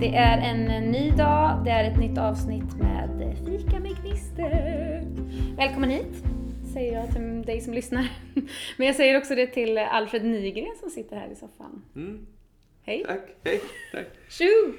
Det 0.00 0.14
är 0.16 0.38
en 0.38 0.90
ny 0.90 1.10
dag, 1.10 1.64
det 1.64 1.70
är 1.70 1.90
ett 1.90 1.98
nytt 1.98 2.18
avsnitt 2.18 2.74
med 2.76 3.36
Fika 3.46 3.80
med 3.80 4.02
Gnister. 4.02 5.04
Välkommen 5.56 5.90
hit, 5.90 6.24
säger 6.72 6.92
jag 6.92 7.12
till 7.12 7.42
dig 7.42 7.60
som 7.60 7.74
lyssnar. 7.74 8.08
Men 8.76 8.86
jag 8.86 8.96
säger 8.96 9.18
också 9.18 9.34
det 9.34 9.46
till 9.46 9.78
Alfred 9.78 10.24
Nygren 10.24 10.76
som 10.80 10.90
sitter 10.90 11.16
här 11.16 11.28
i 11.32 11.34
soffan. 11.34 11.84
Mm, 11.96 12.26
Hej! 12.82 13.04
tack, 13.06 13.22
hej, 13.44 13.60
tack. 13.92 14.06
Tjo! 14.28 14.72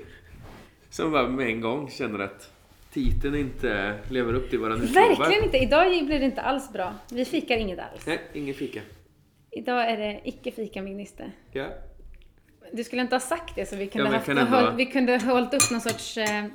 Som 0.90 1.12
bara 1.12 1.28
med 1.28 1.48
en 1.48 1.62
gång 1.62 1.90
känner 1.90 2.20
att 2.20 2.52
titeln 2.94 3.36
inte 3.36 3.96
lever 4.10 4.34
upp 4.34 4.50
till 4.50 4.60
våran 4.60 4.82
utlovar. 4.82 5.08
Verkligen 5.08 5.44
inte! 5.44 5.58
Idag 5.58 6.06
blir 6.06 6.20
det 6.20 6.26
inte 6.26 6.42
alls 6.42 6.74
bra. 6.74 6.94
Vi 7.12 7.26
fikar 7.26 7.58
inget 7.58 7.80
alls. 7.80 8.08
Nej, 8.08 8.20
ingen 8.34 8.56
fika. 8.56 8.80
Idag 9.52 9.90
är 9.90 9.98
det 9.98 10.22
icke 10.24 10.52
fika 10.52 10.82
med 10.82 10.94
Gnister. 10.94 11.32
Ja. 11.52 11.68
Du 12.74 12.84
skulle 12.84 13.02
inte 13.02 13.16
ha 13.16 13.20
sagt 13.20 13.56
det 13.56 13.66
så 13.66 13.76
vi 13.76 13.88
kunde, 13.88 14.04
men 14.04 14.14
haft, 14.14 14.28
ändå- 14.30 14.42
håll, 14.46 14.76
vi 14.76 14.86
kunde 14.86 15.18
hållit 15.18 15.54
upp 15.54 15.72
någon 15.72 15.82
sorts... 15.82 16.18
Eh, 16.18 16.46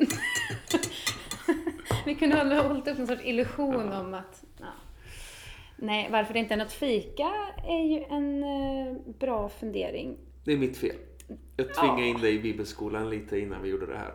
vi 2.06 2.14
kunde 2.14 2.36
ha 2.36 2.62
hållit 2.62 2.88
upp 2.88 2.98
någon 2.98 3.06
sorts 3.06 3.24
illusion 3.24 3.88
Ja. 3.92 4.00
om 4.00 4.14
att... 4.14 4.44
Ja. 4.60 4.66
Nej, 5.76 6.08
varför 6.12 6.32
det 6.32 6.38
inte 6.40 6.54
är 6.54 6.58
något 6.58 6.72
fika 6.72 7.30
är 7.68 7.84
ju 7.84 8.04
en 8.04 8.42
eh, 8.44 8.96
bra 9.18 9.48
fundering. 9.48 10.16
Det 10.44 10.52
är 10.52 10.56
mitt 10.58 10.76
fel. 10.76 10.96
Jag 11.56 11.74
tvingade 11.74 12.00
Ja. 12.02 12.06
in 12.06 12.20
dig 12.20 12.34
i 12.34 12.38
bibelskolan 12.38 13.10
lite 13.10 13.38
innan 13.38 13.62
vi 13.62 13.68
gjorde 13.68 13.86
det 13.86 13.98
här. 13.98 14.12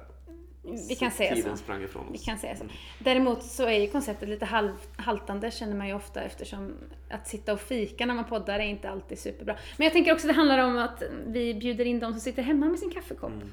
Vi 0.90 0.96
kan 0.96 1.12
säga 1.12 1.36
Tiden 1.36 1.58
så. 1.58 1.64
sprang 1.64 1.84
ifrån 1.84 2.06
Vi 2.12 2.18
oss. 2.18 2.26
kan 2.26 2.38
säga 2.38 2.56
så. 2.56 2.64
Däremot 3.00 3.44
så 3.44 3.64
är 3.64 3.80
ju 3.80 3.88
konceptet 3.88 4.30
lite 4.30 4.46
halv, 4.46 4.72
haltande 4.98 5.52
känner 5.52 5.76
man 5.76 5.88
ju 5.88 5.94
ofta 5.94 6.22
eftersom 6.22 6.74
att 7.10 7.28
sitta 7.28 7.54
och 7.54 7.60
fika 7.60 8.06
när 8.06 8.14
man 8.14 8.26
poddar 8.26 8.60
är 8.60 8.64
inte 8.64 8.90
alltid 8.90 9.20
superbra. 9.20 9.56
Men 9.78 9.86
jag 9.86 9.94
tänker 9.94 10.14
också 10.14 10.28
det 10.28 10.34
handlar 10.34 10.58
om 10.60 10.78
att 10.78 11.04
vi 11.28 11.54
bjuder 11.54 11.86
in 11.86 12.00
de 12.00 12.12
som 12.12 12.20
sitter 12.22 12.44
hemma 12.44 12.66
med 12.66 12.80
sin 12.80 12.92
kaffekopp. 12.92 13.32
Mm. 13.34 13.52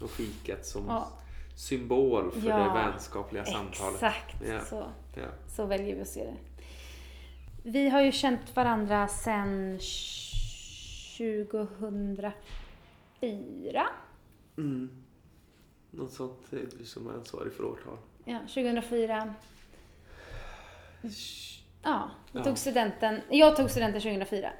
Och 0.00 0.10
fikat 0.10 0.66
som 0.66 0.84
Ja. 0.88 1.08
symbol 1.56 2.30
för 2.32 2.48
Ja, 2.48 2.56
det 2.58 2.64
vänskapliga 2.90 3.44
samtalet. 3.44 3.94
Exakt, 3.94 4.36
Ja. 4.48 4.60
så. 4.60 4.84
Ja. 5.16 5.22
Så 5.48 5.66
väljer 5.66 5.94
vi 5.94 6.00
att 6.02 6.08
se 6.08 6.24
det. 6.24 6.34
Vi 7.70 7.88
har 7.88 8.00
ju 8.02 8.12
känt 8.12 8.56
varandra 8.56 9.08
sedan 9.08 9.78
2004. 13.20 13.86
Mm. 14.58 15.03
Något 15.96 16.12
sånt 16.12 16.52
är 16.52 16.66
du 16.78 16.84
som 16.84 17.06
är 17.08 17.12
ansvarig 17.12 17.52
för 17.52 17.64
årtal. 17.64 17.98
Ja, 18.24 18.38
2004. 18.38 19.34
Ja, 21.82 22.10
vi 22.32 22.38
Ja. 22.38 22.44
tog 22.44 22.58
studenten. 22.58 23.20
Jag 23.30 23.56
tog 23.56 23.70
studenten 23.70 24.00
2004 24.00 24.50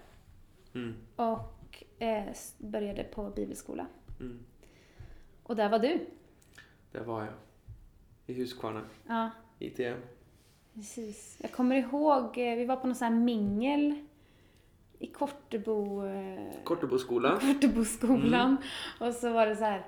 Mm. 0.75 0.95
och 1.17 1.85
eh, 2.03 2.25
började 2.59 3.05
på 3.05 3.31
bibelskola. 3.31 3.87
Mm. 4.21 4.39
Och 5.43 5.57
där 5.57 5.69
var 5.69 5.79
du. 5.79 6.07
Där 6.93 7.01
var 7.05 7.21
jag. 7.21 7.33
I 8.27 8.35
Huskvarna. 8.35 8.81
Ja, 9.07 9.31
ITM. 9.59 9.97
precis. 10.75 11.39
Jag 11.43 11.53
kommer 11.53 11.77
ihåg, 11.77 12.25
eh, 12.39 12.57
vi 12.57 12.65
var 12.65 12.77
på 12.77 12.87
någon 12.87 12.97
sån 12.97 13.09
här 13.13 13.21
mingel 13.21 13.95
i 14.99 15.07
Kortebo... 15.07 16.07
Eh, 16.07 16.65
Korteboskolan. 16.65 17.41
Korteboskolan. 17.41 18.57
Och 19.01 19.15
så 19.15 19.33
var 19.33 19.47
det 19.47 19.57
så 19.57 19.65
här, 19.65 19.87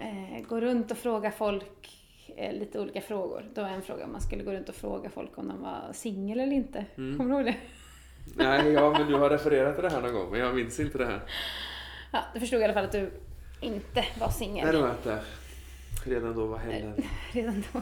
eh, 0.00 0.42
gå 0.48 0.60
runt 0.60 0.90
och 0.90 0.96
fråga 0.98 1.30
folk 1.30 1.90
eh, 2.36 2.52
lite 2.52 2.80
olika 2.80 3.00
frågor. 3.00 3.44
Då 3.54 3.62
var 3.62 3.68
en 3.68 3.82
fråga 3.82 4.04
om 4.04 4.12
man 4.12 4.20
skulle 4.20 4.44
gå 4.44 4.52
runt 4.52 4.68
och 4.68 4.74
fråga 4.74 5.10
folk 5.10 5.38
om 5.38 5.48
de 5.48 5.62
var 5.62 5.92
singel 5.92 6.40
eller 6.40 6.52
inte. 6.56 6.84
Mm. 6.96 7.18
Kommer 7.18 7.30
du 7.30 7.36
ihåg 7.36 7.46
det? 7.46 7.56
Nej, 8.36 8.72
ja, 8.72 8.90
men 8.90 9.06
du 9.08 9.14
har 9.14 9.30
refererat 9.36 9.74
till 9.74 9.82
det 9.84 9.90
här 9.90 10.00
någon 10.00 10.12
gång, 10.14 10.30
men 10.30 10.40
jag 10.40 10.54
minns 10.54 10.80
inte 10.80 10.98
det 10.98 11.06
här. 11.06 11.20
Ja, 12.12 12.18
du 12.34 12.40
förstod 12.40 12.60
i 12.60 12.64
alla 12.64 12.74
fall 12.74 12.84
att 12.84 12.92
du 12.92 13.10
inte 13.60 14.04
var 14.18 14.26
Nej, 14.26 14.32
singel. 14.32 14.74
det 14.74 14.82
var 14.82 14.90
inte. 14.90 15.18
Redan 16.06 16.34
då 16.34 16.46
var 16.46 16.58
Helen, 16.58 16.94
Redan 17.32 17.64
då. 17.72 17.80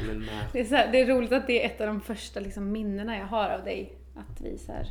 Helen 0.00 0.18
med. 0.20 0.44
Det 0.52 0.60
är, 0.60 0.64
så 0.64 0.74
här, 0.74 0.92
det 0.92 1.00
är 1.00 1.06
roligt 1.06 1.32
att 1.32 1.46
det 1.46 1.62
är 1.62 1.66
ett 1.66 1.80
av 1.80 1.86
de 1.86 2.00
första 2.00 2.40
liksom, 2.40 2.72
minnena 2.72 3.18
jag 3.18 3.26
har 3.26 3.48
av 3.50 3.64
dig. 3.64 3.92
Att 4.16 4.40
vi 4.40 4.58
så 4.58 4.72
här, 4.72 4.86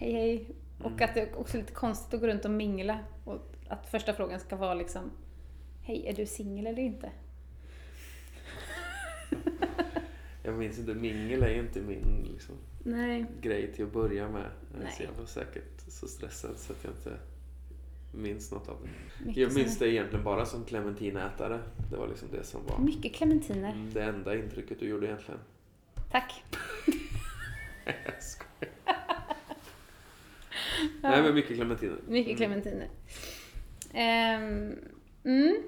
hej 0.00 0.12
hej. 0.12 0.46
Och 0.80 0.90
Mm. 0.90 1.04
att 1.04 1.14
det 1.14 1.20
är 1.20 1.38
också 1.40 1.56
lite 1.56 1.72
konstigt 1.72 2.14
att 2.14 2.20
gå 2.20 2.26
runt 2.26 2.44
och 2.44 2.50
mingla. 2.50 2.98
Och 3.24 3.52
att 3.68 3.86
första 3.90 4.12
frågan 4.12 4.40
ska 4.40 4.56
vara 4.56 4.74
liksom, 4.74 5.10
hej 5.82 6.06
är 6.06 6.12
du 6.14 6.26
singel 6.26 6.66
eller 6.66 6.82
inte? 6.82 7.10
Jag 10.42 10.54
minns 10.54 10.78
inte, 10.78 10.94
mingel 10.94 11.42
är 11.42 11.48
ju 11.50 11.58
inte 11.60 11.80
min 11.80 12.28
liksom, 12.32 12.54
Nej. 12.84 13.26
grej 13.40 13.72
till 13.72 13.84
att 13.84 13.92
börja 13.92 14.28
med. 14.28 14.50
Nej. 14.78 14.92
Så 14.96 15.02
jag 15.02 15.12
var 15.18 15.26
säkert 15.26 15.80
så 15.88 16.08
stressad 16.08 16.56
så 16.58 16.72
att 16.72 16.84
jag 16.84 16.92
inte 16.92 17.16
minns 18.14 18.50
något 18.52 18.68
av 18.68 18.76
det. 18.82 18.88
Mycket 19.26 19.42
Jag 19.42 19.54
minns 19.54 19.78
det 19.78 19.88
egentligen 19.92 20.24
bara 20.24 20.46
som 20.46 20.64
clementinätare. 20.64 21.60
Det 21.90 21.96
var 21.96 22.08
liksom 22.08 22.28
det 22.32 22.44
som 22.44 22.66
var 22.66 22.78
Mycket 22.78 23.14
clementiner. 23.14 23.72
mm, 23.72 23.92
det 23.92 24.02
enda 24.02 24.36
intrycket 24.36 24.80
du 24.80 24.88
gjorde 24.88 25.06
egentligen. 25.06 25.40
Tack. 26.10 26.44
Jag 27.84 28.22
skojar. 28.22 28.72
Nej 31.02 31.22
men 31.22 31.34
mycket 31.34 31.56
clementiner. 31.56 31.96
Mycket 32.08 32.36
clementiner. 32.36 32.88
Ehm, 33.92 34.74
mm, 35.24 35.62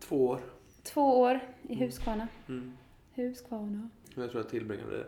Två 0.00 0.26
år. 0.26 0.40
två 0.82 1.20
år 1.20 1.40
i 1.68 1.74
Huskvarna. 1.74 2.28
Mm. 2.48 2.72
Huskvarna. 3.14 3.88
Jag 4.14 4.30
tror 4.30 4.42
jag 4.42 4.50
tillbringade 4.50 5.06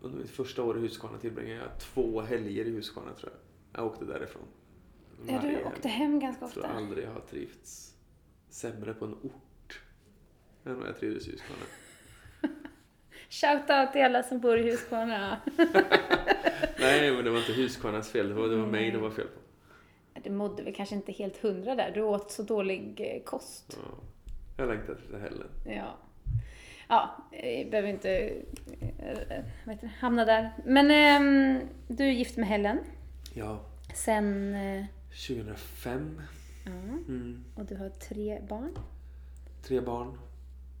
under 0.00 0.18
mitt 0.18 0.30
första 0.30 0.62
år 0.62 0.78
i 0.78 0.80
Huskvarna 0.80 1.18
tillbringade 1.18 1.60
jag 1.60 1.78
två 1.80 2.20
helger 2.20 2.64
i 2.64 2.70
Huskvarna 2.70 3.12
tror 3.14 3.32
jag. 3.32 3.80
Jag 3.80 3.86
åkte 3.92 4.04
därifrån. 4.04 4.42
Ja, 5.26 5.40
du 5.42 5.64
åkte 5.64 5.88
hem 5.88 6.20
ganska 6.20 6.44
Jag 6.44 6.52
tror 6.52 6.64
ofta. 6.64 6.76
aldrig 6.76 7.04
jag 7.04 7.10
har 7.12 7.20
trivts 7.20 7.94
sämre 8.50 8.94
på 8.94 9.04
en 9.04 9.14
ort 9.14 9.80
än 10.64 10.78
vad 10.78 10.88
jag 10.88 10.98
trivdes 10.98 11.28
i 11.28 11.30
Huskvarna. 11.30 11.62
Shoutout 13.30 13.92
till 13.92 14.02
alla 14.02 14.22
som 14.22 14.40
bor 14.40 14.58
i 14.58 14.70
Huskvarna. 14.70 15.40
Nej, 16.80 17.12
men 17.14 17.24
det 17.24 17.30
var 17.30 17.38
inte 17.38 17.52
Huskvarnas 17.52 18.10
fel. 18.10 18.28
Det 18.28 18.34
var, 18.34 18.48
det 18.48 18.56
var 18.56 18.66
mig 18.66 18.90
det 18.90 18.98
var 18.98 19.10
fel 19.10 19.26
på. 19.26 19.40
Du 20.24 20.30
mådde 20.30 20.62
väl 20.62 20.74
kanske 20.74 20.94
inte 20.94 21.12
helt 21.12 21.36
hundra 21.36 21.74
där. 21.74 21.90
Du 21.94 22.02
åt 22.02 22.30
så 22.32 22.42
dålig 22.42 23.00
eh, 23.00 23.22
kost. 23.24 23.78
Ja. 23.82 23.98
Jag 24.56 24.68
längtar 24.68 24.92
efter 24.92 25.18
Helen. 25.18 25.48
Ja. 25.66 25.96
Ja, 26.88 27.24
jag 27.42 27.70
behöver 27.70 27.88
inte 27.88 28.10
eh, 28.98 29.44
heter 29.66 29.76
det, 29.80 29.90
hamna 30.00 30.24
där. 30.24 30.50
Men 30.64 30.90
ehm, 30.90 31.60
du 31.88 32.04
är 32.04 32.12
gift 32.12 32.36
med 32.36 32.48
Helen 32.48 32.78
Ja, 33.34 33.60
sen... 33.94 34.54
Eh, 34.54 34.84
2005. 35.28 36.20
ja, 36.64 36.70
Mm. 37.08 37.44
och 37.54 37.64
du 37.64 37.76
har 37.76 37.88
tre 37.88 38.40
barn. 38.48 38.78
Tre 39.62 39.80
barn. 39.80 40.18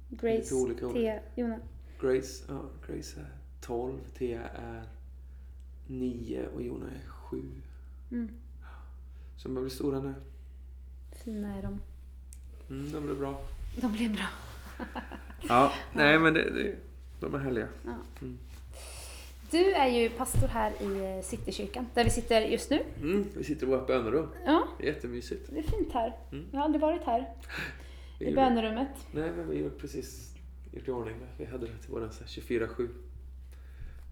Grace, 0.08 0.36
Lite 0.36 0.54
olika. 0.54 0.88
Thea, 0.88 1.20
Jona. 1.34 1.58
Grace, 2.00 2.44
ja, 2.48 2.62
Grace 2.86 3.20
är 3.20 3.26
12, 3.60 3.98
Thea 4.18 4.48
är 4.48 4.82
9 5.86 6.46
och 6.54 6.62
Jona 6.62 6.86
är 6.86 7.08
7. 7.10 7.42
Mm. 8.12 8.30
Så 9.38 9.48
de 9.48 9.54
börjar 9.54 9.64
bli 9.64 9.74
stora 9.74 10.00
nu. 10.00 10.14
Fina 11.24 11.54
är 11.56 11.62
de. 11.62 11.80
Mm, 12.70 12.92
de 12.92 13.00
blir 13.06 13.14
bra. 13.14 13.40
De 13.76 13.92
blir 13.92 14.08
bra. 14.08 14.26
Ja, 15.48 15.72
nej 15.92 16.18
men 16.18 16.34
det, 16.34 16.50
det, 16.50 16.74
de 17.20 17.34
är 17.34 17.38
härliga. 17.38 17.68
Ja. 17.84 17.94
Mm. 18.22 18.38
Du 19.50 19.72
är 19.72 19.86
ju 19.86 20.10
pastor 20.10 20.46
här 20.48 20.72
i 20.82 21.16
eh, 21.18 21.22
Citykyrkan, 21.24 21.86
där 21.94 22.04
vi 22.04 22.10
sitter 22.10 22.40
just 22.40 22.70
nu. 22.70 22.82
Mm, 23.00 23.26
vi 23.36 23.44
sitter 23.44 23.66
i 23.66 23.70
vårt 23.70 23.86
bönerum. 23.86 24.28
Ja, 24.46 24.68
Det 24.78 24.88
är 24.88 24.92
jättemysigt. 24.94 25.48
det 25.52 25.58
är 25.58 25.62
fint 25.62 25.92
här. 25.92 26.16
Mm. 26.32 26.46
Jag 26.52 26.58
har 26.58 26.64
aldrig 26.64 26.80
varit 26.82 27.02
här, 27.04 27.28
i 28.20 28.24
gjorde- 28.24 28.36
bönerummet. 28.36 28.88
Nej, 29.12 29.30
men 29.36 29.48
vi 29.50 29.62
har 29.62 29.70
precis 29.70 30.34
gjort 30.72 30.88
i 30.88 30.90
ordning 30.90 31.16
det. 31.20 31.44
Vi 31.44 31.50
hade 31.50 31.66
det 31.66 31.78
till 31.78 31.90
våran 31.90 32.08
här 32.20 32.26
24-7 32.26 32.88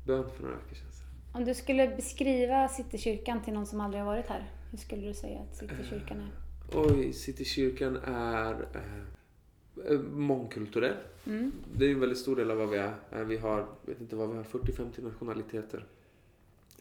bön 0.07 0.31
för 0.37 0.43
några 0.43 0.57
veckor 0.57 0.75
sedan. 0.75 0.87
Om 1.33 1.45
du 1.45 1.55
skulle 1.55 1.89
beskriva 1.89 2.69
Citykyrkan 2.69 3.43
till 3.43 3.53
någon 3.55 3.67
som 3.67 3.81
aldrig 3.81 4.03
har 4.03 4.07
varit 4.07 4.27
här, 4.27 4.45
hur 4.71 4.79
skulle 4.79 5.07
du 5.09 5.15
säga 5.15 5.41
att 5.41 5.57
Citykyrkan 5.57 6.21
är? 6.21 6.31
Oj, 6.73 7.13
Citykyrkan 7.13 7.97
är 8.05 8.69
eh, 8.75 9.93
eh, 9.93 10.01
mångkulturell. 10.01 10.97
Mm. 11.27 11.53
Det 11.77 11.87
är 11.87 11.91
en 11.91 12.01
väldigt 12.01 12.19
stor 12.19 12.37
del 12.37 12.51
av 12.51 12.59
vad 12.59 12.69
vi 12.71 12.77
är. 12.79 12.95
Eh, 13.13 13.25
Vi 13.25 13.37
har, 13.37 13.67
vet 13.87 14.01
inte 14.01 14.17
vad 14.17 14.31
vi 14.31 14.37
har, 14.37 14.45
40-50 14.45 15.03
nationaliteter. 15.05 15.87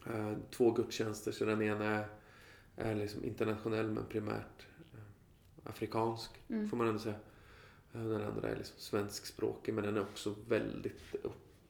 Eh, 0.07 0.33
Två 0.51 0.71
gudstjänster, 0.71 1.31
så 1.31 1.45
den 1.45 1.61
ena 1.61 1.85
är, 1.85 2.07
är 2.75 2.95
liksom 2.95 3.23
internationell 3.23 3.91
men 3.91 4.05
primärt 4.05 4.67
eh, 4.93 4.99
afrikansk, 5.69 6.31
Mm. 6.49 6.69
får 6.69 6.77
man 6.77 6.87
ändå 6.87 6.99
säga. 6.99 7.15
Eh, 7.93 8.03
Den 8.03 8.21
andra 8.21 8.49
är 8.49 8.55
liksom 8.55 8.75
svenskspråkig 8.79 9.73
men 9.73 9.83
den 9.83 9.97
är 9.97 10.01
också 10.01 10.35
väldigt 10.47 11.01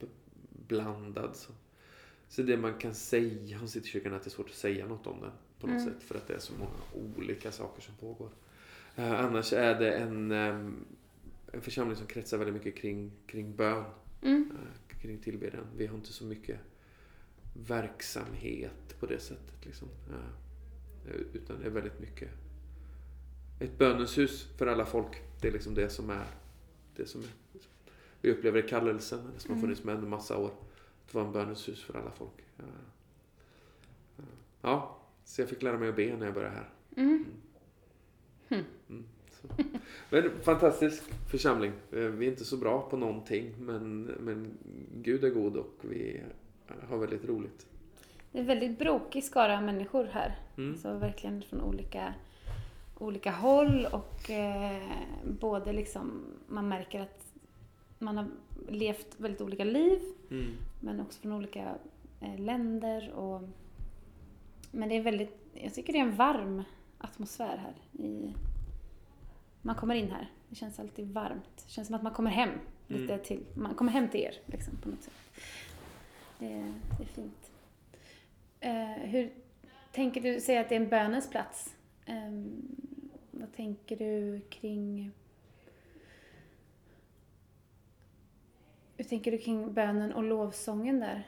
uppblandad. 0.01 1.35
Så. 1.35 1.51
så 2.29 2.41
det 2.41 2.57
man 2.57 2.73
kan 2.73 2.93
säga 2.95 3.59
om 3.59 3.67
Citykyrkan 3.67 4.11
är 4.11 4.15
att 4.17 4.23
det 4.23 4.27
är 4.27 4.31
svårt 4.31 4.49
att 4.49 4.55
säga 4.55 4.85
något 4.87 5.07
om 5.07 5.21
den 5.21 5.31
på 5.59 5.67
något 5.67 5.81
Mm. 5.81 5.93
sätt 5.93 6.03
för 6.03 6.15
att 6.15 6.27
det 6.27 6.33
är 6.33 6.39
så 6.39 6.53
många 6.53 7.07
olika 7.17 7.51
saker 7.51 7.81
som 7.81 7.95
pågår. 7.95 8.29
Eh, 8.95 9.19
annars 9.25 9.53
är 9.53 9.79
det 9.79 9.91
en, 9.91 10.31
ehm, 10.31 10.85
en 11.53 11.61
församling 11.61 11.95
som 11.95 12.07
kretsar 12.07 12.37
väldigt 12.37 12.53
mycket 12.65 12.81
kring, 12.81 13.11
kring 13.27 13.55
bön, 13.55 13.83
Mm. 14.21 14.51
eh, 14.51 14.97
kring 15.01 15.17
tillbedjan. 15.19 15.65
Vi 15.77 15.87
har 15.87 15.95
inte 15.95 16.13
så 16.13 16.25
mycket 16.25 16.59
verksamhet 17.67 18.99
på 18.99 19.05
det 19.05 19.19
sättet. 19.19 19.65
Liksom. 19.65 19.87
Eh, 20.09 20.15
Utan 21.33 21.59
det 21.59 21.65
är 21.65 21.69
väldigt 21.69 21.99
mycket 21.99 22.29
ett 23.59 23.77
bönens 23.77 24.17
hus 24.17 24.47
för 24.57 24.67
alla 24.67 24.85
folk. 24.85 25.21
Det 25.41 25.47
är 25.47 25.51
liksom 25.51 25.73
det 25.73 25.89
som 25.89 26.09
är 26.09 26.25
det 26.95 27.05
som 27.05 27.21
är, 27.21 27.27
vi 28.21 28.31
upplever 28.31 28.65
i 28.65 28.69
kallelsen, 28.69 29.19
det 29.33 29.39
som 29.39 29.49
har 29.49 29.55
Mm. 29.55 29.61
funnits 29.61 29.83
med 29.83 29.95
under 29.95 30.07
massa 30.09 30.37
år. 30.37 30.51
Att 31.07 31.13
vara 31.13 31.25
en 31.25 31.31
bönens 31.31 31.67
hus 31.69 31.83
för 31.83 31.93
alla 31.99 32.11
folk. 32.11 32.31
Ja. 34.61 34.97
Så 35.25 35.41
jag 35.41 35.49
fick 35.49 35.61
lära 35.61 35.77
mig 35.77 35.89
att 35.89 35.95
be 35.95 36.17
när 36.17 36.25
jag 36.25 36.33
började 36.35 36.55
här. 36.55 36.69
Mm. 36.97 37.25
Mm, 38.49 39.03
så. 39.31 39.47
Men 40.09 40.23
fantastisk 40.43 41.03
församling. 41.31 41.71
Eh, 41.91 41.99
Vi 41.99 42.25
är 42.27 42.31
inte 42.31 42.45
så 42.45 42.57
bra 42.57 42.81
på 42.89 42.97
någonting 42.97 43.55
men, 43.59 44.01
men 44.03 44.57
Gud 44.95 45.23
är 45.23 45.29
god 45.29 45.57
och 45.57 45.73
vi 45.81 46.21
har 46.89 46.97
väldigt 46.97 47.25
roligt. 47.25 47.67
Det 48.31 48.37
är 48.37 48.41
en 48.41 48.47
väldigt 48.47 48.79
brokig 48.79 49.23
skara 49.23 49.61
människor 49.61 50.05
här. 50.05 50.39
Mm. 50.57 50.77
Så 50.77 50.93
verkligen 50.97 51.41
från 51.41 51.61
olika, 51.61 52.13
olika 52.97 53.31
håll 53.31 53.87
och 53.91 54.29
eh, 54.29 54.81
både 55.39 55.73
liksom, 55.73 56.21
man 56.47 56.67
märker 56.67 57.01
att 57.01 57.33
man 57.99 58.17
har 58.17 58.27
levt 58.69 59.19
väldigt 59.19 59.41
olika 59.41 59.63
liv 59.63 59.99
Mm. 60.31 60.45
men 60.81 60.99
också 60.99 61.21
från 61.21 61.31
olika 61.33 61.75
eh, 62.21 62.39
länder. 62.39 63.11
Och, 63.13 63.41
men 64.75 64.89
det 64.89 64.95
är 64.95 65.01
väldigt, 65.01 65.37
jag 65.53 65.73
tycker 65.73 65.93
det 65.93 65.99
är 65.99 66.03
en 66.03 66.15
varm 66.15 66.63
atmosfär 66.97 67.57
här. 67.57 68.03
I, 68.05 68.33
man 69.61 69.75
kommer 69.75 69.95
in 69.95 70.11
här, 70.11 70.31
det 70.49 70.55
känns 70.55 70.79
alltid 70.79 71.07
varmt. 71.13 71.63
Det 71.65 71.71
känns 71.71 71.87
som 71.87 71.95
att 71.95 72.03
man 72.03 72.13
kommer 72.13 72.31
hem 72.31 72.49
lite 72.87 73.13
Mm. 73.13 73.25
till, 73.25 73.43
man 73.53 73.75
kommer 73.75 73.91
hem 73.91 74.09
till 74.09 74.19
er 74.21 74.33
liksom, 74.45 74.77
på 74.77 74.89
något 74.89 75.03
sätt. 75.03 75.13
Det, 76.39 76.45
är- 76.53 76.73
det 76.97 77.03
är 77.03 77.07
fint. 77.07 77.51
Eh, 78.59 79.09
hur 79.09 79.33
tänker 79.91 80.21
du, 80.21 80.39
säga 80.41 80.61
att 80.61 80.69
det 80.69 80.75
är 80.75 80.79
en 80.81 80.89
bönens 80.89 81.29
plats. 81.29 81.75
Ehm, 82.05 82.61
vad 83.31 83.53
tänker 83.53 83.95
du 83.97 84.41
kring 84.49 85.11
hur 88.97 89.03
tänker 89.05 89.31
du 89.31 89.37
kring 89.37 89.73
bönen 89.73 90.13
och 90.13 90.23
lovsången 90.23 90.99
där? 90.99 91.27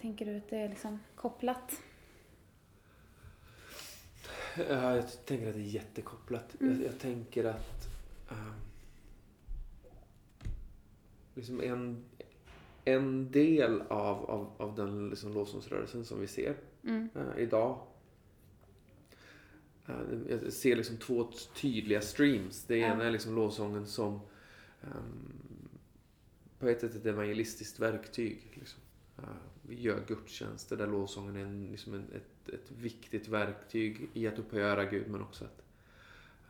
Tänker 0.00 0.26
du 0.26 0.36
att 0.36 0.48
det 0.50 0.56
är 0.58 0.68
liksom 0.68 0.98
kopplat? 1.14 1.72
Ja, 4.56 4.96
jag 4.96 5.04
tänker 5.26 5.48
att 5.48 5.54
det 5.54 5.60
är 5.60 5.64
jättekopplat. 5.64 6.56
Mm. 6.60 6.72
Jag, 6.82 6.86
jag 6.92 6.98
tänker 6.98 7.44
att 7.44 7.88
ehm, 8.30 8.52
liksom 11.34 11.60
en, 11.60 12.04
en 12.84 13.30
del 13.30 13.80
av, 13.82 14.30
av, 14.30 14.50
av 14.56 14.74
den 14.76 15.10
liksom 15.10 15.32
lovsångsrörelsen 15.32 16.04
som 16.04 16.20
vi 16.20 16.26
ser 16.26 16.56
Mm. 16.84 17.08
eh, 17.14 17.42
idag. 17.42 17.78
Eh, 19.86 19.94
jag 20.28 20.52
ser 20.52 20.76
liksom 20.76 20.96
två 20.96 21.30
tydliga 21.54 22.00
streams. 22.00 22.64
Det 22.64 22.76
Ja. 22.76 22.86
ena 22.86 23.04
är 23.04 23.10
liksom 23.10 23.34
lovsången 23.34 23.86
som 23.86 24.20
ehm, 24.82 25.68
på 26.58 26.68
ett 26.68 26.80
sätt 26.80 26.94
ett 26.94 27.06
evangelistiskt 27.06 27.78
verktyg. 27.78 28.42
Liksom. 28.54 28.80
Eh, 29.18 29.24
vi 29.62 29.80
gör 29.80 30.04
gudstjänster 30.06 30.76
där 30.76 30.86
lovsången 30.86 31.36
är 31.36 31.40
en, 31.40 31.66
liksom 31.70 31.94
en, 31.94 32.04
ett, 32.12 32.39
ett 32.54 32.70
viktigt 32.70 33.28
verktyg 33.28 34.10
i 34.12 34.26
att 34.26 34.38
upphöra 34.38 34.84
Gud 34.84 35.10
men 35.10 35.22
också 35.22 35.44
att 35.44 35.62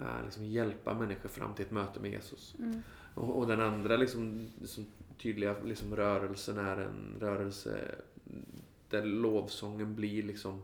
eh, 0.01 0.25
liksom 0.25 0.45
hjälpa 0.45 0.95
människor 0.95 1.29
fram 1.29 1.55
till 1.55 1.65
ett 1.65 1.71
möte 1.71 2.01
med 2.01 2.11
Jesus. 2.11 2.55
Mm. 2.59 2.83
Och, 3.15 3.39
och 3.39 3.47
den 3.47 3.61
andra 3.61 3.97
liksom, 3.97 4.49
liksom 4.61 4.87
tydliga 5.19 5.57
liksom 5.65 5.97
rörelsen 5.97 6.59
är 6.59 6.77
en 6.77 7.17
rörelse 7.21 7.95
där 8.89 9.05
lovsången 9.05 9.95
blir 9.95 10.23
liksom 10.23 10.63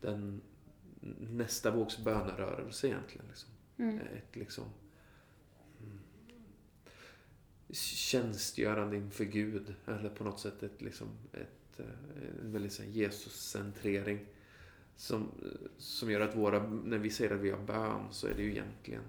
den 0.00 0.40
nästa 1.30 1.70
vågs 1.70 1.98
bönarörelse 1.98 2.86
egentligen. 2.86 3.26
Liksom. 3.28 3.50
Mm. 3.76 3.98
Ett 3.98 4.36
liksom 4.36 4.64
mm, 5.80 5.98
tjänstgörande 7.70 8.96
inför 8.96 9.24
Gud. 9.24 9.74
Eller 9.86 10.08
på 10.08 10.24
något 10.24 10.40
sätt 10.40 10.62
ett, 10.62 10.82
liksom, 10.82 11.08
ett, 11.32 11.80
eh, 11.80 12.40
en 12.40 12.52
väldigt 12.52 12.80
Jesus-centrering. 12.86 14.26
Som, 14.98 15.30
som 15.76 16.10
gör 16.10 16.20
att 16.20 16.36
våra, 16.36 16.68
när 16.68 16.98
vi 16.98 17.10
säger 17.10 17.34
att 17.34 17.40
vi 17.40 17.50
har 17.50 17.58
bön 17.58 18.06
så 18.10 18.26
är 18.26 18.34
det 18.34 18.42
ju 18.42 18.50
egentligen 18.50 19.02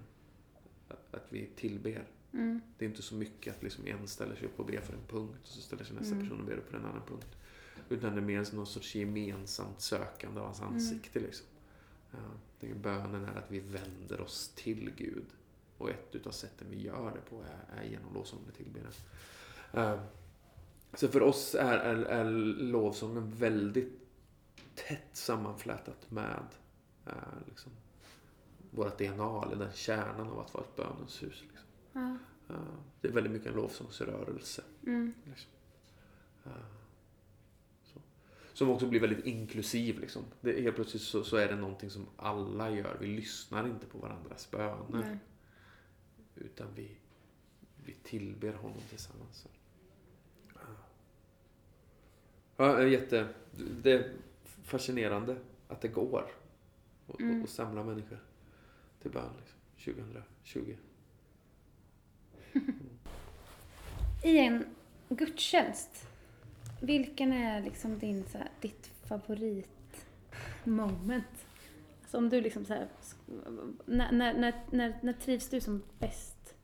att 1.11 1.27
vi 1.29 1.49
tillber. 1.55 2.07
Mm. 2.33 2.61
Det 2.77 2.85
är 2.85 2.89
inte 2.89 3.01
så 3.01 3.15
mycket 3.15 3.55
att 3.55 3.63
liksom 3.63 3.87
en 3.87 4.07
ställer 4.07 4.35
sig 4.35 4.45
upp 4.45 4.59
och 4.59 4.65
ber 4.65 4.81
för 4.81 4.93
en 4.93 5.07
punkt 5.07 5.37
och 5.41 5.47
så 5.47 5.61
ställer 5.61 5.83
sig 5.83 5.95
nästa 5.95 6.15
Mm. 6.15 6.27
person 6.27 6.39
och 6.39 6.45
ber 6.45 6.59
för 6.69 6.77
en 6.77 6.85
annan 6.85 7.01
punkt. 7.07 7.37
Utan 7.89 8.15
det 8.15 8.21
är 8.21 8.25
mer 8.25 8.55
någon 8.55 8.67
sorts 8.67 8.95
gemensamt 8.95 9.81
sökande 9.81 10.39
av 10.39 10.45
hans 10.45 10.61
ansikte. 10.61 11.19
Liksom. 11.19 11.45
Ja, 12.11 12.17
det 12.59 12.69
är 12.69 12.75
bönen 12.75 13.25
är 13.25 13.37
att 13.37 13.51
vi 13.51 13.59
vänder 13.59 14.21
oss 14.21 14.51
till 14.55 14.91
Gud. 14.97 15.25
Och 15.77 15.89
ett 15.89 16.15
utav 16.15 16.31
sätten 16.31 16.67
vi 16.69 16.81
gör 16.81 17.11
det 17.15 17.29
på 17.29 17.41
är, 17.41 17.81
är 17.81 17.89
genom 17.89 18.13
lovsång 18.13 18.39
och 18.47 18.55
tillbedjan. 18.55 18.91
Uh, 19.77 20.01
så 20.93 21.07
för 21.07 21.21
oss 21.21 21.55
är, 21.55 21.77
är, 21.77 21.95
är 21.95 22.29
lovsången 22.61 23.31
väldigt 23.31 24.08
tätt 24.87 25.15
sammanflätat 25.15 26.11
med 26.11 26.45
uh, 27.07 27.13
liksom, 27.47 27.71
vårt 28.71 28.97
DNA, 28.97 29.43
eller 29.45 29.55
den 29.55 29.73
kärnan 29.73 30.29
av 30.29 30.39
att 30.39 30.53
vara 30.53 30.63
ett 30.63 30.75
bönens 30.75 31.23
hus. 31.23 31.43
Liksom. 31.47 31.67
Ja. 31.93 32.17
Uh, 32.55 32.79
det 33.01 33.07
är 33.07 33.11
väldigt 33.11 33.33
mycket 33.33 33.47
en 33.47 33.55
lovsångsrörelse. 33.55 34.63
Mm. 34.85 35.13
Liksom. 35.25 35.51
Uh, 36.45 36.53
så. 37.83 38.01
Som 38.53 38.69
också 38.69 38.87
blir 38.87 38.99
väldigt 38.99 39.25
inklusiv. 39.25 39.99
Liksom. 39.99 40.25
Det, 40.41 40.61
helt 40.61 40.75
plötsligt 40.75 41.03
så, 41.03 41.23
så 41.23 41.37
är 41.37 41.47
det 41.47 41.55
någonting 41.55 41.89
som 41.89 42.07
alla 42.17 42.69
gör. 42.69 42.97
Vi 42.99 43.07
lyssnar 43.07 43.67
inte 43.67 43.85
på 43.85 43.97
varandras 43.97 44.51
böner. 44.51 44.85
Nej. 44.89 45.17
Utan 46.35 46.67
vi, 46.75 46.97
vi 47.85 47.93
tillber 48.03 48.53
honom 48.53 48.81
tillsammans. 48.89 49.47
Ja, 50.53 50.61
Ja, 52.57 52.83
jätte... 52.83 53.27
Det 53.83 54.11
fascinerande 54.69 55.37
att 55.67 55.81
det 55.81 55.87
går 55.87 56.25
att 57.07 57.19
Mm. 57.19 57.47
samla 57.47 57.83
människor 57.83 58.19
till 59.01 59.11
bön 59.11 59.29
liksom, 59.39 59.59
2020. 59.93 60.75
I 64.23 64.37
en 64.37 64.65
gudstjänst, 65.09 66.07
vilken 66.81 67.33
är 67.33 67.61
liksom 67.61 67.99
din, 67.99 68.23
så 68.25 68.37
här, 68.37 68.49
ditt 68.61 68.91
favoritmoment? 69.03 71.45
Alltså 72.01 72.17
om 72.17 72.29
du 72.29 72.41
liksom 72.41 72.65
så 72.65 72.73
här, 72.73 72.87
när, 73.85 74.11
när, 74.11 74.33
när, 74.71 74.99
när, 75.01 75.13
trivs 75.13 75.49
du 75.49 75.61
som 75.61 75.81
bäst? 75.99 76.55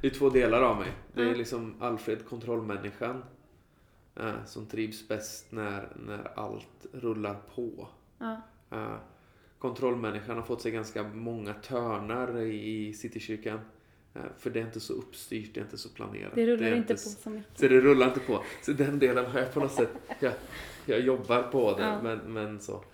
Det 0.00 0.06
är 0.06 0.10
två 0.10 0.30
delar 0.30 0.62
av 0.62 0.78
mig. 0.78 0.92
Det 1.14 1.22
är 1.22 1.34
liksom 1.34 1.82
Alfred, 1.82 2.24
kontrollmänniskan. 2.24 3.24
Eh, 4.16 4.44
som 4.46 4.66
trivs 4.66 5.08
bäst 5.08 5.52
när, 5.52 5.88
när 6.06 6.38
allt 6.38 6.86
rullar 6.92 7.36
på. 7.54 7.88
Ja. 8.18 8.40
Eh, 8.70 8.96
kontrollmänniskan 9.58 10.36
har 10.36 10.42
fått 10.42 10.62
sig 10.62 10.72
ganska 10.72 11.02
många 11.02 11.54
törnar 11.54 12.40
i, 12.40 12.94
Citykyrkan. 12.94 13.60
Eh, 14.14 14.22
för 14.38 14.50
det 14.50 14.60
är 14.60 14.64
inte 14.64 14.80
så 14.80 14.92
uppstyrt, 14.92 15.54
det 15.54 15.60
är 15.60 15.64
inte 15.64 15.78
så 15.78 15.88
planerat. 15.88 16.34
Det 16.34 16.46
rullar 16.46 16.66
är 16.66 16.76
inte 16.76 16.94
på 16.94 17.00
så 17.00 17.30
mycket. 17.30 17.58
Så 17.58 17.68
det 17.68 17.80
rullar 17.80 18.06
inte 18.06 18.20
på. 18.20 18.44
Så 18.62 18.72
den 18.72 18.98
delen 18.98 19.26
har 19.26 19.40
jag 19.40 19.54
på 19.54 19.60
något 19.60 19.72
sätt, 19.72 19.90
jag, 20.20 20.32
jag 20.86 21.00
jobbar 21.00 21.42
på 21.42 21.76
det. 21.76 21.82
Ja. 21.82 22.02
Men, 22.02 22.18
men 22.18 22.60
så. 22.60 22.84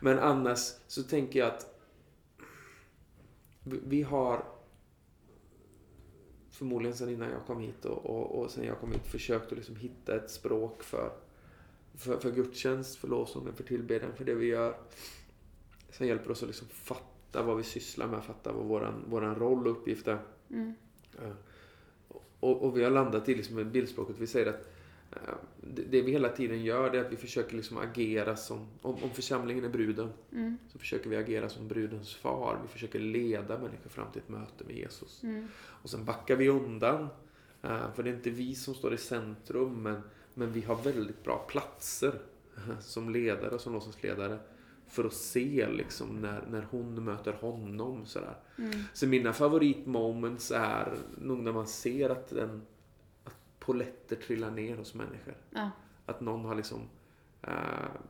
Men 0.00 0.18
annars 0.18 0.58
så 0.86 1.02
tänker 1.02 1.38
jag 1.38 1.48
att 1.48 1.72
vi 3.64 4.02
har 4.02 4.44
förmodligen 6.56 6.96
sedan 6.96 7.10
innan 7.10 7.30
jag 7.30 7.46
kom 7.46 7.60
hit 7.60 7.84
och, 7.84 8.06
och, 8.06 8.40
och 8.40 8.50
sen 8.50 8.64
jag 8.64 8.80
kom 8.80 8.92
hit 8.92 9.06
försökt 9.06 9.52
att 9.52 9.58
liksom 9.58 9.76
hitta 9.76 10.16
ett 10.16 10.30
språk 10.30 10.82
för, 10.82 11.12
för, 11.94 12.18
för 12.18 12.30
gudstjänst, 12.30 12.96
för 12.96 13.08
lovsången, 13.08 13.54
för 13.54 13.64
tillbedjan, 13.64 14.12
för 14.16 14.24
det 14.24 14.34
vi 14.34 14.46
gör. 14.46 14.76
Som 15.90 16.06
hjälper 16.06 16.30
oss 16.30 16.42
att 16.42 16.48
liksom 16.48 16.68
fatta 16.68 17.42
vad 17.42 17.56
vi 17.56 17.62
sysslar 17.62 18.06
med, 18.06 18.24
fatta 18.24 18.52
vad 18.52 18.64
våran, 18.64 19.04
våran 19.08 19.34
roll 19.34 19.66
och 19.66 19.72
uppgift 19.72 20.08
är. 20.08 20.18
Mm. 20.50 20.74
Eh, 21.22 21.32
Och, 22.40 22.62
och 22.62 22.76
vi 22.76 22.84
har 22.84 22.90
landat 22.90 23.28
i 23.28 23.34
liksom 23.34 23.70
bildspråket. 23.70 24.16
Vi 24.18 24.26
säger 24.26 24.46
att 24.46 24.68
det, 25.60 25.82
det 25.82 26.02
vi 26.02 26.12
hela 26.12 26.28
tiden 26.28 26.64
gör 26.64 26.90
det 26.90 26.98
är 26.98 27.04
att 27.04 27.12
vi 27.12 27.16
försöker 27.16 27.56
liksom 27.56 27.78
agera 27.78 28.36
som, 28.36 28.66
om, 28.82 28.94
om 29.02 29.10
församlingen 29.10 29.64
är 29.64 29.68
bruden, 29.68 30.08
Mm. 30.32 30.58
så 30.72 30.78
försöker 30.78 31.10
vi 31.10 31.16
agera 31.16 31.48
som 31.48 31.68
brudens 31.68 32.14
far. 32.14 32.58
Vi 32.62 32.68
försöker 32.68 32.98
leda 32.98 33.58
människor 33.58 33.90
fram 33.90 34.12
till 34.12 34.22
ett 34.22 34.28
möte 34.28 34.64
med 34.64 34.76
Jesus. 34.76 35.22
Mm. 35.22 35.48
Och 35.58 35.90
sen 35.90 36.04
backar 36.04 36.36
vi 36.36 36.48
undan. 36.48 37.08
eh, 37.62 37.92
För 37.94 38.02
det 38.02 38.10
är 38.10 38.14
inte 38.14 38.30
vi 38.30 38.54
som 38.54 38.74
står 38.74 38.94
i 38.94 38.98
centrum, 38.98 39.82
men, 39.82 40.00
men 40.34 40.52
vi 40.52 40.60
har 40.62 40.76
väldigt 40.82 41.24
bra 41.24 41.46
platser 41.48 42.20
eh, 42.56 42.78
som 42.80 43.10
ledare 43.10 43.50
och 43.50 43.60
som 43.60 43.72
lovsångsledare 43.72 44.38
för 44.88 45.04
att 45.04 45.12
se 45.14 45.68
liksom 45.68 46.20
när, 46.20 46.44
när 46.50 46.66
hon 46.70 47.04
möter 47.04 47.32
honom. 47.32 48.06
Sådär. 48.06 48.36
Mm. 48.58 48.70
Så 48.92 49.06
mina 49.06 49.32
favoritmoments 49.32 50.50
är 50.50 50.94
nog 51.18 51.38
när 51.38 51.52
man 51.52 51.66
ser 51.66 52.10
att, 52.10 52.32
en, 52.32 52.50
att 52.50 52.75
poletter 53.66 54.16
trillar 54.16 54.50
ner 54.50 54.76
hos 54.76 54.94
människor. 54.94 55.34
Ja. 55.50 55.70
Att 56.06 56.20
någon 56.20 56.44
har 56.44 56.54
liksom 56.54 56.80
eh, 57.42 57.52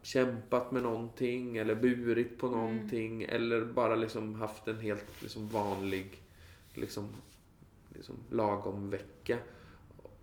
kämpat 0.03 0.73
med 0.73 0.83
någonting 0.83 1.57
eller 1.57 1.75
burit 1.75 2.39
på 2.39 2.49
någonting 2.51 3.23
eller 3.23 3.65
bara 3.65 3.95
liksom 3.95 4.35
haft 4.35 4.69
en 4.69 4.79
helt 4.81 5.23
liksom 5.23 5.49
vanlig 5.49 6.23
liksom, 6.75 7.09
liksom 7.89 8.17
lagom 8.31 8.91
vecka. 8.91 9.39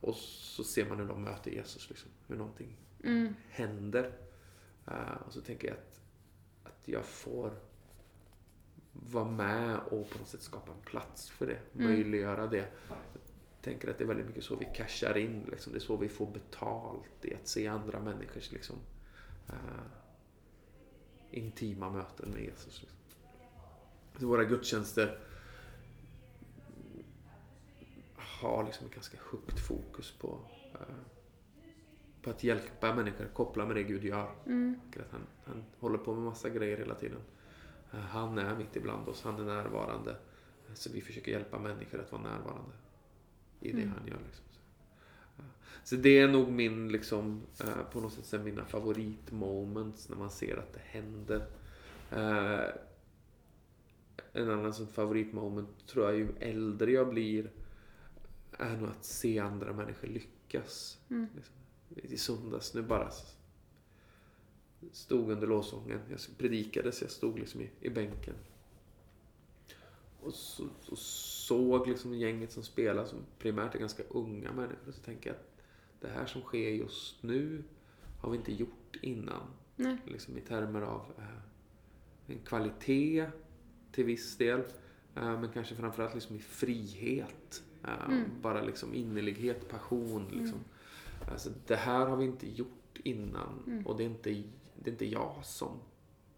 Och 0.01 0.15
så 0.15 0.63
ser 0.63 0.89
man 0.89 0.99
hur 0.99 1.07
de 1.07 1.23
möter 1.23 1.51
Jesus, 1.51 1.89
liksom, 1.89 2.11
hur 2.27 2.35
någonting 2.35 2.77
Mm. 3.05 3.35
händer. 3.49 4.11
Eh, 4.87 5.15
och 5.27 5.33
så 5.33 5.41
tänker 5.41 5.67
jag 5.67 5.77
att, 5.77 5.99
att 6.63 6.87
jag 6.87 7.05
får 7.05 7.51
vara 8.93 9.25
med 9.31 9.77
och 9.77 10.09
på 10.09 10.17
något 10.19 10.27
sätt 10.27 10.41
skapa 10.41 10.71
en 10.71 10.81
plats 10.85 11.29
för 11.29 11.47
det. 11.47 11.57
Mm. 11.75 11.87
Möjliggöra 11.93 12.47
det. 12.47 12.67
Tänker 13.63 13.89
att 13.89 13.97
det 13.97 14.03
är 14.03 14.07
väldigt 14.07 14.27
mycket 14.27 14.43
så 14.43 14.55
vi 14.55 14.65
cashar 14.65 15.17
in. 15.17 15.47
Liksom. 15.51 15.73
Det 15.73 15.77
är 15.77 15.81
så 15.81 15.97
vi 15.97 16.09
får 16.09 16.27
betalt 16.27 17.25
i 17.25 17.35
att 17.35 17.47
se 17.47 17.67
andra 17.67 17.99
människors 17.99 18.51
liksom, 18.51 18.75
eh, 19.49 19.85
intima 21.31 21.89
möten 21.89 22.29
med 22.29 22.41
Jesus. 22.41 22.81
Liksom. 22.81 22.99
Så 24.19 24.27
våra 24.27 24.43
gudstjänster 24.43 25.19
har 28.15 28.63
liksom 28.63 28.87
ett 28.87 28.93
ganska 28.93 29.17
högt 29.31 29.59
fokus 29.59 30.11
på, 30.11 30.39
eh, 30.73 30.95
på 32.21 32.29
att 32.29 32.43
hjälpa 32.43 32.95
människor, 32.95 33.25
koppla 33.33 33.65
med 33.65 33.75
det 33.75 33.83
Gud 33.83 34.03
gör. 34.03 34.31
Mm. 34.45 34.79
Att 34.99 35.11
han, 35.11 35.27
han 35.45 35.63
håller 35.79 35.97
på 35.97 36.13
med 36.13 36.23
massa 36.23 36.49
grejer 36.49 36.77
hela 36.77 36.95
tiden. 36.95 37.21
Eh, 37.93 37.99
Han 37.99 38.37
är 38.37 38.55
mitt 38.55 38.75
ibland 38.75 39.09
oss, 39.09 39.23
han 39.23 39.39
är 39.39 39.45
närvarande. 39.45 40.15
Så 40.73 40.91
vi 40.93 41.01
försöker 41.01 41.31
hjälpa 41.31 41.59
människor 41.59 41.99
att 42.01 42.11
vara 42.11 42.21
närvarande 42.21 42.73
i 43.63 43.71
det 43.71 43.81
Mm. 43.81 43.93
han 43.97 44.07
gör. 44.07 44.19
Liksom. 44.25 44.45
Så, 45.35 45.43
så 45.83 45.95
det 45.95 46.19
är 46.19 46.27
nog 46.27 46.51
min, 46.51 46.91
liksom, 46.91 47.41
eh, 47.59 47.83
på 47.91 48.01
något 48.01 48.13
sätt, 48.13 48.25
så 48.25 48.39
mina 48.39 48.65
favoritmoments 48.65 50.09
när 50.09 50.17
man 50.17 50.29
ser 50.31 50.57
att 50.57 50.73
det 50.73 50.81
händer. 50.83 51.45
Eh, 52.11 52.69
En 54.35 54.49
annan 54.49 54.73
sån 54.73 54.87
favoritmoment 54.87 55.87
tror 55.87 56.05
jag 56.05 56.15
ju 56.17 56.27
äldre 56.39 56.91
jag 56.91 57.09
blir 57.09 57.51
är 58.51 58.77
nog 58.77 58.89
att 58.89 59.05
se 59.05 59.39
andra 59.39 59.73
människor 59.73 60.07
lyckas. 60.07 60.97
Mm. 61.09 61.27
Liksom. 61.35 61.55
I 61.93 62.17
söndags 62.17 62.73
nu 62.73 62.81
bara 62.81 63.11
stod 64.91 65.31
under 65.31 65.47
lovsången. 65.47 65.99
Jag 66.09 66.19
predikade 66.37 66.91
så 66.91 67.03
jag 67.03 67.11
stod 67.11 67.39
liksom 67.39 67.61
i, 67.61 67.69
i 67.79 67.89
bänken. 67.89 68.33
Och, 70.21 70.33
så, 70.33 70.67
och 70.89 70.97
såg 71.53 71.87
liksom 71.87 72.13
gänget 72.13 72.51
som 72.51 72.63
spelar 72.63 73.05
som 73.05 73.19
primärt 73.39 73.75
är 73.75 73.79
ganska 73.79 74.03
unga 74.09 74.51
människor. 74.51 74.91
Så 74.91 75.01
tänker 75.01 75.29
jag 75.29 75.35
att 75.35 75.53
det 76.01 76.07
här 76.07 76.25
som 76.25 76.41
sker 76.41 76.69
just 76.69 77.23
nu 77.23 77.63
har 78.21 78.31
vi 78.31 78.37
inte 78.37 78.53
gjort 78.53 78.97
innan. 79.01 79.41
Nej. 79.75 79.97
Liksom 80.05 80.37
i 80.37 80.41
termer 80.41 80.81
av 80.81 81.05
eh, 81.17 82.33
en 82.33 82.39
kvalitet 82.39 83.27
till 83.91 84.05
viss 84.05 84.37
del. 84.37 84.59
Eh, 85.15 85.39
men 85.39 85.49
kanske 85.49 85.75
framförallt 85.75 86.13
liksom 86.13 86.35
i 86.35 86.39
frihet. 86.39 87.63
Eh, 87.83 88.05
Mm. 88.07 88.23
Bara 88.41 88.61
liksom 88.61 88.93
innerlighet, 88.93 89.69
passion. 89.69 90.27
Liksom. 90.31 90.59
Alltså, 91.31 91.49
det 91.67 91.75
här 91.75 92.05
har 92.05 92.17
vi 92.17 92.25
inte 92.25 92.49
gjort 92.49 92.99
innan. 93.03 93.63
Mm. 93.67 93.87
Och 93.87 93.97
det 93.97 94.03
är, 94.03 94.05
inte, 94.05 94.29
det 94.75 94.89
är 94.89 94.91
inte 94.91 95.05
jag 95.05 95.35
som, 95.43 95.79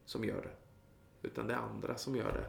som 0.06 0.24
gör 0.24 0.42
det. 0.42 0.56
Utan 1.28 1.48
det 1.48 1.54
är 1.54 1.58
andra 1.58 1.98
som 1.98 2.16
gör 2.16 2.34
det. 2.34 2.48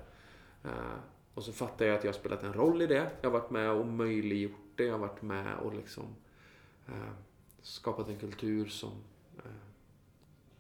Och 1.37 1.43
så 1.43 1.53
fattar 1.53 1.87
jag 1.87 1.95
att 1.97 2.05
jag 2.05 2.13
har 2.13 2.19
spelat 2.19 2.43
en 2.43 2.53
roll 2.53 2.83
i 2.83 2.87
det. 2.87 3.11
Jag 3.21 3.31
har 3.31 3.41
varit 3.41 3.51
med 3.51 3.71
och 3.71 3.87
möjliggjort 3.87 4.73
det. 4.77 4.85
Jag 4.85 4.93
har 4.93 4.99
varit 4.99 5.23
med 5.23 5.57
och 5.57 5.75
liksom 5.75 6.05
eh, 6.87 7.13
skapat 7.63 8.09
en 8.09 8.19
kultur 8.19 8.67
som, 8.67 8.93
eh, 9.39 9.51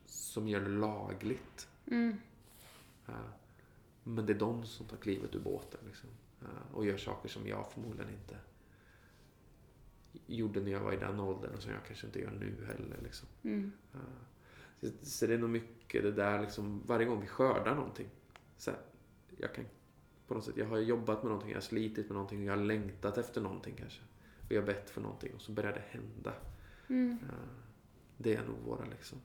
som 0.06 0.48
gör 0.48 0.60
det 0.60 0.68
lagligt. 0.68 1.68
Mm. 1.86 2.16
Eh, 3.08 3.14
men 4.04 4.26
det 4.26 4.32
är 4.32 4.38
de 4.38 4.64
som 4.64 4.86
tar 4.86 4.96
klivet 4.96 5.34
ur 5.34 5.40
båten. 5.40 5.80
Liksom. 5.86 6.08
Eh, 6.42 6.74
och 6.74 6.86
gör 6.86 6.96
saker 6.96 7.28
som 7.28 7.46
jag 7.46 7.72
förmodligen 7.72 8.12
inte 8.12 8.36
gjorde 10.26 10.60
när 10.60 10.70
jag 10.70 10.80
var 10.80 10.92
i 10.92 10.96
den 10.96 11.20
åldern 11.20 11.54
och 11.54 11.62
som 11.62 11.72
jag 11.72 11.84
kanske 11.86 12.06
inte 12.06 12.20
gör 12.20 12.30
nu 12.30 12.66
heller. 12.66 12.98
Liksom. 13.02 13.28
Mm. 13.42 13.72
Eh, 13.94 14.00
Så, 14.80 14.88
så 15.02 15.26
det 15.26 15.34
är 15.34 15.38
nog 15.38 15.50
mycket 15.50 16.02
det 16.02 16.12
där 16.12 16.40
liksom, 16.40 16.82
varje 16.86 17.06
gång 17.06 17.20
vi 17.20 17.26
skördar 17.26 17.74
någonting. 17.74 18.08
Så 18.56 18.70
här, 18.70 18.80
jag 19.36 19.54
kan 19.54 19.64
på 20.26 20.34
något 20.34 20.44
sätt, 20.44 20.56
jag 20.56 20.66
har 20.66 20.78
jobbat 20.78 21.22
med 21.22 21.30
någonting, 21.30 21.50
jag 21.50 21.56
har 21.56 21.62
slitit 21.62 22.08
med 22.08 22.14
någonting, 22.14 22.44
jag 22.44 22.56
har 22.56 22.64
längtat 22.64 23.18
efter 23.18 23.40
någonting 23.40 23.74
kanske. 23.78 24.00
Vi 24.48 24.56
har 24.56 24.62
bett 24.62 24.90
för 24.90 25.00
någonting 25.00 25.34
och 25.34 25.40
så 25.40 25.52
börjar 25.52 25.72
det 25.72 25.82
hända. 25.88 26.34
Mm. 26.88 27.18
Eh, 27.22 27.34
Det 28.18 28.34
är 28.34 28.44
nog 28.44 28.58
våra 28.58 28.84
liksom. 28.84 29.18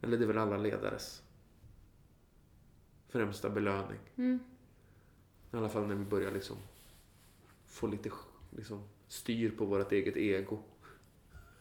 Eller 0.00 0.18
det 0.18 0.24
är 0.24 0.26
väl 0.26 0.38
alla 0.38 0.56
ledares 0.56 1.22
främsta 3.08 3.50
belöning. 3.50 3.98
Mm. 4.16 4.38
I 5.52 5.56
alla 5.56 5.68
fall 5.68 5.86
när 5.86 5.94
vi 5.94 6.04
börjar 6.04 6.32
liksom 6.32 6.56
få 7.66 7.86
lite 7.86 8.10
liksom, 8.50 8.82
styr 9.08 9.50
på 9.50 9.64
vårt 9.64 9.92
eget 9.92 10.16
ego. 10.16 10.58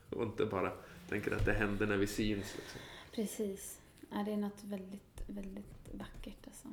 Och 0.09 0.23
inte 0.23 0.45
bara 0.45 0.71
tänker 1.09 1.31
att 1.31 1.45
det 1.45 1.53
händer 1.53 1.87
när 1.87 1.97
vi 1.97 2.07
syns. 2.07 2.55
Liksom. 2.55 2.81
Precis. 3.11 3.81
Ja, 4.11 4.23
det 4.25 4.31
är 4.31 4.37
något 4.37 4.63
väldigt, 4.63 5.23
väldigt 5.27 5.89
vackert 5.93 6.47
alltså. 6.47 6.67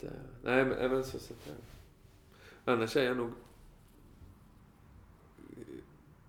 Det, 0.00 0.12
nej, 0.42 0.64
men, 0.64 1.04
så, 1.04 1.18
så 1.18 1.34
att, 1.34 1.48
Annars 2.64 2.96
är 2.96 3.04
jag 3.04 3.16
nog 3.16 3.32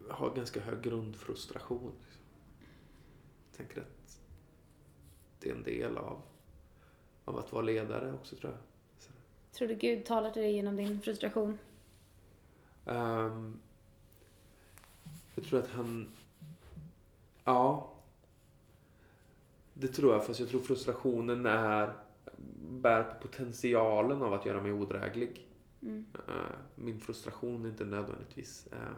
har 0.09 0.35
ganska 0.35 0.59
hög 0.59 0.81
grundfrustration. 0.81 1.91
Liksom. 2.03 2.21
Jag 3.49 3.57
tänker 3.57 3.81
att 3.81 4.19
det 5.39 5.49
är 5.49 5.55
en 5.55 5.63
del 5.63 5.97
av, 5.97 6.21
av 7.25 7.37
att 7.37 7.51
vara 7.53 7.61
ledare 7.61 8.13
också 8.13 8.35
tror 8.35 8.51
jag. 8.51 8.61
Så, 8.99 9.11
Tror 9.57 9.67
du 9.67 9.75
Gud 9.75 10.05
talar 10.05 10.31
till 10.31 10.41
dig 10.41 10.53
genom 10.53 10.75
din 10.75 11.01
frustration? 11.01 11.57
ehm, 12.85 13.59
jag 15.35 15.45
tror 15.45 15.59
att 15.59 15.69
han... 15.69 16.11
Ja. 17.43 17.93
Det 19.73 19.87
tror 19.87 20.13
jag, 20.13 20.25
fast 20.25 20.39
jag 20.39 20.49
tror 20.49 20.61
frustrationen 20.61 21.45
är 21.45 21.93
bär 22.69 23.03
på 23.03 23.27
potentialen 23.27 24.21
av 24.21 24.33
att 24.33 24.45
göra 24.45 24.61
mig 24.61 24.71
odräglig. 24.73 25.47
Mm. 25.81 26.05
Eh, 26.27 26.33
Min 26.75 26.99
frustration 26.99 27.65
är 27.65 27.69
inte 27.69 27.85
nödvändigtvis 27.85 28.67
eh, 28.71 28.95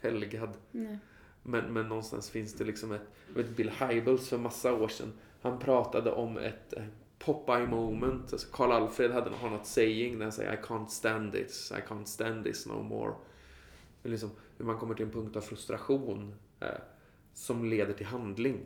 helgad. 0.00 0.50
Nej. 0.70 0.98
Men, 1.42 1.72
men 1.72 1.88
någonstans 1.88 2.30
finns 2.30 2.54
det 2.54 2.64
liksom 2.64 2.92
ett... 2.92 3.10
Vet 3.34 3.56
Bill 3.56 3.70
Hybels 3.70 4.28
för 4.28 4.38
massa 4.38 4.74
år 4.74 4.88
sedan. 4.88 5.12
Han 5.42 5.58
pratade 5.58 6.12
om 6.12 6.38
ett 6.38 6.72
eh, 6.72 6.84
Popeye 7.18 7.66
moment. 7.66 8.32
Alltså 8.32 8.48
Karl 8.52 8.72
Alfred 8.72 9.10
hade 9.10 9.30
har 9.30 9.50
något 9.50 9.66
saying 9.66 10.18
där 10.18 10.24
han 10.24 10.32
säger 10.32 10.52
I 10.52 10.56
can't 10.56 10.86
stand 10.86 11.32
this, 11.32 11.72
I 11.78 11.88
can't 11.88 12.04
stand 12.04 12.44
this 12.44 12.66
no 12.66 12.82
more. 12.82 13.14
Men 14.02 14.10
liksom, 14.12 14.30
hur 14.56 14.64
man 14.64 14.78
kommer 14.78 14.94
till 14.94 15.04
en 15.06 15.12
punkt 15.12 15.36
av 15.36 15.40
frustration 15.40 16.34
eh, 16.60 16.68
som 17.34 17.64
leder 17.64 17.92
till 17.92 18.06
handling. 18.06 18.60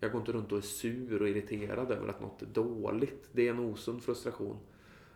Jag 0.00 0.12
går 0.12 0.20
inte 0.20 0.32
runt 0.32 0.52
och 0.52 0.58
är 0.58 0.62
sur 0.62 1.22
och 1.22 1.28
irriterad 1.28 1.90
över 1.90 2.08
att 2.08 2.20
något 2.20 2.42
är 2.42 2.46
dåligt. 2.46 3.28
Det 3.32 3.48
är 3.48 3.50
en 3.50 3.58
osund 3.58 4.02
frustration. 4.02 4.58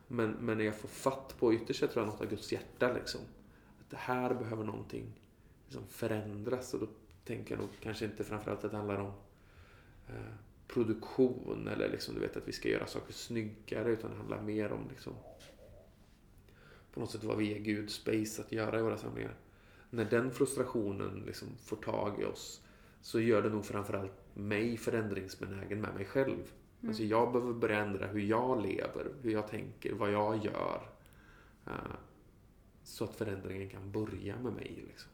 Men, 0.08 0.30
men 0.30 0.58
när 0.58 0.64
jag 0.64 0.76
får 0.76 0.88
fatt 0.88 1.36
på 1.38 1.54
ytterst 1.54 1.80
tror 1.80 1.92
jag 1.94 2.06
något 2.06 2.20
av 2.20 2.26
Guds 2.26 2.52
hjärta 2.52 2.92
liksom. 2.92 3.20
Att 3.80 3.90
det 3.90 3.96
här 3.96 4.34
behöver 4.34 4.64
någonting 4.64 5.04
liksom 5.66 5.86
förändras. 5.88 6.74
Och 6.74 6.80
då 6.80 6.86
tänker 7.24 7.54
jag 7.54 7.60
nog 7.60 7.70
kanske 7.80 8.04
inte 8.04 8.24
framförallt 8.24 8.64
att 8.64 8.70
det 8.70 8.76
handlar 8.76 9.00
om 9.00 9.12
eh, 10.08 10.34
produktion 10.68 11.68
eller 11.68 11.88
liksom 11.88 12.14
du 12.14 12.20
vet 12.20 12.36
att 12.36 12.48
vi 12.48 12.52
ska 12.52 12.68
göra 12.68 12.86
saker 12.86 13.12
snyggare 13.12 13.90
utan 13.90 14.10
det 14.10 14.16
handlar 14.16 14.42
mer 14.42 14.72
om 14.72 14.88
liksom 14.90 15.12
på 16.92 17.00
något 17.00 17.10
sätt 17.10 17.24
vad 17.24 17.36
vi 17.36 17.48
ger 17.48 17.58
Gud 17.58 17.90
space 17.90 18.42
att 18.42 18.52
göra 18.52 18.78
i 18.78 18.82
våra 18.82 18.96
samlingar. 18.96 19.34
När 19.90 20.04
den 20.04 20.30
frustrationen 20.30 21.22
liksom 21.26 21.48
får 21.62 21.76
tag 21.76 22.20
i 22.20 22.24
oss 22.24 22.62
så 23.02 23.20
gör 23.20 23.42
det 23.42 23.48
nog 23.48 23.64
framförallt 23.64 24.29
mig 24.40 24.76
förändringsbenägen 24.76 25.80
med 25.80 25.94
mig 25.94 26.04
själv. 26.04 26.52
Alltså 26.86 27.02
jag 27.02 27.32
behöver 27.32 27.52
börja 27.52 27.78
ändra 27.78 28.06
hur 28.06 28.20
jag 28.20 28.62
lever, 28.62 29.12
hur 29.22 29.30
jag 29.30 29.48
tänker, 29.48 29.92
vad 29.92 30.12
jag 30.12 30.44
gör. 30.44 30.82
eh, 31.66 31.72
så 32.82 33.04
att 33.04 33.16
förändringen 33.16 33.68
kan 33.70 33.90
börja 33.92 34.38
med 34.38 34.52
mig. 34.52 34.84
Liksom. 34.88 35.10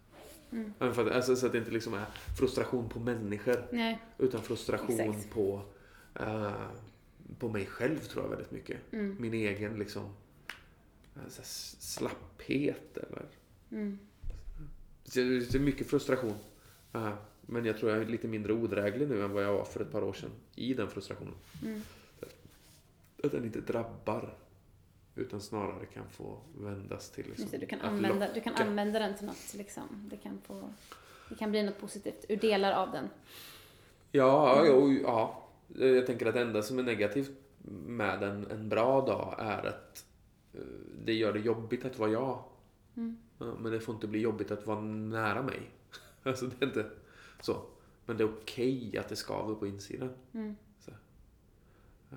Mm. 0.50 0.72
Att, 0.78 0.98
alltså, 0.98 1.36
så 1.36 1.46
att 1.46 1.52
det 1.52 1.58
inte 1.58 1.70
liksom 1.70 1.94
är 1.94 2.06
frustration 2.38 2.88
på 2.88 2.98
människor. 3.00 3.66
Nej. 3.72 3.98
Utan 4.18 4.42
frustration 4.42 5.00
Exakt. 5.00 5.30
på, 5.34 5.62
eh, 6.14 6.52
på 7.38 7.48
mig 7.48 7.66
själv 7.66 7.98
tror 7.98 8.24
jag 8.24 8.30
väldigt 8.30 8.50
mycket. 8.50 8.92
Mm. 8.92 9.16
Min 9.20 9.34
egen 9.34 9.78
liksom 9.78 10.12
så 11.28 11.36
här, 11.36 11.44
slapphet 11.80 12.96
eller 12.96 13.26
Mm. 13.70 13.98
så 15.04 15.20
Det 15.20 15.54
är 15.54 15.58
mycket 15.60 15.86
frustration. 15.86 16.34
Eh, 16.92 17.14
Men 17.46 17.64
jag 17.64 17.78
tror 17.78 17.90
jag 17.90 18.00
är 18.02 18.06
lite 18.06 18.28
mindre 18.28 18.52
odräglig 18.52 19.08
nu 19.08 19.22
än 19.24 19.32
vad 19.32 19.44
jag 19.44 19.52
var 19.52 19.64
för 19.64 19.80
ett 19.80 19.92
par 19.92 20.04
år 20.04 20.12
sedan 20.12 20.30
i 20.54 20.74
den 20.74 20.88
frustrationen. 20.90 21.34
Mm. 21.62 21.80
Att 23.24 23.32
den 23.32 23.44
inte 23.44 23.60
drabbar 23.60 24.34
utan 25.14 25.40
snarare 25.40 25.86
kan 25.86 26.08
få 26.10 26.38
vändas 26.58 27.10
till 27.10 27.26
liksom, 27.28 27.48
det, 27.50 27.58
du, 27.58 27.66
kan 27.66 27.80
att 27.80 27.86
använda, 27.86 28.32
du 28.34 28.40
kan 28.40 28.54
använda 28.54 28.98
den 28.98 29.14
till 29.16 29.26
något 29.26 29.54
liksom. 29.54 30.08
Det 30.10 30.16
kan, 30.16 30.38
få, 30.46 30.70
det 31.28 31.34
kan 31.34 31.50
bli 31.50 31.62
något 31.62 31.80
positivt 31.80 32.24
ur 32.28 32.36
delar 32.36 32.72
av 32.72 32.92
den. 32.92 33.08
Ja, 34.12 34.60
Mm. 34.60 34.72
jo, 34.72 34.92
ja. 35.02 35.48
Jag 35.74 36.06
tänker 36.06 36.26
att 36.26 36.34
det 36.34 36.40
enda 36.40 36.62
som 36.62 36.78
är 36.78 36.82
negativt 36.82 37.30
med 37.86 38.22
en, 38.22 38.50
en 38.50 38.68
bra 38.68 39.00
dag 39.06 39.34
är 39.38 39.66
att 39.66 40.04
eh, 40.54 40.60
det 41.04 41.14
gör 41.14 41.32
det 41.32 41.40
jobbigt 41.40 41.84
att 41.84 41.98
vara 41.98 42.10
jag. 42.10 42.44
Mm. 42.96 43.16
Ja, 43.38 43.54
Men 43.60 43.72
det 43.72 43.80
får 43.80 43.94
inte 43.94 44.06
bli 44.06 44.20
jobbigt 44.20 44.50
att 44.50 44.66
vara 44.66 44.80
nära 44.80 45.42
mig. 45.42 45.60
Alltså 46.22 46.46
det 46.46 46.64
är 46.64 46.66
inte 46.66 46.90
så. 47.46 47.62
Men 48.06 48.16
det 48.16 48.24
är 48.24 48.28
okej 48.42 48.98
att 48.98 49.08
det 49.08 49.16
skaver 49.16 49.54
på 49.54 49.66
insidan. 49.66 50.10
Mm. 50.32 50.56
Så. 50.80 50.90
Eh, 52.12 52.16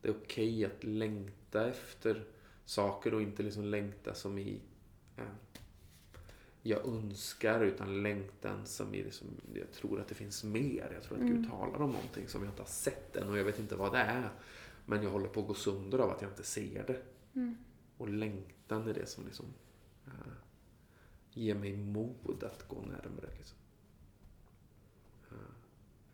Det 0.00 0.08
är 0.08 0.14
okej 0.24 0.64
att 0.64 0.84
längta 0.84 1.68
efter 1.68 2.24
saker 2.64 3.14
och 3.14 3.22
inte 3.22 3.42
liksom 3.42 3.64
längta 3.64 4.14
som 4.14 4.38
i 4.38 4.60
eh, 5.16 5.24
jag 6.62 6.86
önskar 6.86 7.60
utan 7.64 8.02
längtan 8.02 8.66
som 8.66 8.94
i 8.94 9.02
liksom, 9.02 9.26
jag 9.54 9.72
tror 9.72 10.00
att 10.00 10.08
det 10.08 10.14
finns 10.14 10.44
mer. 10.44 10.90
Jag 10.94 11.02
tror 11.02 11.16
att 11.16 11.22
Mm. 11.22 11.34
Gud 11.42 11.50
talar 11.50 11.82
om 11.82 11.90
någonting 11.92 12.28
som 12.28 12.42
jag 12.42 12.50
inte 12.52 12.62
har 12.62 12.68
sett 12.68 13.16
än 13.16 13.28
och 13.28 13.38
jag 13.38 13.44
vet 13.44 13.58
inte 13.58 13.76
vad 13.76 13.92
det 13.92 13.98
är. 13.98 14.30
Men 14.86 15.02
jag 15.02 15.10
håller 15.10 15.28
på 15.28 15.40
att 15.40 15.46
gå 15.46 15.54
sönder 15.54 15.98
av 15.98 16.10
att 16.10 16.22
jag 16.22 16.30
inte 16.30 16.42
ser 16.42 16.86
det. 16.86 17.02
Mm. 17.34 17.56
Och 17.98 18.08
längtan 18.08 18.88
är 18.88 18.94
det 18.94 19.06
som 19.06 19.24
liksom 19.24 19.46
eh, 20.06 20.32
ger 21.30 21.54
mig 21.54 21.76
mod 21.76 22.44
att 22.44 22.68
gå 22.68 22.80
närmare. 22.80 23.30
Liksom. 23.36 23.58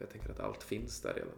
Jag 0.01 0.11
tänker 0.11 0.31
att 0.31 0.41
allt 0.41 0.63
finns 0.63 1.01
där 1.01 1.15
redan. 1.15 1.35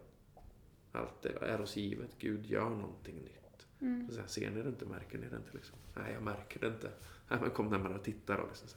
Allt 0.92 1.24
är, 1.24 1.60
oss 1.60 1.76
givet. 1.76 2.10
Gud 2.18 2.46
gör 2.46 2.70
någonting 2.70 3.16
nytt. 3.16 3.66
Mm. 3.80 4.08
Så 4.08 4.14
sen, 4.14 4.28
ser 4.28 4.50
ni 4.50 4.62
det 4.62 4.68
inte? 4.68 4.84
Märker 4.86 5.18
ni 5.18 5.28
det 5.28 5.36
inte? 5.36 5.50
Liksom? 5.52 5.78
Nej, 5.94 6.12
jag 6.12 6.22
märker 6.22 6.60
det 6.60 6.66
inte. 6.66 6.90
Nej, 7.28 7.38
men 7.40 7.50
kom 7.50 7.68
närmare 7.68 7.94
och 7.94 8.02
titta 8.04 8.36
då. 8.36 8.46
Liksom. 8.46 8.68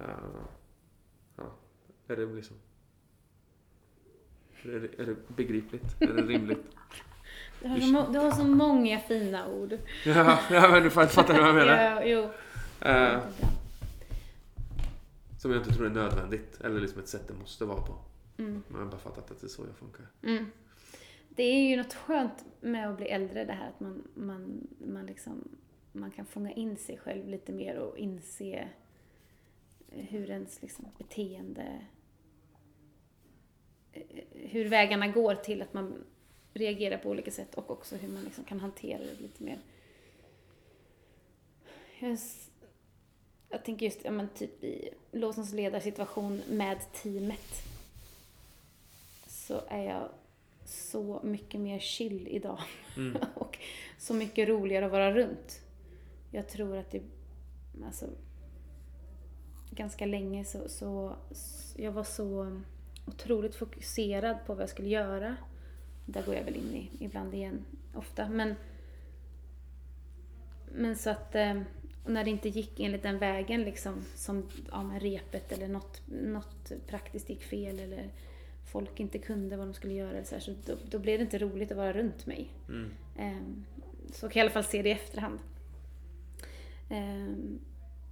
Eh, 0.00 0.06
ja. 1.36 1.54
Är 2.08 2.16
det 2.16 2.26
liksom... 2.26 2.56
Är 4.62 4.80
det, 4.80 5.02
är 5.02 5.06
det 5.06 5.16
begripligt? 5.36 6.02
Är 6.02 6.06
det 6.06 6.22
rimligt? 6.22 6.64
Du, 7.62 7.68
har 7.68 7.78
så 7.78 8.12
du 8.12 8.18
har 8.18 8.30
så 8.30 8.44
många 8.44 9.00
fina 9.00 9.48
ord. 9.48 9.72
ja, 10.04 10.38
ja, 10.50 10.68
men 10.70 10.82
du 10.82 10.90
fattar 10.90 11.38
vad 11.38 11.48
jag 11.48 11.54
menar. 11.54 11.76
Ja, 11.82 12.04
jo. 12.04 12.30
Eh, 12.88 13.20
Som 15.38 15.50
jag 15.50 15.60
inte 15.60 15.74
tror 15.74 15.86
är 15.86 15.90
nödvändigt. 15.90 16.60
Eller 16.60 16.80
liksom 16.80 17.00
ett 17.00 17.08
sätt 17.08 17.28
det 17.28 17.34
måste 17.34 17.64
vara 17.64 17.80
på. 17.80 17.98
Mm. 18.38 18.62
Jag 18.70 18.78
har 18.78 18.86
bara 18.86 18.98
fattat 18.98 19.30
att 19.30 19.40
det 19.40 19.46
är 19.46 19.48
så 19.48 19.64
jag 19.64 19.76
funkar. 19.76 20.06
Mm. 20.22 20.46
Det 21.28 21.42
är 21.42 21.68
ju 21.68 21.76
något 21.76 21.94
skönt 21.94 22.44
med 22.60 22.90
att 22.90 22.96
bli 22.96 23.06
äldre 23.06 23.44
det 23.44 23.52
här 23.52 23.68
att 23.68 23.80
man, 23.80 24.08
man, 24.14 24.66
man, 24.78 25.06
liksom, 25.06 25.48
man 25.92 26.10
kan 26.10 26.26
fånga 26.26 26.52
in 26.52 26.76
sig 26.76 26.98
själv 26.98 27.28
lite 27.28 27.52
mer 27.52 27.78
och 27.78 27.98
inse 27.98 28.68
hur 29.88 30.30
ens 30.30 30.62
liksom, 30.62 30.84
beteende, 30.98 31.86
eh, 33.92 34.02
hur 34.32 34.68
vägarna 34.68 35.08
går 35.08 35.34
till 35.34 35.62
att 35.62 35.74
man 35.74 36.04
reagerar 36.54 36.98
på 36.98 37.10
olika 37.10 37.30
sätt 37.30 37.54
och 37.54 37.70
också 37.70 37.96
hur 37.96 38.08
man 38.08 38.24
liksom 38.24 38.44
kan 38.44 38.60
hantera 38.60 38.98
det 38.98 39.20
lite 39.20 39.42
mer. 39.42 39.58
Jag, 41.98 42.18
jag 43.48 43.64
tänker 43.64 43.86
just 43.86 44.04
ja, 44.04 44.10
men 44.10 44.28
typ 44.28 44.64
i 44.64 44.90
Låsens 45.12 45.52
ledarsituation 45.52 46.42
med 46.48 46.92
teamet 46.92 47.75
så 49.46 49.62
är 49.68 49.82
jag 49.82 50.08
så 50.64 51.20
mycket 51.24 51.60
mer 51.60 51.78
chill 51.78 52.28
idag. 52.28 52.60
Mm. 52.96 53.16
och 53.34 53.58
så 53.98 54.14
mycket 54.14 54.48
roligare 54.48 54.86
att 54.86 54.92
vara 54.92 55.14
runt. 55.14 55.60
Jag 56.30 56.48
tror 56.48 56.76
att 56.76 56.90
det, 56.90 57.02
alltså, 57.84 58.06
ganska 59.70 60.06
länge 60.06 60.44
så, 60.44 60.68
så, 60.68 61.16
så 61.30 61.82
jag 61.82 61.92
var 61.92 62.04
så 62.04 62.60
otroligt 63.06 63.54
fokuserad 63.54 64.36
på 64.46 64.54
vad 64.54 64.62
jag 64.62 64.70
skulle 64.70 64.88
göra. 64.88 65.36
Där 66.06 66.22
går 66.22 66.34
jag 66.34 66.44
väl 66.44 66.56
in 66.56 66.74
i 66.74 67.04
ibland 67.04 67.34
igen, 67.34 67.64
ofta. 67.94 68.28
Men, 68.28 68.54
men 70.72 70.96
så 70.96 71.10
att 71.10 71.34
eh, 71.34 71.62
när 72.06 72.24
det 72.24 72.30
inte 72.30 72.48
gick 72.48 72.80
enligt 72.80 73.02
den 73.02 73.18
vägen 73.18 73.62
liksom, 73.62 74.04
som 74.14 74.48
ja, 74.70 74.82
med 74.82 75.02
repet 75.02 75.52
eller 75.52 75.68
något, 75.68 76.02
något 76.06 76.72
praktiskt 76.86 77.28
gick 77.28 77.42
fel 77.42 77.78
eller 77.78 78.10
folk 78.76 79.00
inte 79.00 79.18
kunde 79.18 79.56
vad 79.56 79.66
de 79.66 79.74
skulle 79.74 79.94
göra. 79.94 80.24
Så, 80.24 80.34
här, 80.34 80.40
så 80.42 80.54
då, 80.66 80.76
då 80.90 80.98
blev 80.98 81.18
det 81.18 81.22
inte 81.24 81.38
roligt 81.38 81.70
att 81.70 81.76
vara 81.76 81.92
runt 81.92 82.26
mig. 82.26 82.50
Mm. 82.68 82.90
Ehm, 83.16 83.64
Så 84.12 84.28
kan 84.28 84.30
jag 84.30 84.36
i 84.36 84.40
alla 84.40 84.50
fall 84.50 84.64
se 84.64 84.82
det 84.82 84.88
i 84.88 84.92
efterhand. 84.92 85.38
Ehm, 86.90 87.58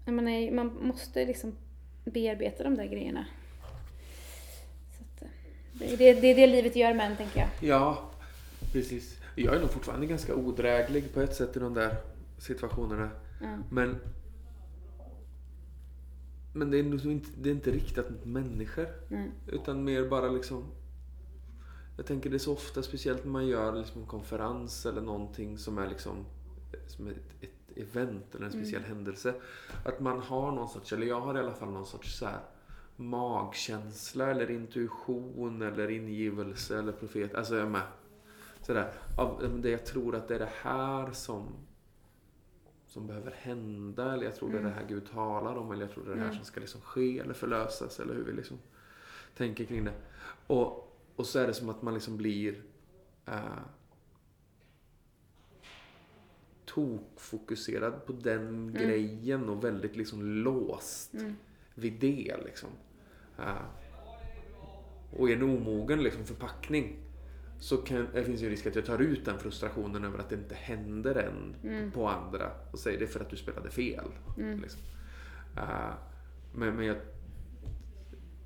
jag 0.04 0.14
menar, 0.14 0.50
man 0.50 0.78
måste 0.80 1.24
liksom 1.24 1.56
bearbeta 2.04 2.64
de 2.64 2.74
där 2.74 2.86
grejerna. 2.86 3.26
Så 4.98 5.02
att, 5.04 5.22
eh, 5.22 5.28
det, 5.72 5.92
är 5.92 5.96
det, 5.96 6.20
det 6.20 6.26
är 6.26 6.34
det 6.34 6.46
livet 6.46 6.76
gör 6.76 6.94
med 6.94 7.10
en, 7.10 7.16
tänker 7.16 7.40
jag. 7.40 7.48
Ja, 7.60 8.10
precis. 8.72 9.16
Jag 9.36 9.54
är 9.56 9.60
nog 9.60 9.70
fortfarande 9.70 10.06
ganska 10.06 10.34
odräglig 10.34 11.14
på 11.14 11.20
ett 11.20 11.34
sätt 11.36 11.56
i 11.56 11.60
de 11.60 11.74
där 11.74 11.96
situationerna. 12.38 13.10
Ja. 13.40 13.58
Men 13.70 14.00
men 16.56 16.70
det 16.70 16.78
är, 16.78 17.10
inte, 17.10 17.28
det 17.36 17.48
är 17.48 17.54
inte 17.54 17.70
riktat 17.70 18.10
mot 18.10 18.24
människor. 18.24 18.86
Nej. 19.08 19.30
Utan 19.46 19.84
mer 19.84 20.08
bara 20.08 20.28
liksom... 20.28 20.64
Jag 21.96 22.06
tänker 22.06 22.30
det 22.30 22.36
är 22.36 22.38
så 22.38 22.52
ofta, 22.52 22.82
speciellt 22.82 23.24
när 23.24 23.32
man 23.32 23.46
gör 23.46 23.72
liksom 23.72 24.00
en 24.00 24.06
konferens 24.06 24.86
eller 24.86 25.00
någonting 25.00 25.58
som 25.58 25.78
är 25.78 25.88
liksom 25.88 26.24
som 26.86 27.06
ett, 27.06 27.16
ett 27.40 27.76
event 27.76 28.34
eller 28.34 28.46
en 28.46 28.52
speciell 28.52 28.82
händelse. 28.82 29.34
Att 29.84 30.00
man 30.00 30.20
har 30.20 30.52
någon 30.52 30.68
sorts, 30.68 30.92
eller 30.92 31.06
jag 31.06 31.20
har 31.20 31.36
i 31.36 31.38
alla 31.38 31.54
fall 31.54 31.70
någon 31.70 31.86
sorts 31.86 32.18
så 32.18 32.26
här 32.26 32.40
magkänsla 32.96 34.30
eller 34.30 34.50
intuition 34.50 35.62
eller 35.62 35.90
ingivelse 35.90 36.78
eller 36.78 36.92
profet. 36.92 37.34
Alltså 37.34 37.54
jag 37.54 37.66
är 37.66 37.70
med. 37.70 37.86
Sådär. 38.62 38.92
Av 39.18 39.60
det 39.62 39.70
jag 39.70 39.86
tror 39.86 40.16
att 40.16 40.28
det 40.28 40.34
är 40.34 40.38
det 40.38 40.52
här 40.62 41.12
som 41.12 41.46
som 42.94 43.06
behöver 43.06 43.30
hända 43.30 44.12
eller 44.14 44.24
jag 44.24 44.34
tror 44.36 44.52
det 44.52 44.58
är 44.58 44.62
det 44.62 44.70
här 44.70 44.86
Gud 44.88 45.10
talar 45.10 45.56
om 45.56 45.72
eller 45.72 45.82
jag 45.82 45.90
tror 45.90 46.04
det 46.04 46.10
är 46.10 46.14
det 46.14 46.20
här 46.20 46.26
Mm. 46.28 46.36
som 46.36 46.44
ska 46.44 46.60
liksom 46.60 46.80
ske 46.80 47.18
eller 47.18 47.34
förlösas 47.34 48.00
eller 48.00 48.14
hur 48.14 48.24
vi 48.24 48.32
liksom 48.32 48.58
tänker 49.36 49.64
kring 49.64 49.84
det. 49.84 49.92
Och, 50.46 50.96
och 51.16 51.26
så 51.26 51.38
är 51.38 51.46
det 51.46 51.54
som 51.54 51.68
att 51.68 51.82
man 51.82 51.94
liksom 51.94 52.16
blir 52.16 52.62
eh, 53.26 53.58
tokfokuserad 56.64 58.06
på 58.06 58.12
den 58.12 58.72
grejen 58.78 59.48
och 59.48 59.64
väldigt 59.64 59.96
liksom 59.96 60.22
låst 60.22 61.14
Mm. 61.14 61.36
vid 61.74 61.92
det 62.00 62.36
liksom. 62.44 62.68
Eh, 63.38 63.64
och 65.16 65.30
en 65.30 65.42
omogen 65.42 66.02
liksom 66.02 66.24
förpackning 66.24 66.96
så 67.64 67.76
kan, 67.76 68.08
det 68.14 68.24
finns 68.24 68.42
ju 68.42 68.50
risk 68.50 68.66
att 68.66 68.74
jag 68.74 68.86
tar 68.86 68.98
ut 68.98 69.24
den 69.24 69.38
frustrationen 69.38 70.04
över 70.04 70.18
att 70.18 70.28
det 70.28 70.34
inte 70.34 70.54
händer 70.54 71.14
än 71.14 71.54
Mm. 71.62 71.90
på 71.90 72.08
andra 72.08 72.50
och 72.70 72.78
säger 72.78 72.98
det 72.98 73.04
är 73.04 73.08
för 73.08 73.20
att 73.20 73.30
du 73.30 73.36
spelade 73.36 73.70
fel. 73.70 74.04
Liksom. 74.62 74.80
Eh, 75.56 75.94
men, 76.54 76.76
men, 76.76 76.86
jag, 76.86 76.96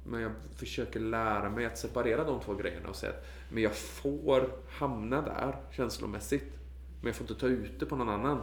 men 0.04 0.20
jag 0.20 0.32
försöker 0.56 1.00
lära 1.00 1.50
mig 1.50 1.66
att 1.66 1.78
separera 1.78 2.24
de 2.24 2.40
två 2.40 2.54
grejerna 2.54 2.88
och 2.88 2.96
säga 2.96 3.12
att 3.12 3.26
men 3.50 3.62
jag 3.62 3.76
får 3.76 4.48
hamna 4.70 5.22
där 5.22 5.56
känslomässigt. 5.70 6.54
Men 7.00 7.06
jag 7.06 7.16
får 7.16 7.24
inte 7.30 7.40
ta 7.40 7.46
ut 7.46 7.80
det 7.80 7.86
på 7.86 7.96
någon 7.96 8.08
annan. 8.08 8.40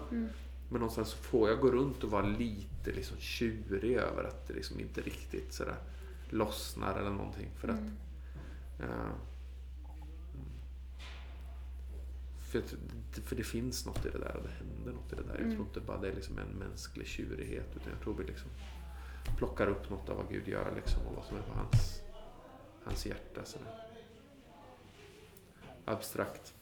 Men 0.70 0.80
någonstans 0.80 1.10
så 1.10 1.18
får 1.18 1.50
jag 1.50 1.60
gå 1.60 1.72
runt 1.72 2.04
och 2.04 2.12
vara 2.12 2.26
lite 2.26 2.92
liksom 2.92 3.18
tjurig 3.18 3.94
över 3.96 4.24
att 4.24 4.48
det 4.48 4.54
liksom 4.54 4.80
inte 4.80 5.02
riktigt 5.02 5.54
sådär 5.54 5.76
lossnar 6.30 7.00
eller 7.00 7.10
någonting. 7.12 7.50
För 7.56 7.68
att 7.68 7.80
eh, 8.80 9.10
för, 12.62 13.22
för 13.22 13.36
det 13.36 13.44
finns 13.44 13.86
något 13.86 14.06
i 14.06 14.10
det 14.10 14.18
där 14.18 14.36
och 14.36 14.44
det 14.44 14.50
händer 14.50 14.91
något 14.91 15.13
i 15.13 15.15
det 15.15 15.24
där. 15.24 15.39
Jag 15.41 15.52
tror 15.52 15.68
inte 15.68 15.80
bara 15.80 15.98
det 15.98 16.08
är 16.08 16.15
liksom 16.15 16.39
en 16.39 16.48
mänsklig 16.48 17.08
tjurighet 17.08 17.76
utan 17.76 17.91
jag 17.91 18.02
tror 18.02 18.13
vi 18.13 18.24
liksom 18.24 18.50
plockar 19.38 19.68
upp 19.68 19.89
något 19.89 20.10
av 20.10 20.18
vad 20.18 20.30
Gud 20.30 20.48
gör 20.48 20.76
liksom 20.76 21.08
och 21.08 21.15
vad 21.15 21.26
som 21.26 21.38
är 21.38 21.41
på 21.41 21.54
hans, 21.54 22.02
hans 22.84 23.06
hjärta. 23.06 23.46
Sådär. 23.46 23.68
Abstrakt. 25.86 26.54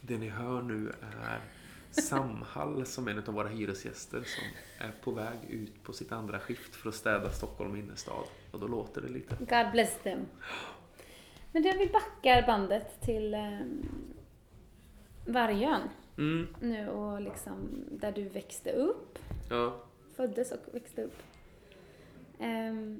Det 0.00 0.18
ni 0.18 0.28
hör 0.28 0.62
nu 0.62 0.92
är 1.00 1.40
Samhall 1.90 2.86
som 2.86 3.08
en 3.08 3.18
av 3.18 3.34
våra 3.34 3.48
hyresgäster 3.48 4.22
som 4.24 4.44
är 4.86 4.92
på 5.02 5.10
väg 5.10 5.38
ut 5.48 5.82
på 5.82 5.92
sitt 5.92 6.12
andra 6.12 6.40
skift 6.40 6.76
för 6.76 6.88
att 6.88 6.94
städa 6.94 7.30
Stockholm 7.30 7.76
innerstad. 7.76 8.24
Och 8.50 8.60
då 8.60 8.66
låter 8.66 9.00
det 9.00 9.08
lite. 9.08 9.36
God 9.38 9.72
bless 9.72 9.98
them. 10.02 10.26
Men 11.52 11.62
du, 11.62 11.78
vi 11.78 11.86
backar 11.86 12.46
bandet 12.46 13.00
till 13.00 13.34
um, 13.34 13.88
Vargön 15.26 15.88
Mm, 16.20 16.46
nu 16.60 16.88
och 16.88 17.20
liksom 17.20 17.84
där 17.90 18.12
du 18.12 18.28
växte 18.28 18.72
upp, 18.72 19.18
ja. 19.50 19.84
föddes 20.14 20.52
och 20.52 20.74
växte 20.74 21.02
upp. 21.04 21.16
Ehm, 22.38 22.98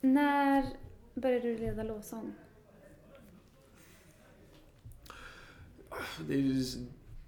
när 0.00 0.66
började 1.14 1.48
du 1.48 1.58
leda 1.58 1.82
lovsång? 1.82 2.34
Det 6.28 6.34
är 6.34 6.38
ju 6.38 6.64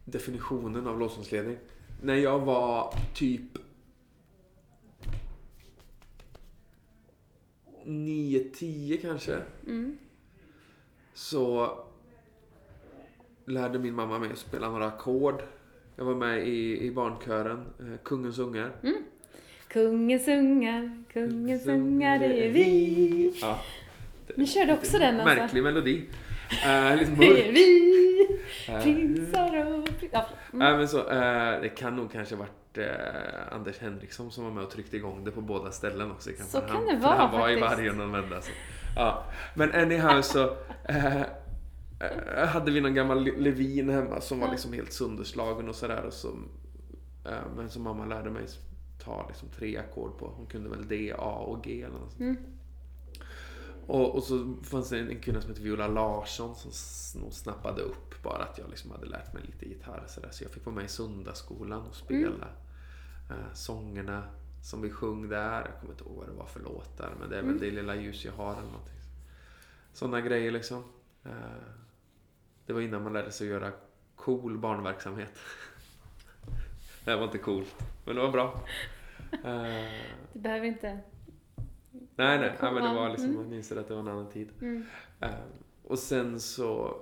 definitionen 0.05 0.87
av 0.87 0.99
lovsångsledning. 0.99 1.59
När 2.03 2.15
jag 2.15 2.39
var 2.41 2.95
typ 3.15 3.59
9-10 7.85 9.01
kanske. 9.01 9.43
Mm. 9.67 9.99
Så 11.15 11.79
lärde 13.45 13.79
min 13.79 13.95
mamma 13.95 14.19
mig 14.19 14.33
att 14.33 14.39
spela 14.39 14.69
några 14.69 14.87
ackord. 14.87 15.43
Jag 15.97 16.05
var 16.05 16.15
med 16.15 16.49
i, 16.49 16.87
i 16.87 16.91
barnkören, 16.91 17.65
eh, 17.81 17.99
Kungens 18.03 18.39
ungar. 18.39 18.71
Kungens 19.69 20.29
ungar, 20.29 21.05
kungens 21.13 21.67
ungar, 21.67 22.19
det 22.19 22.47
är 22.47 22.51
vi. 22.51 23.39
Ja. 23.41 23.61
Ni 24.37 24.47
körde 24.47 24.73
också 24.73 24.99
den 24.99 25.21
alltså? 25.21 25.37
Märklig 25.37 25.63
melodi. 25.63 25.97
Uh, 26.67 26.97
lite 26.99 27.13
Det 27.19 27.27
är 27.27 27.31
mörk. 27.31 27.55
vi, 27.55 27.93
Eh, 28.69 28.83
prinsar 28.83 29.67
och. 29.67 29.89
Ja, 30.11 30.27
mm. 30.53 30.77
Men 30.79 30.89
så, 30.89 30.99
eh, 30.99 31.61
det 31.61 31.69
kan 31.77 31.97
nog 31.97 32.13
kanske 32.13 32.37
varit 32.37 32.79
Anders 33.51 33.79
Henriksson 33.79 34.31
som 34.31 34.45
var 34.45 34.51
med 34.51 34.65
och 34.65 34.71
tryckte 34.71 34.97
igång 34.97 35.25
det 35.25 35.31
på 35.31 35.41
båda 35.41 35.71
ställen 35.71 36.11
också. 36.11 36.31
kanske. 36.31 36.45
Så 36.53 36.61
kan 36.61 36.77
han, 36.77 36.87
det 36.87 36.93
för 36.93 37.01
vara 37.01 37.15
Han 37.17 37.41
var 37.41 37.49
i 37.51 37.61
faktiskt. 37.61 37.79
varje 37.79 37.93
någon 37.93 38.13
vända. 38.13 38.41
Så. 38.41 38.51
Ja. 38.97 39.25
Men 39.55 39.73
anyhow 39.73 40.23
så 40.23 40.57
eh, 42.03 42.47
hade 42.47 42.71
vi 42.71 42.81
någon 42.81 42.95
gammal 42.95 43.25
Le- 43.25 43.37
Levin 43.39 43.89
hemma 43.89 44.21
som 44.21 44.41
var 44.41 44.47
Ja. 44.47 44.53
liksom 44.53 44.73
helt 44.73 44.93
sönderslagen 44.93 45.69
och 45.69 45.75
sådär. 45.75 46.11
Eh, 47.25 47.33
men 47.57 47.71
som 47.71 47.83
mamma 47.83 48.07
lärde 48.07 48.31
mig 48.31 48.47
ta 49.05 49.27
liksom 49.29 49.49
tre 49.49 49.77
ackord 49.77 50.19
på. 50.19 50.27
Hon 50.37 50.47
kunde 50.47 50.71
väl 50.71 50.89
D, 50.89 51.15
A 51.19 51.39
och 51.39 51.65
G 51.65 51.83
eller 51.83 51.99
något. 51.99 52.19
Mm. 52.21 52.37
Och, 53.87 54.15
och 54.17 54.23
så 54.23 54.55
fanns 54.63 54.89
det 54.89 54.99
en, 54.99 55.09
en 55.11 55.21
kvinna 55.21 55.41
som 55.41 55.51
hette 55.51 55.63
Viola 55.63 55.87
Larsson 55.89 56.55
som 56.55 57.31
snappade 57.31 57.83
upp 57.83 58.23
bara 58.23 58.43
att 58.45 58.59
jag 58.59 58.71
liksom 58.71 58.91
hade 58.91 59.07
lärt 59.07 59.33
mig 59.35 59.43
lite 59.47 59.69
gitarr. 59.69 60.05
Så, 60.09 60.21
där. 60.21 60.31
så 60.31 60.45
jag 60.45 60.51
fick 60.51 60.67
vara 60.67 60.77
med 60.77 60.85
i 60.85 60.89
söndagsskolan 60.89 61.83
och 61.87 61.95
spela 61.95 62.49
eh, 63.31 63.53
sångerna 63.55 64.23
som 64.63 64.83
vi 64.83 64.91
sjöng 64.91 65.29
där. 65.29 65.61
Jag 65.61 65.81
kommer 65.81 65.93
inte 65.93 66.05
ihåg 66.05 66.17
vad 66.17 66.27
det 66.27 66.33
var 66.33 66.47
för 66.47 66.61
låtar 66.61 67.15
men 67.21 67.31
det 67.31 67.39
är 67.39 67.43
väl 67.43 67.59
Det 67.59 67.71
lilla 67.71 67.95
ljus 67.95 68.25
jag 68.25 68.33
har 68.33 68.53
eller 68.53 68.63
någonting. 68.71 68.95
Sådana 69.93 70.21
grejer 70.21 70.53
liksom. 70.53 70.85
Eh, 71.25 71.33
det 72.67 72.73
var 72.73 72.81
innan 72.81 73.03
man 73.03 73.13
lärde 73.13 73.31
sig 73.33 73.47
att 73.47 73.61
göra 73.61 73.73
cool 74.17 74.59
barnverksamhet. 74.59 75.33
det 77.05 77.11
här 77.11 77.17
var 77.19 77.25
inte 77.25 77.39
coolt, 77.39 77.75
men 78.05 78.17
det 78.17 78.23
var 78.23 78.31
bra. 78.33 78.61
Eh, 79.45 79.91
Du 80.33 80.41
behöver 80.41 80.67
inte... 80.67 80.99
Nej, 82.17 82.39
nej, 82.39 82.53
ja, 82.61 82.71
men 82.73 82.83
det 82.83 82.95
var 82.95 83.09
liksom, 83.09 83.31
mm. 83.31 83.43
man 83.43 83.53
inser 83.53 83.77
att 83.77 83.89
det 83.89 83.95
var 83.95 84.01
en 84.01 84.09
annan 84.09 84.31
tid. 84.31 84.49
Mm. 84.61 84.85
Eh, 85.21 85.31
och 85.83 85.99
sen 85.99 86.41
så 86.41 86.97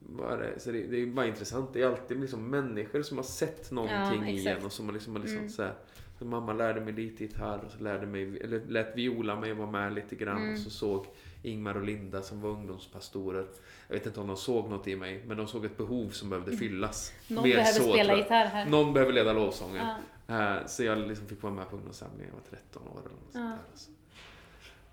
var 0.00 0.38
det, 0.38 0.60
så 0.60 0.70
det, 0.72 0.82
det 0.86 1.02
är 1.02 1.06
bara 1.06 1.26
intressant. 1.26 1.72
Det 1.72 1.82
är 1.82 1.86
alltid 1.86 2.20
liksom 2.20 2.50
människor 2.50 3.02
som 3.02 3.16
har 3.18 3.24
sett 3.24 3.70
någonting 3.70 4.22
Ja, 4.22 4.26
i 4.28 4.38
exakt. 4.38 4.60
en 4.60 4.66
och 4.66 4.72
som 4.72 4.86
har 4.86 4.92
liksom, 4.92 5.12
har 5.12 5.20
liksom 5.22 5.38
Mm. 5.38 5.50
så 5.50 5.62
här, 5.62 5.74
så 6.18 6.24
mamma 6.24 6.52
lärde 6.52 6.80
mig 6.80 6.92
lite 6.92 7.24
gitarr 7.24 7.58
och 7.66 7.70
så 7.70 7.82
lärde 7.84 8.06
mig, 8.06 8.40
eller 8.40 8.60
lät 8.68 8.96
Viola 8.96 9.40
mig 9.40 9.52
vara 9.54 9.70
med 9.70 9.92
lite 9.94 10.16
grann 10.16 10.36
Mm. 10.42 10.52
och 10.52 10.58
så 10.58 10.70
såg 10.70 11.06
Ingmar 11.42 11.74
och 11.74 11.82
Linda 11.84 12.22
som 12.22 12.40
var 12.40 12.50
ungdomspastorer. 12.50 13.46
Jag 13.88 13.94
vet 13.94 14.06
inte 14.06 14.20
om 14.20 14.26
de 14.26 14.36
såg 14.36 14.70
något 14.70 14.86
i 14.88 14.96
mig, 14.96 15.24
men 15.26 15.36
de 15.36 15.46
såg 15.46 15.64
ett 15.64 15.76
behov 15.76 16.08
som 16.10 16.30
behövde 16.30 16.56
fyllas. 16.56 17.12
Mm. 17.28 17.34
Någon 17.36 17.48
Mer 17.48 17.56
behöver 17.56 17.80
så, 17.80 17.92
spela 17.92 18.16
gitarr 18.16 18.46
här. 18.46 18.66
Någon 18.66 18.92
behöver 18.92 19.12
leda 19.12 19.32
lovsången. 19.32 19.86
Ja. 20.26 20.56
Eh, 20.58 20.66
Så 20.66 20.84
jag 20.84 20.98
liksom 20.98 21.26
fick 21.26 21.42
vara 21.42 21.52
med 21.52 21.70
på 21.70 21.76
ungdomssamlingen, 21.76 22.26
jag 22.26 22.34
var 22.52 22.58
13 22.58 22.82
år 22.88 23.00
eller 23.00 23.10
något 23.10 23.32
sånt 23.32 23.34
Ja. 23.34 23.40
där. 23.40 23.58
Så 23.74 23.90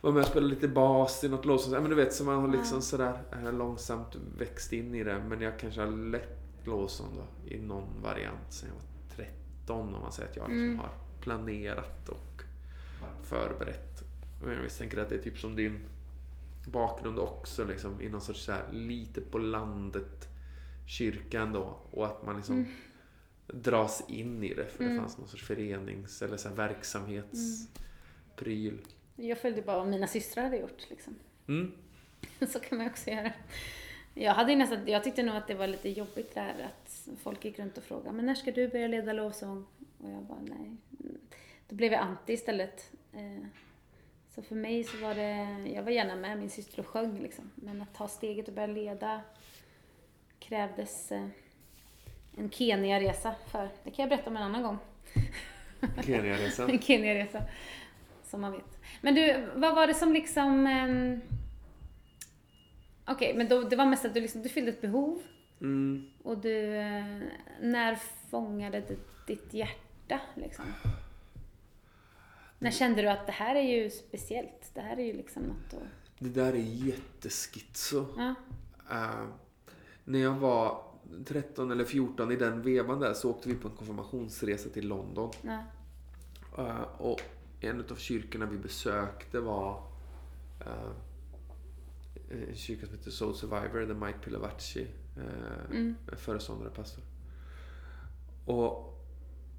Var 0.01 0.11
med 0.11 0.21
och 0.21 0.27
spelade 0.27 0.53
lite 0.53 0.67
bas 0.67 1.23
i 1.23 1.29
något 1.29 1.45
lovsång. 1.45 1.71
Men 1.73 1.89
du 1.89 1.95
vet, 1.95 2.13
så 2.13 2.23
man 2.23 2.41
har 2.41 2.47
liksom 2.47 2.77
Ja. 2.77 2.81
sådär 2.81 3.19
eh, 3.31 3.53
långsamt 3.53 4.15
växt 4.37 4.73
in 4.73 4.95
i 4.95 5.03
det. 5.03 5.19
Men 5.19 5.41
jag 5.41 5.59
kanske 5.59 5.81
har 5.81 5.91
lett 5.91 6.39
lovsång 6.67 7.07
då, 7.15 7.51
i 7.55 7.59
någon 7.59 8.01
variant 8.03 8.53
sen 8.53 8.69
jag 8.69 8.75
var 8.75 9.25
13 9.25 9.95
om 9.95 10.01
man 10.01 10.11
säger 10.11 10.29
att 10.29 10.35
jag 10.35 10.49
liksom 10.49 10.63
Mm. 10.65 10.79
har 10.79 10.89
planerat 11.21 12.09
och 12.09 12.41
förberett. 13.23 14.03
Och 14.43 14.51
jag 14.51 14.63
misstänker 14.63 14.97
att 14.97 15.09
det 15.09 15.15
är 15.15 15.19
typ 15.21 15.37
som 15.39 15.55
din 15.55 15.79
bakgrund 16.67 17.19
också 17.19 17.65
liksom 17.65 18.01
i 18.01 18.09
någon 18.09 18.21
sorts 18.21 18.45
så 18.45 18.51
här, 18.51 18.63
lite 18.71 19.21
på 19.21 19.37
landet 19.37 20.27
kyrkan 20.87 21.53
då 21.53 21.79
och 21.91 22.05
att 22.05 22.25
man 22.25 22.35
liksom 22.35 22.65
dras 23.47 24.03
in 24.07 24.43
i 24.43 24.53
det 24.53 24.65
för 24.65 24.83
det 24.83 24.89
Mm. 24.89 25.01
fanns 25.01 25.17
någon 25.17 25.27
sorts 25.27 25.43
förenings 25.47 26.21
eller 26.21 26.37
så 26.37 26.49
här 26.49 26.55
verksamhetspryl. 26.55 28.77
Jag 29.15 29.37
följde 29.37 29.61
bara 29.61 29.77
vad 29.77 29.87
mina 29.87 30.07
systrar 30.07 30.43
hade 30.43 30.57
gjort. 30.57 30.89
Liksom. 30.89 31.15
Mm. 31.47 31.71
Så 32.49 32.59
kan 32.59 32.77
man 32.77 32.87
också 32.87 33.09
göra. 33.09 33.31
Jag, 34.13 34.33
hade 34.33 34.55
nästan, 34.55 34.87
jag 34.87 35.03
tyckte 35.03 35.23
nog 35.23 35.35
att 35.35 35.47
det 35.47 35.53
var 35.53 35.67
lite 35.67 35.89
jobbigt 35.89 36.35
där 36.35 36.71
att 36.71 37.07
folk 37.23 37.45
gick 37.45 37.59
runt 37.59 37.77
och 37.77 37.83
frågade 37.83 38.11
men 38.15 38.25
när 38.25 38.35
ska 38.35 38.51
du 38.51 38.67
börja 38.67 38.87
leda 38.87 39.13
lovsång? 39.13 39.65
Och 39.97 40.09
jag 40.11 40.23
bara 40.23 40.41
nej. 40.41 40.75
Då 41.69 41.75
blev 41.75 41.91
jag 41.91 42.01
anti 42.01 42.33
istället. 42.33 42.91
Eh, 43.13 43.45
Så 44.35 44.41
för 44.41 44.55
mig 44.55 44.83
så 44.83 44.97
var 44.97 45.15
det, 45.15 45.57
jag 45.69 45.83
var 45.83 45.91
gärna 45.91 46.15
med 46.15 46.37
min 46.39 46.49
syster 46.49 46.79
och 46.79 46.87
sjöng 46.87 47.19
liksom. 47.19 47.51
Men 47.55 47.81
att 47.81 47.93
ta 47.93 48.07
steget 48.07 48.47
och 48.47 48.53
börja 48.53 48.67
leda 48.67 49.21
krävdes 50.39 51.11
eh, 51.11 51.27
en 52.37 52.49
Kenya-resa 52.49 53.35
för. 53.51 53.69
Det 53.83 53.91
kan 53.91 54.03
jag 54.03 54.09
berätta 54.09 54.29
om 54.29 54.37
en 54.37 54.43
annan 54.43 54.63
gång. 54.63 54.77
Keniaresan. 56.05 56.69
En 56.71 56.79
Kenya-resa. 56.79 57.41
Som 58.23 58.41
man 58.41 58.51
vet. 58.51 58.79
Men 59.01 59.15
du, 59.15 59.47
vad 59.55 59.75
var 59.75 59.87
det 59.87 59.93
som 59.93 60.13
liksom... 60.13 60.67
ehm, 60.67 61.21
Okej, 63.07 63.33
men 63.33 63.47
då, 63.47 63.61
det 63.61 63.75
var 63.75 63.85
mest 63.85 64.05
att 64.05 64.13
du, 64.13 64.21
liksom, 64.21 64.43
du 64.43 64.49
fyllde 64.49 64.71
ett 64.71 64.81
behov 64.81 65.21
Mm. 65.61 66.11
och 66.23 66.37
du... 66.37 66.75
eh, 66.75 67.05
när 67.61 67.95
fångade 68.29 68.83
ditt 69.27 69.53
hjärta 69.53 70.19
liksom? 70.35 70.65
När 72.65 72.71
kände 72.71 73.01
du 73.01 73.09
att 73.09 73.25
det 73.25 73.31
här 73.31 73.55
är 73.55 73.61
ju 73.61 73.89
speciellt? 73.89 74.71
Det 74.73 74.81
här 74.81 74.97
är 74.97 75.03
ju 75.05 75.13
liksom 75.13 75.43
något 75.43 75.73
att... 75.73 76.19
Det 76.19 76.29
där 76.29 76.53
är 76.53 76.57
jätteskitso. 76.87 78.05
Ja. 78.17 78.35
Eh, 78.91 79.27
när 80.03 80.19
jag 80.19 80.33
var 80.35 80.83
13 81.25 81.71
eller 81.71 81.85
14 81.85 82.31
i 82.31 82.35
den 82.35 82.61
vevan 82.61 82.99
där 82.99 83.13
så 83.13 83.29
åkte 83.29 83.49
vi 83.49 83.55
på 83.55 83.67
en 83.67 83.75
konfirmationsresa 83.75 84.69
till 84.69 84.87
London. 84.87 85.31
ja. 85.41 85.63
Eh, 86.57 87.01
och 87.01 87.21
en 87.61 87.85
av 87.91 87.95
kyrkorna 87.95 88.45
vi 88.45 88.57
besökte 88.57 89.39
var 89.39 89.83
eh, 90.59 90.91
en 92.49 92.55
kyrka 92.55 92.85
som 92.85 92.95
heter 92.97 93.11
Soul 93.11 93.35
Survivor, 93.35 93.79
där 93.79 93.93
Mike 94.05 94.19
Pilavacci 94.19 94.87
uh, 95.17 95.71
Mm. 95.71 95.95
föreståndare 96.17 96.69
pastor. 96.69 97.03
Och, 98.45 98.99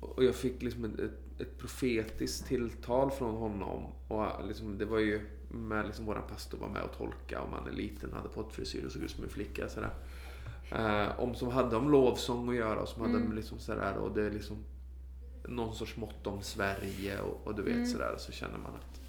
och 0.00 0.24
jag 0.24 0.34
fick 0.34 0.62
liksom 0.62 0.84
ett, 0.84 0.98
ett, 1.00 1.25
ett 1.38 1.58
profetiskt 1.58 2.46
tilltal 2.46 3.10
från 3.10 3.34
honom. 3.36 3.86
Och 4.08 4.46
liksom, 4.46 4.78
det 4.78 4.84
var 4.84 4.98
ju 4.98 5.20
med 5.48 5.86
liksom 5.86 6.06
våran 6.06 6.22
pastor 6.28 6.58
var 6.58 6.68
med 6.68 6.82
och 6.82 6.96
tolka 6.96 7.40
om 7.40 7.50
man 7.50 7.66
är 7.68 7.72
liten 7.72 8.12
hade 8.12 8.28
pottfrisyr 8.28 8.86
och 8.86 8.92
såg 8.92 9.02
ut 9.02 9.10
som 9.10 9.24
en 9.24 9.30
flicka. 9.30 9.68
Sådär. 9.68 9.94
Eh, 10.72 11.20
om, 11.20 11.34
som 11.34 11.48
hade 11.48 11.76
om 11.76 11.90
lovsång 11.90 12.48
att 12.48 12.54
göra 12.56 12.80
och 12.80 12.88
som 12.88 13.02
hade 13.02 13.14
Mm. 13.18 13.32
liksom 13.32 13.58
sådär 13.58 13.96
och 13.96 14.14
det 14.14 14.22
är 14.22 14.30
liksom 14.30 14.64
någon 15.48 15.74
sorts 15.74 15.96
mått 15.96 16.26
om 16.26 16.42
Sverige 16.42 17.20
och, 17.20 17.46
och 17.46 17.54
du 17.54 17.62
vet 17.62 17.74
Mm. 17.74 17.86
sådär 17.86 18.14
så 18.18 18.32
känner 18.32 18.58
man 18.58 18.74
att 18.74 19.00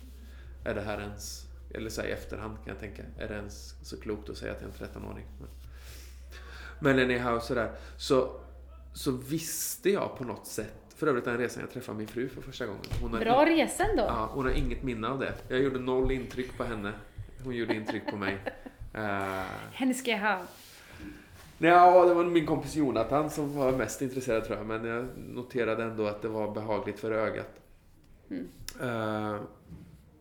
är 0.64 0.76
det 0.76 0.82
här 0.82 1.02
ens, 1.02 1.46
eller 1.74 1.90
så 1.90 2.02
i 2.02 2.12
efterhand 2.12 2.58
kan 2.58 2.68
jag 2.68 2.80
tänka, 2.80 3.04
är 3.18 3.28
det 3.28 3.36
ens 3.36 3.76
så 3.82 3.98
klokt 4.02 4.30
att 4.30 4.38
säga 4.38 4.54
till 4.54 4.66
en 4.68 4.72
13-åring? 4.74 5.26
Men, 5.40 5.50
men 6.80 7.00
anyhow 7.00 7.40
sådär, 7.40 7.72
så, 7.98 8.40
så 8.94 9.12
visste 9.12 9.90
jag 9.90 10.18
på 10.18 10.24
något 10.24 10.48
sätt, 10.48 10.87
för 10.98 11.08
övrigt 11.08 11.26
den 11.26 11.38
resan 11.38 11.62
jag 11.62 11.72
träffade 11.72 11.98
min 11.98 12.08
fru 12.08 12.30
för 12.30 12.42
första 12.42 12.66
gången. 12.66 12.82
Hon 13.02 13.14
har, 13.14 13.20
Bra 13.20 13.46
resa 13.46 13.84
ändå. 13.84 14.04
ja, 14.04 14.30
hon 14.34 14.46
har 14.46 14.52
inget 14.52 14.84
minne 14.84 15.08
av 15.08 15.20
det. 15.20 15.34
Jag 15.48 15.60
gjorde 15.60 15.80
noll 15.80 16.12
intryck 16.12 16.58
på 16.58 16.64
henne. 16.64 16.94
Hon 17.44 17.56
gjorde 17.56 17.76
intryck 17.76 18.10
på 18.10 18.18
mig. 18.18 18.38
Uh, 18.96 19.02
Henne 19.74 19.94
ska 19.94 20.12
jag 20.12 20.20
ha. 20.20 20.42
Ja, 21.58 22.06
det 22.06 22.14
var 22.14 22.24
min 22.24 22.46
kompis 22.46 22.76
Jonathan 22.76 23.30
som 23.30 23.56
var 23.56 23.72
mest 23.72 24.02
intresserad 24.02 24.46
tror 24.46 24.58
jag. 24.58 24.68
Men 24.68 24.86
jag 24.86 25.08
noterade 25.18 25.84
ändå 25.84 26.08
att 26.08 26.22
det 26.22 26.28
var 26.28 26.52
behagligt 26.52 27.00
för 27.00 27.12
ögat. 27.12 27.62
Mm. 28.30 28.48
Eh, 28.82 29.42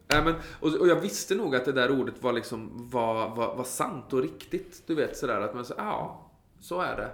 nej, 0.09 0.23
men, 0.25 0.35
och, 0.61 0.75
och 0.75 0.89
jag 0.89 1.01
visste 1.01 1.35
nog 1.35 1.57
att 1.57 1.65
det 1.65 1.73
där 1.73 2.01
ordet 2.01 2.23
var, 2.23 2.33
liksom, 2.33 2.71
var, 2.91 3.37
var, 3.37 3.57
var 3.57 3.65
sant 3.65 4.12
och 4.12 4.23
riktigt. 4.23 4.83
Du 4.87 4.95
vet 4.95 5.17
sådär 5.17 5.41
att 5.41 5.55
man 5.55 5.65
säger 5.65 5.83
ja, 5.83 6.31
så 6.61 6.81
är 6.81 6.97
det. 6.97 7.11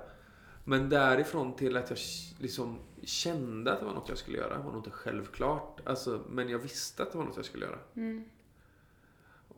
Men 0.65 0.89
därifrån 0.89 1.57
till 1.57 1.77
att 1.77 1.91
jag 1.91 1.99
liksom 2.39 2.79
kände 3.05 3.73
att 3.73 3.79
det 3.81 3.85
var 3.87 3.93
något 3.93 4.09
jag 4.09 4.19
skulle 4.19 4.39
göra 4.39 4.59
var 4.59 4.73
nog 4.73 4.79
inte 4.79 4.91
självklart. 4.91 5.81
Alltså, 5.85 6.21
men 6.29 6.49
jag 6.49 6.59
visste 6.59 7.03
att 7.03 7.13
det 7.13 7.19
var 7.19 7.25
något 7.25 7.37
jag 7.37 7.45
skulle 7.45 7.67
göra. 7.67 7.79
Mm. 7.97 8.25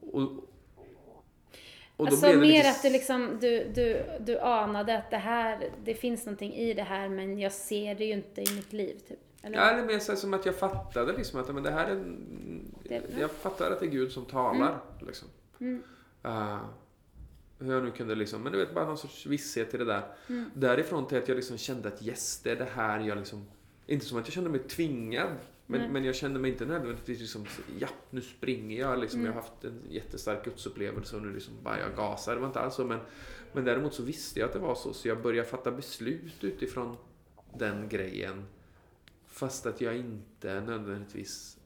Och, 0.00 0.22
och 1.96 2.06
alltså 2.06 2.26
det 2.26 2.36
mer 2.36 2.46
lite 2.46 2.70
att 2.70 2.82
du 2.82 2.90
liksom, 2.90 3.38
du, 3.40 3.64
du, 3.74 4.04
du 4.20 4.38
anade 4.38 4.98
att 4.98 5.10
det 5.10 5.16
här, 5.16 5.70
det 5.84 5.94
finns 5.94 6.26
någonting 6.26 6.52
i 6.52 6.74
det 6.74 6.82
här 6.82 7.08
men 7.08 7.38
jag 7.38 7.52
ser 7.52 7.94
det 7.94 8.04
ju 8.04 8.12
inte 8.12 8.42
i 8.42 8.54
mitt 8.54 8.72
liv 8.72 8.98
typ. 9.08 9.18
Eller? 9.42 9.56
Ja, 9.58 9.70
eller 9.70 9.84
mer 9.84 9.98
så 9.98 10.16
som 10.16 10.34
att 10.34 10.46
jag 10.46 10.54
fattade 10.54 11.12
liksom 11.12 11.40
att 11.40 11.54
men 11.54 11.62
det 11.62 11.70
här 11.70 11.86
är... 11.90 12.04
Det- 12.82 13.20
Jag 13.20 13.30
fattar 13.30 13.70
att 13.70 13.80
det 13.80 13.86
är 13.86 13.90
Gud 13.90 14.12
som 14.12 14.24
talar. 14.24 14.80
Liksom. 15.06 15.28
Mm. 15.60 15.82
Uh, 16.26 16.58
hur 17.58 17.72
jag 17.72 17.84
nu 17.84 17.90
kunde 17.90 18.14
liksom, 18.14 18.42
men 18.42 18.52
du 18.52 18.58
vet 18.58 18.74
bara 18.74 18.86
någon 18.86 18.98
sorts 18.98 19.26
visshet 19.26 19.74
i 19.74 19.78
det 19.78 19.84
där. 19.84 20.02
Mm. 20.28 20.50
Därifrån 20.54 21.06
till 21.06 21.18
att 21.18 21.28
jag 21.28 21.36
liksom 21.36 21.58
kände 21.58 21.88
att 21.88 22.02
yes, 22.02 22.40
det 22.42 22.50
är 22.50 22.56
det 22.56 22.68
här 22.74 23.00
jag 23.00 23.18
liksom... 23.18 23.46
Inte 23.86 24.06
som 24.06 24.18
att 24.18 24.26
jag 24.26 24.34
kände 24.34 24.50
mig 24.50 24.60
tvingad 24.60 25.36
Men, 25.66 25.92
men 25.92 26.04
jag 26.04 26.14
kände 26.14 26.40
mig 26.40 26.50
inte 26.50 26.64
nödvändigtvis 26.66 27.20
liksom, 27.20 27.46
ja, 27.78 27.88
nu 28.10 28.20
springer 28.20 28.80
jag. 28.80 28.98
Liksom, 28.98 29.20
Mm. 29.20 29.26
Jag 29.26 29.34
har 29.34 29.42
haft 29.42 29.64
en 29.64 29.80
jättestark 29.88 30.44
gudsupplevelse 30.44 31.16
och 31.16 31.22
nu 31.22 31.32
liksom 31.34 31.54
bara 31.62 31.80
jag 31.80 31.96
gasar. 31.96 32.34
Det 32.34 32.40
var 32.40 32.46
inte 32.46 32.60
alls 32.60 32.74
så. 32.74 32.84
Men, 32.84 33.00
men 33.52 33.64
däremot 33.64 33.94
så 33.94 34.02
visste 34.02 34.40
jag 34.40 34.46
att 34.46 34.52
det 34.52 34.58
var 34.58 34.74
så. 34.74 34.92
Så 34.92 35.08
jag 35.08 35.22
började 35.22 35.48
fatta 35.48 35.70
beslut 35.70 36.44
utifrån 36.44 36.96
den 37.54 37.88
grejen. 37.88 38.44
Fast 39.26 39.66
att 39.66 39.80
jag 39.80 39.96
inte 39.96 40.60
nödvändigtvis 40.60 41.58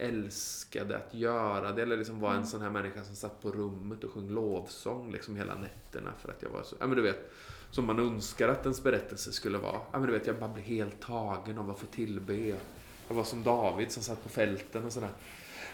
älskade 0.00 0.96
att 0.96 1.14
göra 1.14 1.72
det. 1.72 1.82
Eller 1.82 1.96
liksom 1.96 2.20
var 2.20 2.30
en 2.30 2.36
Mm. 2.36 2.46
sån 2.46 2.60
här 2.62 2.70
människa 2.70 3.04
som 3.04 3.14
satt 3.16 3.42
på 3.42 3.50
rummet 3.50 4.04
och 4.04 4.10
sjöng 4.12 4.28
lovsång 4.30 5.12
liksom 5.12 5.36
hela 5.36 5.54
nätterna. 5.54 6.10
För 6.22 6.28
att 6.28 6.42
jag 6.42 6.50
var 6.50 6.62
så, 6.62 6.76
ja 6.80 6.86
men 6.86 6.96
du 6.96 7.02
vet, 7.02 7.30
som 7.70 7.86
man 7.86 7.98
önskar 7.98 8.48
att 8.48 8.62
ens 8.62 8.82
berättelse 8.82 9.32
skulle 9.32 9.58
vara. 9.58 9.80
Ja 9.92 9.98
men 9.98 10.06
du 10.06 10.12
vet, 10.12 10.26
jag 10.26 10.36
bara 10.36 10.48
blev 10.50 10.64
helt 10.64 11.00
tagen 11.00 11.58
av 11.58 11.70
att 11.70 11.78
få 11.78 11.86
tillbe. 11.86 12.34
Jag 13.08 13.14
var 13.14 13.24
som 13.24 13.42
David 13.42 13.90
som 13.92 14.02
satt 14.02 14.22
på 14.22 14.28
fälten 14.28 14.84
och 14.84 14.92
sådär. 14.92 15.10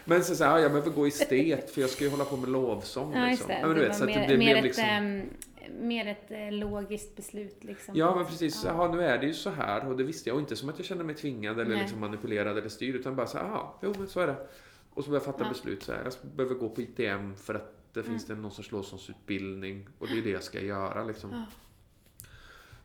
Men 0.05 0.23
så 0.23 0.35
sa 0.35 0.43
jag, 0.45 0.61
jag 0.61 0.71
behöver 0.71 0.91
gå 0.91 1.07
i 1.07 1.11
stet 1.11 1.69
för 1.71 1.81
jag 1.81 1.89
ska 1.89 2.03
ju 2.03 2.09
hålla 2.09 2.25
på 2.25 2.37
med 2.37 2.49
lovsång. 2.49 3.13
Ja, 3.13 3.19
just 3.29 3.31
liksom. 3.31 3.47
det. 3.47 3.59
Ja, 3.61 3.67
men 3.67 3.75
du 3.75 3.81
vet, 3.81 3.95
så 3.97 4.03
att 4.03 4.09
det 4.13 4.19
mer, 4.27 4.37
blev 4.37 4.57
ett, 4.57 4.63
liksom... 4.63 4.83
ehm, 4.83 5.29
mer 5.73 6.07
ett 6.07 6.31
eh, 6.31 6.51
logiskt 6.51 7.15
beslut 7.15 7.63
liksom. 7.63 7.95
Ja, 7.95 8.15
men 8.15 8.25
precis. 8.25 8.63
Ja. 8.65 8.69
Jaha, 8.71 8.91
nu 8.95 9.03
är 9.03 9.17
det 9.17 9.25
ju 9.27 9.33
så 9.33 9.49
här. 9.49 9.87
Och 9.87 9.97
det 9.97 10.03
visste 10.03 10.29
jag. 10.29 10.35
Och 10.35 10.41
inte 10.41 10.55
som 10.55 10.69
att 10.69 10.77
jag 10.79 10.85
kände 10.85 11.03
mig 11.03 11.15
tvingad 11.15 11.59
eller 11.59 11.71
Nej. 11.71 11.79
liksom 11.81 11.99
manipulerad 11.99 12.57
eller 12.57 12.69
styrd. 12.69 12.95
Utan 12.95 13.15
bara 13.15 13.27
så 13.27 13.37
här, 13.37 13.61
jo 13.81 13.93
men 13.97 14.07
så 14.07 14.19
är 14.19 14.27
det. 14.27 14.47
Och 14.93 15.03
så 15.03 15.09
började 15.09 15.25
jag 15.25 15.33
fatta 15.35 15.43
Ja. 15.45 15.49
beslut. 15.49 15.83
Så 15.83 15.91
här, 15.91 16.03
jag 16.03 16.31
behöver 16.35 16.55
gå 16.55 16.69
på 16.69 16.81
ITM 16.81 17.35
för 17.35 17.53
att 17.53 17.73
det 17.93 18.03
finns 18.03 18.25
det 18.25 18.35
någon 18.35 18.51
sorts 18.51 18.71
lovsångsutbildning. 18.71 19.87
Och 19.99 20.07
det 20.07 20.17
är 20.17 20.21
det 20.21 20.29
jag 20.29 20.43
ska 20.43 20.61
göra 20.61 21.03
liksom. 21.03 21.45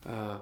Eh, 0.06 0.36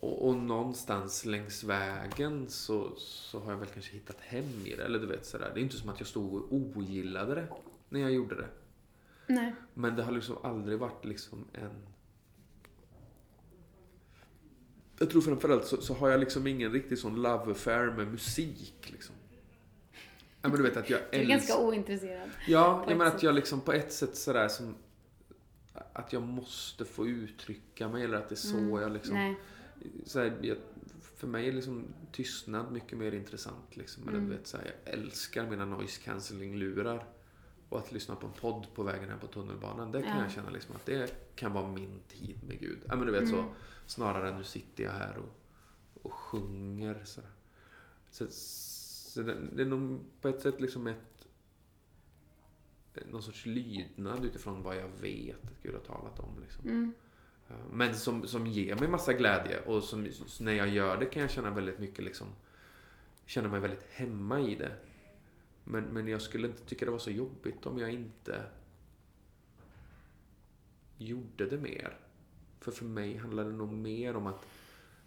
och, 0.00 0.28
och 0.28 0.36
någonstans 0.36 1.24
längs 1.24 1.64
vägen 1.64 2.48
så, 2.48 2.92
så 2.96 3.40
har 3.40 3.50
jag 3.52 3.58
väl 3.58 3.68
kanske 3.68 3.92
hittat 3.92 4.20
hem 4.20 4.66
i 4.66 4.74
det. 4.76 4.84
Eller 4.84 4.98
du 4.98 5.06
vet 5.06 5.26
sådär. 5.26 5.50
Det 5.54 5.60
är 5.60 5.62
inte 5.62 5.76
som 5.76 5.88
att 5.88 6.00
jag 6.00 6.06
stod 6.06 6.34
och 6.34 6.52
ogillade 6.52 7.34
det 7.34 7.46
när 7.88 8.00
jag 8.00 8.12
gjorde 8.12 8.34
det. 8.34 8.48
Nej. 9.26 9.54
Men 9.74 9.96
det 9.96 10.02
har 10.02 10.12
liksom 10.12 10.36
aldrig 10.42 10.78
varit 10.78 11.04
liksom 11.04 11.44
en... 11.52 11.70
Jag 14.98 15.10
tror 15.10 15.20
framförallt 15.22 15.64
så, 15.66 15.80
så 15.80 15.94
har 15.94 16.08
jag 16.10 16.20
liksom 16.20 16.46
ingen 16.46 16.72
riktig 16.72 16.98
sån 16.98 17.22
love 17.22 17.52
affair 17.52 17.90
med 17.90 18.06
musik. 18.06 18.88
Liksom. 18.92 19.14
Ja, 20.42 20.48
men 20.48 20.56
du 20.56 20.62
vet 20.62 20.76
att 20.76 20.90
jag 20.90 21.00
Du 21.10 21.18
är 21.18 21.24
ganska 21.24 21.58
ointresserad. 21.58 22.30
Ja, 22.48 22.84
jag 22.88 22.98
menar 22.98 23.10
att 23.10 23.22
jag 23.22 23.34
liksom 23.34 23.60
på 23.60 23.72
ett 23.72 23.92
sätt 23.92 24.16
sådär 24.16 24.48
som... 24.48 24.74
Att 25.92 26.12
jag 26.12 26.22
måste 26.22 26.84
få 26.84 27.06
uttrycka 27.06 27.88
mig 27.88 28.04
eller 28.04 28.16
att 28.16 28.28
det 28.28 28.34
är 28.34 28.36
så 28.36 28.56
Mm. 28.58 28.70
jag 28.80 28.92
liksom... 28.92 29.14
Nej. 29.14 29.36
Så 30.06 30.18
här, 30.20 30.38
jag, 30.42 30.56
för 31.16 31.26
mig 31.26 31.48
är 31.48 31.52
liksom 31.52 31.84
tystnad 32.12 32.72
mycket 32.72 32.98
mer 32.98 33.12
intressant. 33.12 33.76
Liksom. 33.76 34.02
Eller, 34.08 34.18
Mm. 34.18 34.30
du 34.30 34.36
vet, 34.36 34.46
så 34.46 34.56
här, 34.56 34.74
jag 34.84 34.94
älskar 34.94 35.50
mina 35.50 35.64
noise 35.64 36.00
cancelling-lurar. 36.04 37.04
Och 37.74 37.80
att 37.80 37.92
lyssna 37.92 38.16
på 38.16 38.26
en 38.26 38.32
podd 38.32 38.66
på 38.74 38.82
vägen 38.82 39.08
här 39.10 39.16
på 39.16 39.26
tunnelbanan, 39.26 39.92
det 39.92 40.02
kan 40.02 40.16
Ja. 40.16 40.22
jag 40.22 40.32
känna 40.32 40.50
liksom 40.50 40.76
att 40.76 40.86
det 40.86 41.14
kan 41.36 41.52
vara 41.52 41.68
min 41.68 42.00
tid 42.08 42.38
med 42.48 42.60
Gud. 42.60 42.78
Ja, 42.88 42.96
men 42.96 43.06
du 43.06 43.12
vet 43.12 43.28
så, 43.28 43.38
Mm. 43.38 43.50
snarare 43.86 44.28
än 44.28 44.36
nu 44.36 44.44
sitter 44.44 44.84
jag 44.84 44.92
här 44.92 45.16
och, 45.18 45.40
och 46.02 46.12
sjunger. 46.12 47.02
Så, 47.04 47.20
så, 48.10 48.26
så 48.30 49.22
det, 49.22 49.36
det 49.52 49.62
är 49.62 49.66
nog 49.66 50.00
på 50.20 50.28
ett 50.28 50.40
sätt 50.40 50.60
liksom 50.60 50.86
ett 50.86 51.26
någon 53.10 53.22
sorts 53.22 53.46
lydnad 53.46 54.24
utifrån 54.24 54.62
vad 54.62 54.76
jag 54.76 54.88
vet 55.00 55.44
att 55.44 55.62
Gud 55.62 55.74
har 55.74 55.80
talat 55.80 56.18
om. 56.20 56.40
Liksom. 56.42 56.68
Mm. 56.68 56.92
Men 57.72 57.94
som, 57.94 58.26
som 58.26 58.46
ger 58.46 58.76
mig 58.76 58.88
massa 58.88 59.12
glädje 59.12 59.60
och 59.60 59.82
som, 59.82 60.08
så 60.26 60.44
när 60.44 60.52
jag 60.52 60.68
gör 60.68 60.96
det 60.96 61.06
kan 61.06 61.22
jag 61.22 61.30
känna 61.30 61.50
väldigt 61.50 61.78
mycket 61.78 62.04
liksom 62.04 62.26
Känna 63.26 63.48
mig 63.48 63.60
väldigt 63.60 63.86
hemma 63.90 64.40
i 64.40 64.54
det. 64.54 64.72
Men, 65.64 65.84
men 65.84 66.08
jag 66.08 66.22
skulle 66.22 66.48
inte 66.48 66.64
tycka 66.64 66.84
det 66.84 66.90
var 66.90 66.98
så 66.98 67.10
jobbigt 67.10 67.66
om 67.66 67.78
jag 67.78 67.92
inte 67.92 68.44
gjorde 70.98 71.46
det 71.46 71.58
mer. 71.58 71.98
För 72.60 72.72
för 72.72 72.84
mig 72.84 73.16
handlar 73.16 73.44
det 73.44 73.52
nog 73.52 73.72
mer 73.72 74.16
om 74.16 74.26
att 74.26 74.46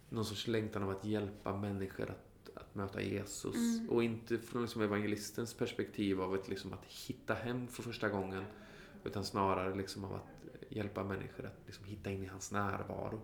någon 0.08 0.24
sorts 0.24 0.46
längtan 0.46 0.82
av 0.82 0.90
att 0.90 1.04
hjälpa 1.04 1.56
människor 1.56 2.10
att, 2.10 2.50
att 2.54 2.74
möta 2.74 3.02
Jesus. 3.02 3.56
Mm. 3.56 3.90
Och 3.90 4.04
inte 4.04 4.38
från 4.38 4.62
liksom 4.62 4.82
evangelistens 4.82 5.54
perspektiv 5.54 6.20
av 6.20 6.34
att, 6.34 6.48
liksom 6.48 6.72
att 6.72 6.84
hitta 6.84 7.34
hem 7.34 7.68
för 7.68 7.82
första 7.82 8.08
gången. 8.08 8.44
Utan 9.04 9.24
snarare 9.24 9.74
liksom 9.74 10.04
av 10.04 10.14
att 10.14 10.28
hjälpa 10.68 11.04
människor 11.04 11.46
att 11.46 11.62
liksom 11.66 11.84
hitta 11.84 12.10
in 12.10 12.22
i 12.22 12.26
hans 12.26 12.52
närvaro. 12.52 13.20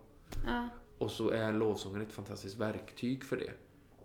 Ja. 0.47 0.68
Och 0.99 1.11
så 1.11 1.31
är 1.31 1.53
lovsången 1.53 2.03
ett 2.03 2.12
fantastiskt 2.12 2.57
verktyg 2.57 3.25
för 3.25 3.37
det. 3.37 3.53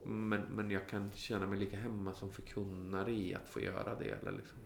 Men, 0.03 0.41
men 0.41 0.71
jag 0.71 0.87
kan 0.87 1.11
känna 1.15 1.47
mig 1.47 1.59
lika 1.59 1.77
hemma 1.77 2.13
som 2.13 2.31
förkunnare 2.31 3.11
i 3.11 3.35
att 3.35 3.49
få 3.49 3.61
göra 3.61 3.95
det. 3.95 4.09
Eller 4.21 4.31
liksom. 4.31 4.57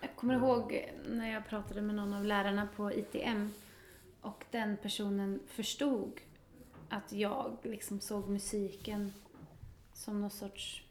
Jag 0.00 0.16
kommer 0.16 0.34
ihåg 0.34 0.92
när 1.08 1.32
jag 1.32 1.46
pratade 1.48 1.82
med 1.82 1.94
någon 1.94 2.14
av 2.14 2.24
lärarna 2.24 2.68
på 2.76 2.92
ITM 2.92 3.50
och 4.20 4.44
den 4.50 4.76
personen 4.76 5.40
förstod 5.46 6.20
att 6.88 7.12
jag 7.12 7.56
liksom 7.62 8.00
såg 8.00 8.28
musiken 8.28 9.12
som 9.92 10.20
någon 10.20 10.30
sorts 10.30 10.82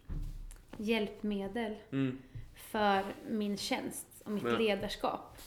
hjälpmedel 0.78 1.76
Mm. 1.92 2.18
för 2.56 3.04
min 3.30 3.58
tjänst 3.58 4.08
och 4.26 4.32
mitt 4.32 4.44
Ja. 4.44 4.58
ledarskap. 4.58 5.38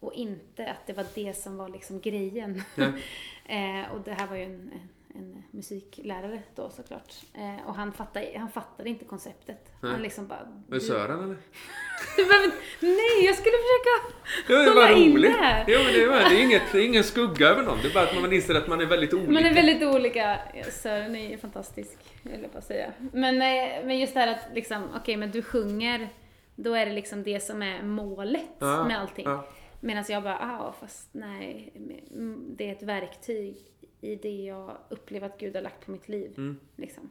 Och 0.00 0.12
inte 0.14 0.70
att 0.70 0.86
det 0.86 0.92
var 0.92 1.06
det 1.14 1.34
som 1.34 1.56
var 1.56 1.68
liksom 1.68 2.00
grejen. 2.00 2.62
Nej. 2.74 3.02
eh, 3.84 3.92
och 3.92 4.00
det 4.00 4.12
här 4.12 4.26
var 4.26 4.36
ju 4.36 4.42
en, 4.42 4.70
en, 5.18 5.42
musiklärare 5.50 6.42
då 6.54 6.70
såklart. 6.70 7.14
Eh, 7.34 7.68
och 7.68 7.74
han 7.74 7.92
fattade, 7.92 8.32
han 8.38 8.50
fattade 8.50 8.88
inte 8.88 9.04
konceptet. 9.04 9.72
Nej. 9.82 9.92
Han 9.92 10.02
liksom 10.02 10.26
bara... 10.26 10.44
Med 10.68 10.78
du- 10.78 10.80
Sören 10.80 11.24
eller? 11.24 11.36
Nej, 12.80 13.24
jag 13.26 13.34
skulle 13.34 13.56
försöka 13.56 14.14
Ja, 14.48 14.58
det 14.70 14.74
var 14.80 14.96
in 14.96 15.12
roligt. 15.12 15.32
det 15.32 15.38
här. 15.38 15.64
Jo, 15.68 15.78
men 15.84 15.92
det, 15.92 16.06
var, 16.06 16.16
det, 16.30 16.40
är 16.40 16.42
inget, 16.44 16.62
det 16.72 16.78
är 16.78 16.86
ingen 16.86 17.04
skugga 17.04 17.48
över 17.48 17.62
någon. 17.62 17.78
Det 17.82 17.88
är 17.88 17.94
bara 17.94 18.04
att 18.04 18.20
man 18.20 18.32
inser 18.32 18.54
att 18.54 18.68
man 18.68 18.80
är 18.80 18.86
väldigt 18.86 19.14
olika. 19.14 19.30
Man 19.32 19.44
är 19.44 19.54
väldigt 19.54 19.82
olika. 19.82 20.38
Sören 20.70 21.16
är 21.16 21.30
ju 21.30 21.38
fantastisk, 21.38 21.98
höll 22.24 22.42
jag 22.42 22.50
att 22.56 22.64
säga. 22.64 22.92
Men, 23.12 23.34
eh, 23.34 23.84
men 23.86 23.98
just 23.98 24.14
det 24.14 24.20
här 24.20 24.28
att 24.28 24.54
liksom, 24.54 24.88
okej 24.96 25.16
men 25.16 25.30
du 25.30 25.42
sjunger, 25.42 26.08
då 26.56 26.74
är 26.74 26.86
det 26.86 26.92
liksom 26.92 27.22
det 27.22 27.40
som 27.40 27.62
är 27.62 27.82
målet 27.82 28.42
Ja, 28.58 28.84
med 28.84 29.00
allting. 29.00 29.24
ja. 29.24 29.46
Medan 29.80 30.04
jag 30.08 30.22
bara, 30.22 30.38
ah 30.38 30.74
fast 30.80 31.08
nej, 31.12 31.72
det 32.56 32.68
är 32.68 32.72
ett 32.72 32.82
verktyg 32.82 33.56
i 34.00 34.16
det 34.16 34.44
jag 34.44 34.76
upplever 34.88 35.26
att 35.26 35.38
Gud 35.38 35.54
har 35.54 35.62
lagt 35.62 35.84
på 35.84 35.90
mitt 35.90 36.08
liv. 36.08 36.34
Mm. 36.36 36.60
Liksom. 36.76 37.10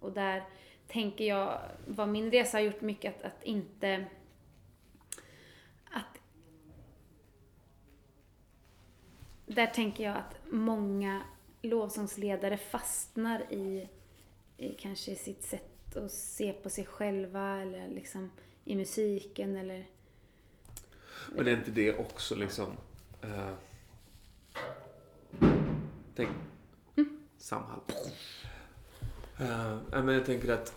Och 0.00 0.12
där 0.12 0.44
tänker 0.88 1.24
jag, 1.24 1.60
vad 1.86 2.08
min 2.08 2.30
resa 2.30 2.56
har 2.56 2.62
gjort 2.62 2.80
mycket 2.80 3.16
att, 3.16 3.24
att 3.24 3.44
inte 3.44 4.06
att 5.90 6.20
där 9.46 9.66
tänker 9.66 10.04
jag 10.04 10.16
att 10.16 10.36
många 10.50 11.22
lovsångsledare 11.62 12.56
fastnar 12.56 13.52
i, 13.52 13.88
i 14.56 14.74
kanske 14.74 15.14
sitt 15.14 15.42
sätt 15.42 15.96
att 15.96 16.12
se 16.12 16.52
på 16.52 16.70
sig 16.70 16.86
själva 16.86 17.60
eller 17.60 17.88
liksom 17.88 18.30
i 18.64 18.76
musiken 18.76 19.56
eller 19.56 19.86
Men 21.34 21.48
är 21.48 21.52
inte 21.52 21.70
det 21.70 21.98
också 21.98 22.34
liksom... 22.34 22.76
Eh, 23.22 23.52
tänk... 26.16 26.28
Samhall. 27.38 27.80
Eh, 29.38 29.76
nej, 29.90 30.02
men 30.02 30.14
jag 30.14 30.26
tänker 30.26 30.52
att 30.52 30.74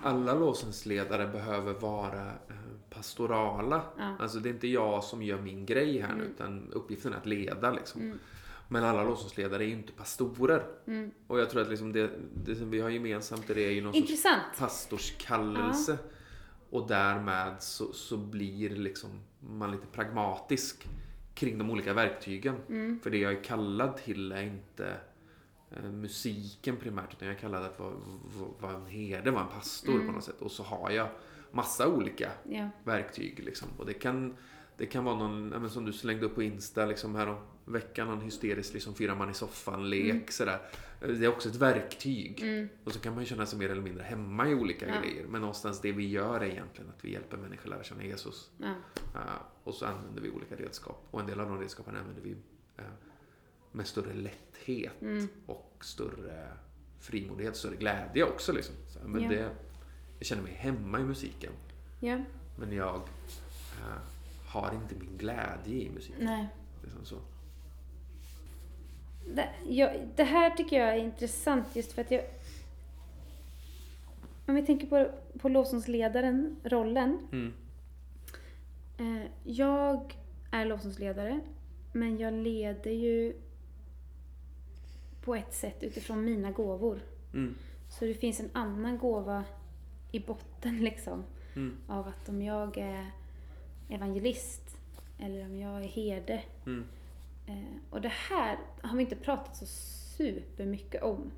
alla 0.00 0.34
lovsångsledare 0.34 1.26
behöver 1.26 1.74
vara 1.74 2.26
eh, 2.26 2.54
pastorala. 2.90 3.82
Ja. 3.98 4.16
Alltså 4.18 4.38
det 4.38 4.48
är 4.48 4.52
inte 4.52 4.68
jag 4.68 5.04
som 5.04 5.22
gör 5.22 5.40
min 5.40 5.66
grej 5.66 6.00
här 6.00 6.14
nu 6.14 6.24
utan 6.24 6.72
uppgiften 6.72 7.12
är 7.12 7.16
att 7.16 7.26
leda 7.26 7.70
liksom. 7.70 8.18
Men 8.68 8.84
alla 8.84 9.04
lovsångsledare 9.04 9.64
är 9.64 9.66
ju 9.66 9.72
inte 9.72 9.92
pastorer. 9.92 10.66
Och 11.26 11.40
jag 11.40 11.50
tror 11.50 11.62
att 11.62 11.68
liksom 11.68 11.92
det, 11.92 12.10
det 12.44 12.54
som 12.54 12.70
vi 12.70 12.80
har 12.80 12.90
gemensamt 12.90 13.44
det 13.46 13.66
är 13.66 13.70
ju 13.70 13.80
någon 13.80 13.92
sorts 13.92 14.10
Intressant! 14.10 14.42
pastorskallelse. 14.58 15.98
Och 16.70 16.88
därmed 16.88 17.62
så, 17.62 17.92
så 17.92 18.16
blir 18.16 18.70
liksom 18.70 19.10
man 19.40 19.70
lite 19.70 19.86
pragmatisk 19.86 20.88
kring 21.34 21.58
de 21.58 21.70
olika 21.70 21.92
verktygen. 21.94 22.56
För 23.02 23.10
det 23.10 23.18
jag 23.18 23.32
är 23.32 23.44
kallad 23.44 23.96
till 23.96 24.32
är 24.32 24.42
inte 24.42 24.96
eh, 25.70 25.82
musiken 25.84 26.76
primärt, 26.76 27.12
utan 27.14 27.28
jag 27.28 27.36
är 27.36 27.40
kallad 27.40 27.64
att 27.64 27.78
vara, 27.80 27.92
vara 28.60 28.74
en 28.74 28.86
herde, 28.86 29.30
vara 29.30 29.42
en 29.42 29.48
pastor 29.50 29.98
på 30.06 30.12
något 30.12 30.24
sätt. 30.24 30.40
Och 30.42 30.50
så 30.50 30.62
har 30.62 30.90
jag 30.90 31.08
massa 31.50 31.88
olika 31.88 32.30
Ja. 32.48 32.68
verktyg. 32.84 33.38
Liksom. 33.44 33.68
Och 33.78 33.86
det 33.86 33.92
kan, 33.94 34.36
det 34.82 34.86
kan 34.86 35.04
vara 35.04 35.16
någon, 35.28 35.70
som 35.70 35.84
du 35.84 35.92
slängde 35.92 36.26
upp 36.26 36.34
på 36.34 36.42
Insta 36.42 36.86
liksom 36.86 37.14
här 37.14 37.26
om 37.28 37.36
veckan, 37.64 38.06
någon 38.08 38.20
hysterisk 38.20 38.74
liksom, 38.74 38.94
fyra 38.94 39.14
man 39.14 39.30
i 39.30 39.34
soffan-lek. 39.34 40.30
Sådär. 40.30 40.58
Det 41.00 41.24
är 41.24 41.28
också 41.28 41.48
ett 41.48 41.54
verktyg. 41.54 42.44
Och 42.84 42.92
så 42.92 42.98
kan 43.00 43.14
man 43.14 43.22
ju 43.22 43.26
känna 43.28 43.46
sig 43.46 43.58
mer 43.58 43.68
eller 43.70 43.82
mindre 43.82 44.02
hemma 44.02 44.48
i 44.48 44.54
olika 44.54 44.88
Ja. 44.88 45.00
grejer. 45.00 45.26
Men 45.26 45.40
någonstans 45.40 45.80
det 45.80 45.92
vi 45.92 46.08
gör 46.08 46.40
är 46.40 46.44
egentligen 46.46 46.90
att 46.90 47.04
vi 47.04 47.12
hjälper 47.12 47.36
människor 47.36 47.64
att 47.64 47.70
lära 47.70 47.82
känna 47.84 48.04
Jesus. 48.04 48.50
Ja. 48.58 48.66
Uh, 49.14 49.20
och 49.64 49.74
så 49.74 49.86
använder 49.86 50.22
vi 50.22 50.30
olika 50.30 50.56
redskap. 50.56 51.06
Och 51.10 51.20
en 51.20 51.26
del 51.26 51.40
av 51.40 51.48
de 51.48 51.60
redskapen 51.60 51.96
använder 51.96 52.22
vi 52.22 52.30
uh, 52.32 52.84
med 53.72 53.86
större 53.86 54.12
lätthet 54.14 55.02
Mm. 55.02 55.28
och 55.46 55.76
större 55.80 56.48
frimodighet, 57.00 57.56
större 57.56 57.76
glädje 57.76 58.24
också. 58.24 58.52
Liksom. 58.52 58.74
Så, 58.88 58.98
men 59.08 59.22
Ja. 59.22 59.28
det, 59.28 59.50
jag 60.18 60.26
känner 60.26 60.42
mig 60.42 60.52
hemma 60.52 61.00
i 61.00 61.02
musiken. 61.02 61.52
Men 62.58 62.72
jag 62.72 62.94
eh, 62.96 63.98
har 64.52 64.74
inte 64.74 64.94
min 64.94 65.16
glädje 65.18 65.82
i 65.82 65.90
musiken. 65.90 66.24
nej. 66.24 66.48
Liksom 66.82 67.04
så. 67.04 67.16
Det, 69.34 69.48
jag, 69.68 70.08
det 70.16 70.24
här 70.24 70.50
tycker 70.50 70.80
jag 70.80 70.88
är 70.88 70.98
intressant 70.98 71.76
just 71.76 71.92
för 71.92 72.02
att 72.02 72.10
jag... 72.10 72.24
Om 74.46 74.54
vi 74.54 74.66
tänker 74.66 74.86
på, 74.86 75.10
på 75.38 75.48
lovsångsledaren, 75.48 76.56
rollen. 76.64 77.18
Mm. 77.32 77.52
Eh, 78.98 79.30
jag 79.44 80.18
är 80.50 80.64
lovsångsledare, 80.64 81.40
men 81.92 82.18
jag 82.18 82.32
leder 82.32 82.90
ju 82.90 83.34
på 85.24 85.34
ett 85.34 85.54
sätt 85.54 85.82
utifrån 85.82 86.24
mina 86.24 86.50
gåvor. 86.50 87.00
Mm. 87.34 87.54
Så 87.88 88.04
det 88.04 88.14
finns 88.14 88.40
en 88.40 88.50
annan 88.52 88.98
gåva 88.98 89.44
i 90.10 90.20
botten 90.20 90.78
liksom. 90.84 91.24
Mm. 91.54 91.76
Av 91.86 92.08
att 92.08 92.28
om 92.28 92.42
jag 92.42 92.78
är 92.78 93.10
evangelist 93.94 94.76
eller 95.18 95.44
om 95.44 95.56
jag 95.60 95.84
är 95.84 95.88
herde. 95.88 96.42
Mm. 96.66 96.84
Eh, 97.46 97.54
och 97.90 98.00
det 98.00 98.12
här 98.30 98.58
har 98.82 98.96
vi 98.96 99.02
inte 99.02 99.16
pratat 99.16 99.56
så 99.56 99.66
supermycket 100.16 101.02
om. 101.02 101.30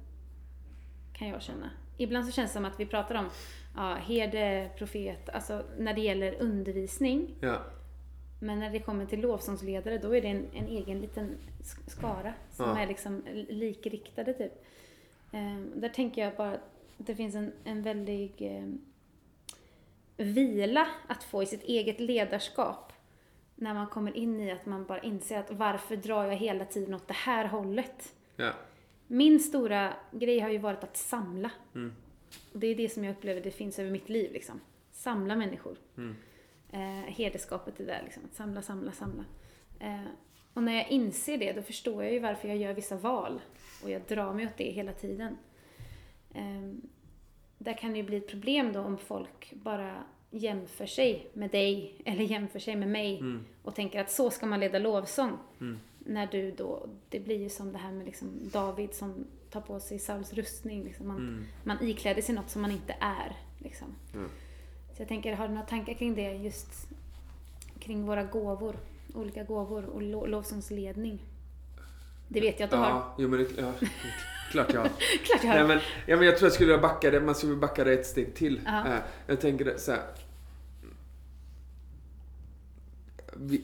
Kan 1.13 1.29
jag 1.29 1.43
känna. 1.43 1.71
Ibland 1.97 2.27
så 2.27 2.33
känns 2.33 2.51
det 2.51 2.55
som 2.55 2.65
att 2.65 2.81
vi 2.81 2.87
pratar 2.87 3.15
om 3.15 3.29
ja, 3.77 3.95
herde, 3.95 4.71
profet, 4.79 5.29
alltså 5.29 5.65
när 5.79 5.95
det 5.95 6.01
gäller 6.01 6.35
undervisning. 6.41 7.35
Ja. 7.41 7.61
Men 8.41 8.59
när 8.59 8.71
det 8.71 8.79
kommer 8.79 9.07
till 9.07 9.21
lovsångsledare 9.21 9.99
då 9.99 10.17
är 10.17 10.23
det 10.23 10.29
en, 10.29 10.47
en 10.55 10.67
egen 10.69 11.01
liten 11.01 11.37
sk- 11.63 11.91
skara 11.91 12.35
som 12.51 12.69
Ja. 12.69 12.79
är 12.79 12.87
liksom 12.87 13.23
likriktade 13.49 14.35
typ. 14.35 14.53
Eh, 15.33 15.59
där 15.75 15.89
tänker 15.89 16.23
jag 16.25 16.37
bara 16.37 16.53
att 16.53 16.61
det 16.97 17.15
finns 17.15 17.35
en, 17.35 17.53
en 17.65 17.83
väldig 17.83 18.33
eh, 18.39 18.69
vila 20.17 20.89
att 21.07 21.25
få 21.25 21.43
i 21.43 21.47
sitt 21.47 21.63
eget 21.63 22.01
ledarskap. 22.01 22.93
När 23.55 23.75
man 23.75 23.87
kommer 23.87 24.17
in 24.17 24.41
i 24.41 24.53
att 24.53 24.67
man 24.67 24.85
bara 24.85 25.01
inser 25.01 25.39
att 25.39 25.51
varför 25.51 25.97
drar 25.97 26.25
jag 26.25 26.37
hela 26.37 26.65
tiden 26.65 26.95
åt 26.95 27.09
det 27.09 27.15
här 27.15 27.45
hållet? 27.45 28.15
Ja. 28.37 28.53
Min 29.07 29.41
stora 29.41 29.93
grej 30.13 30.41
har 30.41 30.51
ju 30.51 30.59
varit 30.59 30.85
att 30.85 30.97
samla. 30.97 31.51
Mm. 31.75 31.93
Och 32.53 32.59
det 32.59 32.67
är 32.67 32.75
det 32.75 32.89
som 32.89 33.05
jag 33.05 33.13
upplever 33.13 33.41
det 33.41 33.51
finns 33.51 33.79
över 33.79 33.91
mitt 33.91 34.09
liv. 34.09 34.33
Liksom. 34.33 34.61
Samla 34.93 35.37
människor. 35.37 35.77
Mm. 35.97 36.17
Eh, 36.73 37.13
herdeskapet 37.13 37.81
är 37.81 37.87
där, 37.87 38.03
liksom. 38.05 38.25
att 38.25 38.35
samla, 38.35 38.63
samla, 38.63 38.93
samla. 38.93 39.25
Eh, 39.81 40.05
och 40.55 40.63
när 40.63 40.75
jag 40.75 40.91
inser 40.91 41.39
det, 41.39 41.53
då 41.53 41.63
förstår 41.63 42.05
jag 42.05 42.13
ju 42.13 42.19
varför 42.19 42.49
jag 42.49 42.57
gör 42.57 42.75
vissa 42.75 42.97
val. 42.97 43.41
Och 43.83 43.91
jag 43.91 44.03
drar 44.09 44.35
mig 44.35 44.47
åt 44.47 44.57
det 44.57 44.71
hela 44.71 44.93
tiden. 44.93 45.39
Eh, 46.35 46.73
där 47.65 47.73
kan 47.73 47.91
det 47.93 47.97
ju 47.97 48.03
bli 48.05 48.17
ett 48.17 48.29
problem 48.29 48.73
då 48.73 48.81
om 48.81 48.99
folk 48.99 49.53
bara 49.53 50.05
jämför 50.31 50.87
sig 50.87 51.27
med 51.33 51.51
dig 51.51 51.95
eller 52.05 52.25
jämför 52.25 52.59
sig 52.59 52.77
med 52.77 52.89
mig 52.89 53.19
Mm. 53.19 53.45
och 53.63 53.75
tänker 53.75 54.01
att 54.01 54.11
så 54.11 54.31
ska 54.31 54.47
man 54.47 54.61
leda 54.61 54.79
lovsång. 54.79 55.39
Mm. 55.61 55.79
När 55.99 56.27
du 56.27 56.51
då, 56.51 56.87
det 57.09 57.21
blir 57.21 57.37
ju 57.43 57.49
som 57.49 57.73
det 57.73 57.79
här 57.79 57.93
med 57.93 58.07
liksom 58.07 58.29
David 58.53 58.95
som 58.95 59.25
tar 59.51 59.61
på 59.61 59.81
sig 59.81 59.99
Sauls 59.99 60.33
rustning. 60.33 60.85
Liksom 60.85 61.09
man, 61.09 61.17
Mm. 61.17 61.45
man 61.65 61.77
ikläder 61.83 62.23
sig 62.23 62.35
något 62.35 62.51
som 62.51 62.63
man 62.63 62.71
inte 62.71 62.97
är. 63.01 63.37
Liksom. 63.59 63.87
Så 64.97 65.03
jag 65.03 65.09
tänker, 65.09 65.35
har 65.37 65.49
du 65.49 65.55
några 65.55 65.67
tankar 65.67 65.95
kring 65.95 66.15
det? 66.15 66.33
Just 66.33 66.89
kring 67.79 68.07
våra 68.07 68.25
gåvor, 68.25 68.77
olika 69.15 69.45
gåvor 69.45 69.85
och 69.85 70.03
lo- 70.03 70.27
lovsångsledning? 70.27 71.19
Det 72.29 72.41
vet 72.41 72.61
jag 72.61 72.65
att 72.65 72.71
du 72.71 72.77
har. 72.77 72.89
Ja, 72.89 73.15
jo, 73.19 73.29
men 73.29 73.39
det, 73.39 73.49
ja, 73.61 73.73
klart 74.51 74.73
jag 74.75 74.81
har. 74.81 74.89
Klart 75.25 75.45
jag 75.45 75.51
har. 75.51 75.59
Nej, 75.59 75.67
men, 75.69 75.79
ja, 76.07 76.17
men 76.17 76.27
jag 76.27 76.37
tror 76.39 76.47
jag 76.47 76.53
skulle 76.55 76.79
backa 76.79 77.11
det, 77.11 77.21
man 77.21 77.35
skulle 77.35 77.57
backa 77.57 77.85
det 77.85 77.93
ett 77.93 78.07
steg 78.07 78.35
till. 78.35 78.61
Eh, 78.67 78.97
Jag 79.27 79.41
tänker 79.41 79.75
så 79.79 79.93
här. 79.93 80.03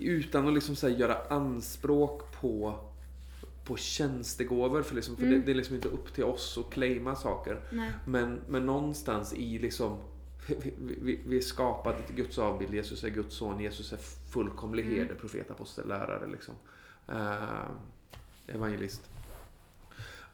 Utan 0.01 0.49
att 0.49 0.55
liksom 0.55 0.77
så 0.77 0.89
göra 0.89 1.17
anspråk 1.29 2.33
på, 2.41 2.75
på 3.65 3.77
tjänstegåvor, 3.77 4.83
för, 4.83 4.95
liksom, 4.95 5.17
för 5.17 5.23
Mm. 5.23 5.41
det, 5.41 5.47
det 5.47 5.53
är 5.53 5.55
liksom 5.55 5.75
inte 5.77 5.89
upp 5.89 6.15
till 6.15 6.25
oss 6.25 6.59
att 6.59 6.71
claima 6.73 7.17
saker. 7.17 7.61
Nej. 7.71 7.91
Men, 8.05 8.41
men 8.49 8.67
någonstans 8.67 9.33
i 9.35 9.59
liksom 9.59 9.99
vi, 10.47 10.75
vi, 11.03 11.21
vi 11.27 11.37
är 11.37 11.41
skapade 11.41 12.03
till 12.03 12.15
Guds 12.17 12.39
avbild. 12.39 12.75
Jesus 12.75 13.05
är 13.05 13.09
Guds 13.09 13.35
son. 13.37 13.61
Jesus 13.61 13.93
är 13.93 13.99
fullkomlig 14.33 14.85
Mm. 14.87 14.99
herde, 14.99 15.15
profet, 15.15 15.51
apostel, 15.51 15.89
lärare. 15.89 16.27
Liksom. 16.27 16.55
Eh, 17.09 18.55
evangelist. 18.55 19.11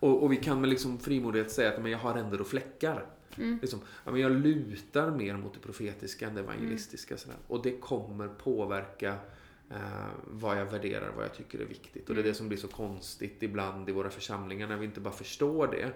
Och, 0.01 0.23
och 0.23 0.33
vi 0.33 0.37
kan 0.37 0.61
med 0.61 0.71
liksom 0.71 0.99
frimodighet 0.99 1.51
säga 1.51 1.73
att 1.73 1.83
men 1.83 1.93
jag 1.93 1.99
har 1.99 2.15
ränder 2.15 2.41
och 2.41 2.47
fläckar. 2.47 3.07
Mm. 3.37 3.59
Liksom, 3.63 3.81
ja, 4.05 4.13
men 4.13 4.21
jag 4.21 4.33
lutar 4.33 5.11
mer 5.11 5.37
mot 5.37 5.55
det 5.55 5.61
profetiska 5.61 6.27
än 6.27 6.35
det 6.35 6.41
evangelistiska. 6.41 7.17
Sådär. 7.17 7.37
Och 7.47 7.63
det 7.63 7.81
kommer 7.81 8.29
påverka 8.29 9.17
eh, 9.71 10.07
vad 10.25 10.61
jag 10.61 10.67
värderar, 10.67 11.13
vad 11.17 11.25
jag 11.25 11.35
tycker 11.35 11.59
är 11.59 11.65
viktigt. 11.65 12.09
Och 12.09 12.15
det 12.15 12.21
är 12.21 12.25
det 12.25 12.35
som 12.35 12.49
blir 12.49 12.59
så 12.59 12.69
konstigt 12.69 13.43
ibland 13.43 13.89
i 13.89 13.93
våra 13.93 14.11
församlingar 14.11 14.69
när 14.69 14.77
vi 14.77 14.85
inte 14.85 15.01
bara 15.01 15.15
förstår 15.15 15.67
det. 15.67 15.93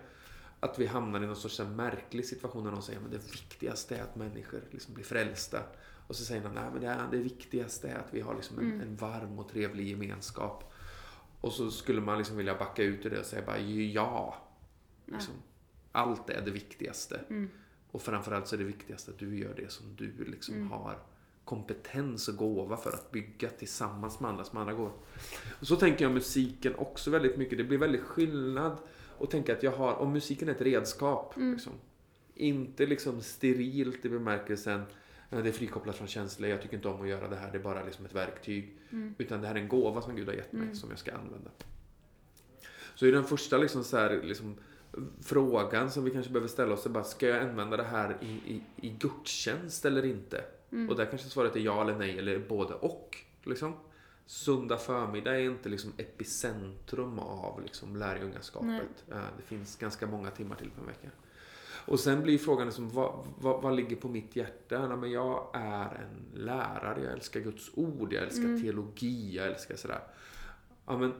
Att 0.60 0.78
vi 0.78 0.86
hamnar 0.86 1.22
i 1.22 1.26
någon 1.26 1.36
sorts 1.36 1.60
märklig 1.60 2.26
situation 2.26 2.64
där 2.64 2.70
någon 2.70 2.82
säger 2.82 3.00
att 3.00 3.10
det 3.10 3.32
viktigaste 3.32 3.96
är 3.96 4.02
att 4.02 4.16
människor 4.16 4.60
liksom 4.70 4.94
blir 4.94 5.04
frälsta. 5.04 5.58
Och 6.06 6.16
så 6.16 6.24
säger 6.24 6.42
någon 6.42 6.54
men 6.54 6.80
det, 6.80 6.98
det 7.10 7.18
viktigaste 7.18 7.88
är 7.88 7.98
att 7.98 8.08
vi 8.14 8.20
har 8.20 8.34
liksom 8.34 8.58
en, 8.58 8.80
en 8.80 8.96
varm 8.96 9.38
och 9.38 9.48
trevlig 9.48 9.88
gemenskap. 9.88 10.72
Och 11.40 11.52
så 11.52 11.70
skulle 11.70 12.00
man 12.00 12.18
liksom 12.18 12.36
vilja 12.36 12.54
backa 12.58 12.82
ut 12.82 13.06
ur 13.06 13.10
det 13.10 13.18
och 13.20 13.26
säga 13.26 13.42
bara 13.46 13.58
ja. 13.58 14.36
Liksom, 15.06 15.34
allt 15.92 16.30
är 16.30 16.40
det 16.44 16.50
viktigaste. 16.50 17.20
Mm. 17.30 17.50
Och 17.90 18.02
framförallt 18.02 18.46
så 18.48 18.54
är 18.56 18.58
det 18.58 18.64
viktigaste 18.64 19.10
att 19.10 19.18
du 19.18 19.38
gör 19.38 19.54
det 19.56 19.70
som 19.72 19.96
du 19.96 20.24
liksom 20.24 20.54
Mm. 20.54 20.70
har 20.70 20.98
kompetens 21.44 22.28
och 22.28 22.36
gåva 22.36 22.76
för 22.76 22.90
att 22.90 23.10
bygga 23.10 23.48
tillsammans 23.50 24.20
med 24.20 24.30
andra 24.30 24.44
som 24.44 24.58
andra 24.58 24.72
går. 24.74 24.92
Och 25.60 25.66
så 25.66 25.76
tänker 25.76 26.04
jag 26.04 26.12
musiken 26.12 26.74
också 26.74 27.10
väldigt 27.10 27.36
mycket. 27.36 27.58
Det 27.58 27.64
blir 27.64 27.78
väldigt 27.78 28.00
skillnad 28.02 28.76
att 29.20 29.30
tänka 29.30 29.52
att 29.52 29.62
jag 29.62 29.72
har, 29.72 29.94
om 29.94 30.12
musiken 30.12 30.48
är 30.48 30.52
ett 30.52 30.60
redskap, 30.60 31.36
Mm. 31.36 31.52
liksom, 31.52 31.72
inte 32.34 32.86
liksom 32.86 33.20
sterilt 33.20 34.04
i 34.04 34.08
bemärkelsen 34.08 34.80
"Ja, 34.80 34.86
det 35.30 35.48
är 35.48 35.52
frikopplat 35.52 35.96
från 35.96 36.08
känslor, 36.08 36.50
jag 36.50 36.62
tycker 36.62 36.76
inte 36.76 36.88
om 36.88 37.02
att 37.02 37.08
göra 37.08 37.28
det 37.28 37.36
här, 37.36 37.52
det 37.52 37.58
är 37.58 37.62
bara 37.62 37.84
liksom 37.84 38.04
ett 38.06 38.14
verktyg. 38.14 38.76
Mm. 38.90 39.14
Utan 39.18 39.40
det 39.40 39.46
här 39.46 39.54
är 39.54 39.58
en 39.60 39.68
gåva 39.68 40.02
som 40.02 40.16
Gud 40.16 40.26
har 40.28 40.34
gett 40.34 40.52
mig 40.52 40.62
Mm. 40.62 40.74
som 40.74 40.90
jag 40.90 40.98
ska 40.98 41.12
använda. 41.12 41.50
Så 42.94 43.06
i 43.06 43.10
den 43.10 43.24
första 43.24 43.58
liksom 43.58 43.84
så 43.84 43.96
här, 43.96 44.22
liksom, 44.22 44.56
frågan 45.22 45.90
som 45.90 46.04
vi 46.04 46.10
kanske 46.10 46.32
behöver 46.32 46.48
ställa 46.48 46.74
oss 46.74 46.86
är 46.86 46.90
bara, 46.90 47.04
ska 47.04 47.26
jag 47.28 47.42
använda 47.42 47.76
det 47.76 47.82
här 47.84 48.16
i, 48.20 48.26
i, 48.54 48.62
i 48.76 48.90
gudstjänst 48.90 49.84
eller 49.84 50.04
inte? 50.04 50.44
Mm. 50.72 50.88
Och 50.88 50.96
där 50.96 51.06
kanske 51.06 51.28
svaret 51.28 51.56
är 51.56 51.60
ja 51.60 51.82
eller 51.82 51.98
nej 51.98 52.18
eller 52.18 52.38
både 52.38 52.74
och. 52.74 53.16
Liksom. 53.42 53.74
Söndag 54.26 54.76
förmiddag 54.78 55.34
är 55.36 55.40
inte 55.50 55.68
liksom 55.68 55.92
epicentrum 55.96 57.18
av 57.18 57.62
liksom 57.62 57.96
lärjungaskapet. 57.96 59.04
Eh, 59.10 59.16
Det 59.36 59.42
finns 59.42 59.76
ganska 59.76 60.06
många 60.06 60.30
timmar 60.30 60.56
till 60.56 60.70
på 60.70 60.80
en 60.80 60.86
vecka. 60.86 61.08
Och 61.86 62.00
sen 62.00 62.22
blir 62.22 62.38
frågan 62.38 62.66
liksom, 62.66 62.88
vad, 62.90 63.26
vad, 63.40 63.62
vad 63.62 63.76
ligger 63.76 63.96
på 63.96 64.08
mitt 64.08 64.36
hjärta? 64.36 64.74
Ja, 64.74 64.96
men 64.96 65.10
jag 65.10 65.50
är 65.54 65.94
en 65.94 66.40
lärare, 66.44 67.02
jag 67.04 67.12
älskar 67.12 67.40
Guds 67.40 67.70
ord, 67.74 68.12
jag 68.12 68.22
älskar 68.22 68.44
Mm. 68.44 68.62
teologi, 68.62 69.36
jag 69.36 69.46
älskar 69.46 69.76
sådär. 69.76 70.00
Ja, 70.86 70.98
men 70.98 71.12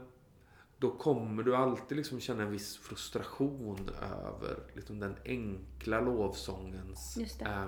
då 0.79 0.90
kommer 0.90 1.42
du 1.42 1.57
alltid 1.57 1.96
liksom 1.96 2.20
känna 2.20 2.42
en 2.42 2.51
viss 2.51 2.77
frustration 2.77 3.90
över 4.03 4.59
liksom 4.75 5.01
den 5.01 5.16
enkla 5.25 6.01
lovsångens 6.01 7.16
Just 7.20 7.38
det. 7.38 7.44
eh, 7.44 7.65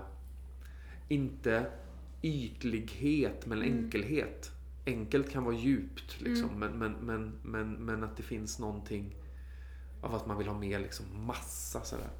inte 1.08 1.66
ytlighet 2.22 3.46
men 3.46 3.62
Mm. 3.62 3.78
enkelhet. 3.84 4.50
Enkelt 4.86 5.30
kan 5.30 5.44
vara 5.44 5.54
djupt 5.54 6.20
liksom, 6.20 6.48
Mm. 6.48 6.58
men, 6.58 6.78
men, 6.78 6.92
men, 7.06 7.32
men, 7.42 7.72
men 7.84 8.04
att 8.04 8.16
det 8.16 8.22
finns 8.22 8.58
någonting 8.58 9.14
av 10.02 10.14
att 10.14 10.26
man 10.26 10.38
vill 10.38 10.46
ha 10.48 10.58
mer 10.58 10.78
liksom, 10.80 11.06
massa 11.26 11.80
sådär. 11.84 12.10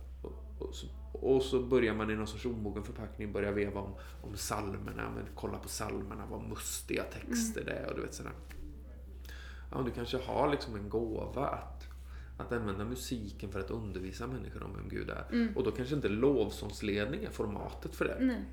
Och, 0.69 0.75
så, 0.75 0.87
och 1.13 1.43
så 1.43 1.63
börjar 1.63 1.95
man 1.95 2.11
i 2.11 2.15
någon 2.15 2.27
sorts 2.27 2.47
omogen 2.47 2.85
förpackning 2.85 3.33
börja 3.33 3.53
veva 3.53 3.81
om, 3.81 3.95
om 4.23 4.37
salmerna, 4.37 5.11
men 5.15 5.25
kolla 5.35 5.59
på 5.59 5.69
salmerna, 5.69 6.27
vad 6.31 6.43
mustiga 6.49 7.03
texter 7.05 7.65
det 7.65 7.73
är 7.73 7.91
och 7.91 7.97
du 7.97 8.03
vet 8.03 8.15
sådär. 8.15 8.33
Ja, 9.71 9.83
du 9.83 9.91
kanske 9.91 10.19
har 10.19 10.51
liksom 10.51 10.75
en 10.75 10.89
gåva 10.89 11.47
att, 11.47 11.89
att 12.39 12.53
använda 12.53 12.85
musiken 12.85 13.53
för 13.53 13.61
att 13.61 13.71
undervisa 13.71 14.27
människor 14.27 14.63
om 14.63 14.75
vem 14.77 14.89
Gud 14.89 15.11
är. 15.11 15.25
Mm. 15.33 15.57
Och 15.57 15.65
då 15.65 15.71
kanske 15.71 15.95
inte 15.95 16.09
lovsångsledning 16.09 17.25
är 17.25 17.31
formatet 17.31 17.95
för 17.95 18.05
det. 18.05 18.17
Nej. 18.21 18.45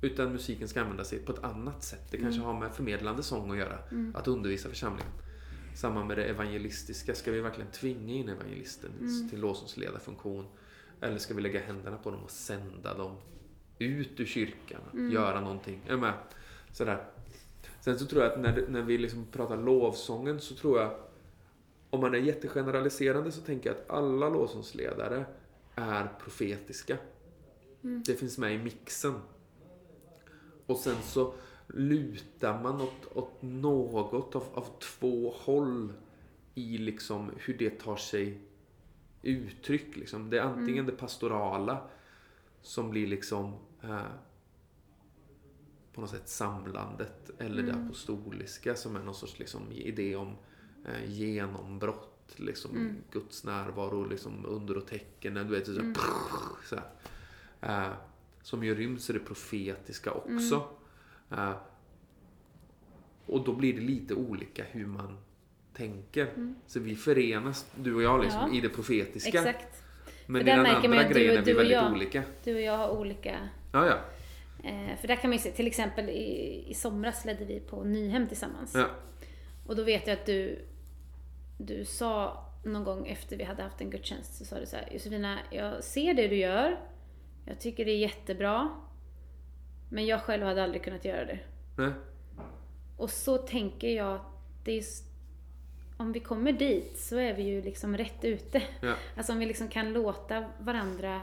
Utan 0.00 0.32
musiken 0.32 0.68
ska 0.68 0.80
användas 0.80 1.14
på 1.26 1.32
ett 1.32 1.44
annat 1.44 1.84
sätt. 1.84 2.08
Det 2.10 2.18
kanske 2.18 2.40
har 2.40 2.60
med 2.60 2.72
förmedlande 2.72 3.22
sång 3.22 3.50
att 3.50 3.58
göra. 3.58 3.78
Mm. 3.90 4.16
Att 4.16 4.28
undervisa 4.28 4.68
församlingen. 4.68 5.12
Samma 5.74 6.04
med 6.04 6.18
det 6.18 6.24
evangelistiska. 6.24 7.14
Ska 7.14 7.32
vi 7.32 7.40
verkligen 7.40 7.70
tvinga 7.70 8.14
in 8.14 8.28
evangelisten 8.28 8.90
Mm. 9.00 9.28
till 9.28 9.40
lovsångsledarfunktion? 9.40 10.46
Eller 11.00 11.18
ska 11.18 11.34
vi 11.34 11.42
lägga 11.42 11.60
händerna 11.60 11.96
på 11.96 12.10
dem 12.10 12.22
och 12.24 12.30
sända 12.30 12.94
dem 12.94 13.16
ut 13.78 14.20
ur 14.20 14.26
kyrkan? 14.26 14.80
Mm. 14.92 15.12
Göra 15.12 15.40
någonting. 15.40 15.80
Du 15.88 15.96
med? 15.96 16.14
Sådär. 16.72 17.04
Sen 17.80 17.98
så 17.98 18.06
tror 18.06 18.22
jag 18.22 18.32
att 18.32 18.40
när, 18.40 18.66
när 18.68 18.82
vi 18.82 18.98
liksom 18.98 19.26
pratar 19.32 19.56
lovsången 19.56 20.40
så 20.40 20.54
tror 20.54 20.80
jag 20.80 20.94
om 21.90 22.00
man 22.00 22.14
är 22.14 22.18
jättegeneraliserande 22.18 23.32
så 23.32 23.40
tänker 23.40 23.70
jag 23.70 23.78
att 23.78 23.90
alla 23.90 24.28
lovsångsledare 24.28 25.24
är 25.74 26.08
profetiska. 26.20 26.96
Det 27.80 28.14
finns 28.14 28.38
med 28.38 28.54
i 28.54 28.58
mixen. 28.58 29.14
Och 30.66 30.76
sen 30.76 30.96
så 31.02 31.34
lutar 31.66 32.62
man 32.62 32.80
åt, 32.80 33.16
åt 33.16 33.42
något 33.42 34.36
av, 34.36 34.44
av 34.54 34.66
två 34.78 35.34
håll 35.36 35.92
i 36.54 36.78
liksom 36.78 37.30
hur 37.36 37.58
det 37.58 37.70
tar 37.70 37.96
sig 37.96 38.40
uttryck. 39.26 39.96
Liksom. 39.96 40.30
Det 40.30 40.38
är 40.38 40.42
antingen 40.42 40.86
det 40.86 40.92
pastorala 40.92 41.88
som 42.62 42.90
blir 42.90 43.06
liksom 43.06 43.54
eh, 43.82 44.00
på 45.92 46.00
något 46.00 46.10
sätt 46.10 46.28
samlandet 46.28 47.30
eller 47.38 47.62
det 47.62 47.74
apostoliska 47.74 48.74
som 48.74 48.96
är 48.96 49.00
någon 49.00 49.14
sorts 49.14 49.38
liksom, 49.38 49.72
idé 49.72 50.16
om 50.16 50.36
eh, 50.84 51.10
genombrott, 51.10 52.34
liksom, 52.36 52.96
Guds 53.10 53.44
närvaro, 53.44 54.04
liksom, 54.04 54.46
under 54.46 54.76
och 54.76 54.86
tecken. 54.86 55.34
Du 55.34 55.44
vet, 55.44 55.66
så, 55.66 55.80
mm. 55.80 55.94
så 56.64 56.76
här. 56.76 57.86
Eh, 57.86 57.92
som 58.42 58.64
ju 58.64 58.74
ryms 58.74 59.10
i 59.10 59.12
det 59.12 59.18
profetiska 59.18 60.12
också. 60.12 60.68
Eh, 61.30 61.56
och 63.26 63.44
då 63.44 63.54
blir 63.54 63.74
det 63.74 63.80
lite 63.80 64.14
olika 64.14 64.64
hur 64.64 64.86
man 64.86 65.18
tänker. 65.76 66.28
Så 66.66 66.80
vi 66.80 66.94
förenas, 66.94 67.70
du 67.74 67.94
och 67.94 68.02
jag, 68.02 68.22
liksom, 68.22 68.40
Ja. 68.52 68.58
i 68.58 68.60
det 68.60 68.68
profetiska. 68.68 69.38
Exakt. 69.38 69.82
Men 70.26 70.40
För 70.44 70.48
i 70.48 70.50
den 70.50 70.66
andra 70.66 71.02
grejen 71.02 71.36
är 71.38 71.42
vi 71.44 71.52
väldigt 71.52 71.72
jag- 71.74 71.92
olika. 71.92 72.22
Du 72.44 72.54
och 72.54 72.60
jag 72.60 72.76
har 72.78 72.90
olika... 72.90 73.48
Ja, 73.72 73.86
ja. 73.86 73.98
Eh, 74.68 74.96
för 75.00 75.08
där 75.08 75.16
kan 75.16 75.30
man 75.30 75.36
ju 75.36 75.42
se, 75.42 75.50
till 75.50 75.66
exempel 75.66 76.08
i, 76.08 76.64
i 76.68 76.74
somras 76.74 77.24
ledde 77.24 77.44
vi 77.44 77.60
på 77.60 77.84
Nyhem 77.84 78.28
tillsammans. 78.28 78.74
ja. 78.74 78.86
Och 79.66 79.76
då 79.76 79.82
vet 79.84 80.06
jag 80.06 80.14
att 80.18 80.26
du, 80.26 80.64
du 81.58 81.84
sa 81.84 82.42
någon 82.64 82.84
gång 82.84 83.06
efter 83.06 83.36
vi 83.36 83.44
hade 83.44 83.62
haft 83.62 83.80
en 83.80 83.90
gudstjänst, 83.90 84.34
så 84.34 84.44
sa 84.44 84.60
du 84.60 84.66
så 84.66 84.76
här, 84.76 84.88
Josefina, 84.92 85.38
jag 85.50 85.84
ser 85.84 86.14
det 86.14 86.28
du 86.28 86.36
gör. 86.36 86.80
Jag 87.44 87.60
tycker 87.60 87.84
det 87.84 87.90
är 87.90 87.98
jättebra. 87.98 88.68
Men 89.90 90.06
jag 90.06 90.20
själv 90.22 90.44
hade 90.46 90.64
aldrig 90.64 90.82
kunnat 90.84 91.04
göra 91.04 91.24
det. 91.24 91.38
Nej. 91.76 91.90
Och 92.96 93.10
så 93.10 93.38
tänker 93.38 93.88
jag, 93.88 94.20
det 94.64 94.78
är, 94.78 94.84
om 95.96 96.12
vi 96.12 96.20
kommer 96.20 96.52
dit 96.52 96.98
så 96.98 97.16
är 97.16 97.34
vi 97.34 97.42
ju 97.42 97.62
liksom 97.62 97.96
rätt 97.96 98.24
ute. 98.24 98.62
Ja. 98.80 98.94
Alltså 99.16 99.32
om 99.32 99.38
vi 99.38 99.46
liksom 99.46 99.68
kan 99.68 99.92
låta 99.92 100.44
varandra 100.58 101.22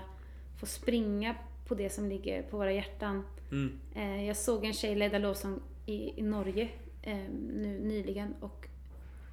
få 0.59 0.65
springa 0.65 1.35
på 1.67 1.75
det 1.75 1.89
som 1.89 2.09
ligger 2.09 2.41
på 2.43 2.57
våra 2.57 2.71
hjärtan. 2.71 3.23
Mm. 3.51 3.79
Eh, 3.95 4.25
jag 4.27 4.37
såg 4.37 4.65
en 4.65 4.73
tjej 4.73 4.95
leda 4.95 5.17
lovsång 5.17 5.59
i, 5.85 6.19
i 6.19 6.21
Norge 6.21 6.69
eh, 7.01 7.17
nu 7.53 7.79
nyligen 7.79 8.33
och 8.39 8.67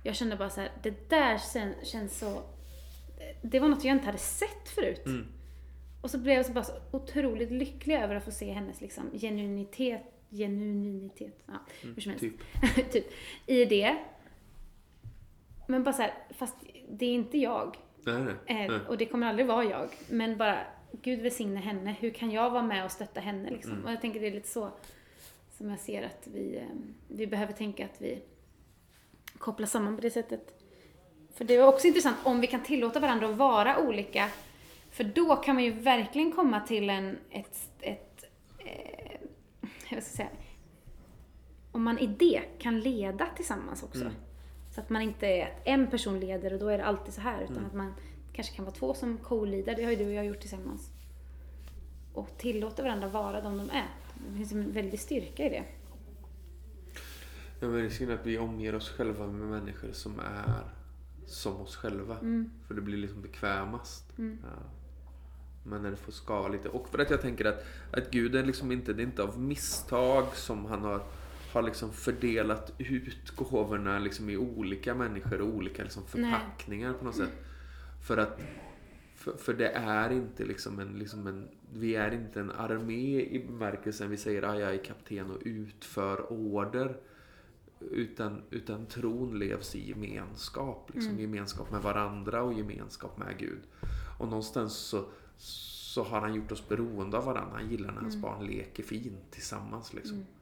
jag 0.02 0.16
kände 0.16 0.36
bara 0.36 0.50
så 0.50 0.60
här, 0.60 0.70
det 0.82 1.10
där 1.10 1.38
sen, 1.38 1.74
känns 1.82 2.18
så... 2.18 2.42
Det 3.42 3.60
var 3.60 3.68
något 3.68 3.84
jag 3.84 3.92
inte 3.92 4.06
hade 4.06 4.18
sett 4.18 4.68
förut. 4.68 5.06
Mm. 5.06 5.26
Och 6.00 6.10
så 6.10 6.18
blev 6.18 6.36
jag 6.36 6.46
så 6.46 6.52
bara 6.52 6.64
så 6.64 6.72
otroligt 6.90 7.50
lycklig 7.50 7.94
över 7.94 8.14
att 8.14 8.24
få 8.24 8.30
se 8.30 8.52
hennes 8.52 8.80
liksom 8.80 9.10
genuinitet, 9.12 10.02
genuinitet, 10.30 11.42
ja, 11.46 11.54
hur 11.82 12.00
som 12.00 12.10
helst. 12.10 12.20
Typ. 12.20 12.92
typ, 12.92 13.06
i 13.46 13.64
det. 13.64 13.96
Men 15.70 15.82
bara 15.82 15.92
så 15.92 16.02
här, 16.02 16.14
fast 16.30 16.56
det 16.88 17.06
är 17.06 17.14
inte 17.14 17.38
jag. 17.38 17.76
Nej, 18.02 18.22
nej. 18.22 18.34
Eh, 18.46 18.70
nej. 18.70 18.80
och 18.88 18.98
det 18.98 19.06
kommer 19.06 19.26
aldrig 19.26 19.46
vara 19.46 19.64
jag. 19.64 19.88
Men 20.08 20.36
bara, 20.36 20.58
Gud 20.92 21.20
välsigne 21.20 21.60
henne. 21.60 21.96
Hur 22.00 22.10
kan 22.10 22.30
jag 22.30 22.50
vara 22.50 22.62
med 22.62 22.84
och 22.84 22.90
stötta 22.90 23.20
henne? 23.20 23.50
Liksom? 23.50 23.72
Mm. 23.72 23.84
Och 23.84 23.92
jag 23.92 24.00
tänker 24.00 24.20
det 24.20 24.26
är 24.26 24.32
lite 24.32 24.48
så 24.48 24.70
som 25.50 25.70
jag 25.70 25.78
ser 25.78 26.02
att 26.02 26.26
vi, 26.32 26.56
eh, 26.56 26.76
vi 27.08 27.26
behöver 27.26 27.52
tänka 27.52 27.84
att 27.84 28.00
vi 28.00 28.22
kopplar 29.38 29.66
samman 29.66 29.96
på 29.96 30.02
det 30.02 30.10
sättet. 30.10 30.62
För 31.34 31.44
det 31.44 31.54
är 31.54 31.66
också 31.66 31.86
intressant 31.86 32.16
om 32.24 32.40
vi 32.40 32.46
kan 32.46 32.62
tillåta 32.62 33.00
varandra 33.00 33.28
att 33.28 33.36
vara 33.36 33.78
olika. 33.78 34.28
För 34.90 35.04
då 35.04 35.36
kan 35.36 35.54
man 35.54 35.64
ju 35.64 35.70
verkligen 35.70 36.32
komma 36.32 36.60
till 36.60 36.90
en, 36.90 37.18
ett, 37.30 37.58
ett 37.80 38.24
eh, 38.58 39.20
jag 39.88 40.02
ska 40.02 40.16
säga, 40.16 40.28
om 41.72 41.82
man 41.82 41.98
i 41.98 42.06
det 42.06 42.42
kan 42.58 42.80
leda 42.80 43.26
tillsammans 43.36 43.82
också. 43.82 44.00
Mm. 44.00 44.12
Så 44.70 44.80
att 44.80 44.90
man 44.90 45.02
inte 45.02 45.26
är 45.26 45.46
att 45.46 45.60
en 45.64 45.90
person 45.90 46.20
leder 46.20 46.52
och 46.52 46.58
då 46.58 46.68
är 46.68 46.78
det 46.78 46.84
alltid 46.84 47.14
så 47.14 47.20
här. 47.20 47.42
Utan 47.42 47.56
Mm. 47.56 47.66
att 47.66 47.74
man 47.74 47.94
kanske 48.32 48.56
kan 48.56 48.64
vara 48.64 48.74
två 48.74 48.94
som 48.94 49.18
co-leader. 49.18 49.74
Det 49.76 49.84
har 49.84 49.90
ju 49.90 49.96
du 49.96 50.06
och 50.06 50.12
jag 50.12 50.26
gjort 50.26 50.40
tillsammans. 50.40 50.90
Och 52.12 52.28
tillåta 52.38 52.82
varandra 52.82 53.08
vara 53.08 53.40
de 53.40 53.58
de 53.58 53.70
är. 53.70 53.86
Det 54.28 54.36
finns 54.36 54.52
en 54.52 54.72
väldig 54.72 55.00
styrka 55.00 55.46
i 55.46 55.48
det. 55.48 55.64
Ja, 57.60 57.68
men 57.68 57.82
risken 57.82 58.10
är 58.10 58.14
att 58.14 58.26
vi 58.26 58.38
omger 58.38 58.74
oss 58.74 58.88
själva 58.90 59.26
med 59.26 59.48
människor 59.48 59.92
som 59.92 60.20
är 60.20 60.60
som 61.26 61.60
oss 61.60 61.76
själva. 61.76 62.18
Mm. 62.18 62.50
För 62.66 62.74
det 62.74 62.80
blir 62.80 62.96
liksom 62.98 63.22
bekvämast. 63.22 64.12
Ja. 64.16 64.22
Men 65.62 65.82
när 65.82 65.90
det 65.90 65.96
får 65.96 66.12
skava 66.12 66.48
lite. 66.48 66.68
Och 66.68 66.88
för 66.88 66.98
att 66.98 67.10
jag 67.10 67.20
tänker 67.20 67.44
att, 67.44 67.64
att 67.92 68.10
Gud 68.10 68.34
är 68.36 68.44
liksom 68.44 68.72
inte, 68.72 68.92
det 68.92 69.02
är 69.02 69.04
inte 69.04 69.22
av 69.22 69.40
misstag 69.40 70.36
som 70.36 70.64
han 70.64 70.82
har, 70.82 71.02
har 71.52 71.62
liksom 71.62 71.92
fördelat 71.92 72.72
ut 72.78 73.30
gåvorna 73.36 73.98
liksom 73.98 74.30
i 74.30 74.36
olika 74.36 74.94
människor 74.94 75.40
och 75.40 75.48
olika 75.48 75.82
liksom 75.82 76.06
förpackningar 76.06 76.92
på 76.92 77.04
något 77.04 77.16
sätt. 77.16 77.32
För 78.06 78.16
att 78.16 78.40
för, 79.20 79.36
för 79.36 79.54
det 79.54 79.68
är 79.68 80.10
inte 80.10 80.44
liksom 80.44 80.78
en, 80.78 80.98
liksom 80.98 81.26
en, 81.26 81.48
vi 81.72 81.94
är 81.94 82.10
inte 82.10 82.40
en 82.40 82.50
armé 82.50 83.20
i 83.20 83.46
bemärkelsen 83.46 84.10
vi 84.10 84.16
säger 84.16 84.42
att 84.42 84.60
jag 84.60 84.74
är 84.74 84.84
kapten 84.84 85.30
och 85.30 85.42
utför 85.44 86.32
order. 86.32 86.96
Utan, 87.90 88.42
utan 88.50 88.86
tron 88.86 89.38
levs 89.38 89.74
i 89.74 89.88
gemenskap. 89.88 90.90
Liksom, 90.94 91.18
Gemenskap 91.18 91.70
med 91.70 91.82
varandra 91.82 92.42
och 92.42 92.52
gemenskap 92.52 93.18
med 93.18 93.38
Gud. 93.38 93.60
Och 94.18 94.28
någonstans 94.28 94.74
så, 94.74 95.04
så 95.36 96.02
har 96.02 96.20
han 96.20 96.34
gjort 96.34 96.52
oss 96.52 96.68
beroende 96.68 97.18
av 97.18 97.24
varandra. 97.24 97.56
Han 97.56 97.70
gillar 97.70 97.92
när 97.92 98.00
hans 98.00 98.16
barn 98.16 98.46
leker 98.46 98.82
fint 98.82 99.30
tillsammans. 99.30 99.92
Liksom. 99.92 100.18
Eh, 100.18 100.39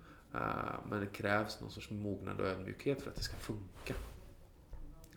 men 0.89 1.01
det 1.01 1.07
krävs 1.12 1.61
någon 1.61 1.70
sorts 1.70 1.91
mognad 1.91 2.41
och 2.41 2.47
ödmjukhet 2.47 3.03
för 3.03 3.11
att 3.11 3.16
det 3.16 3.22
ska 3.22 3.37
funka. 3.37 3.95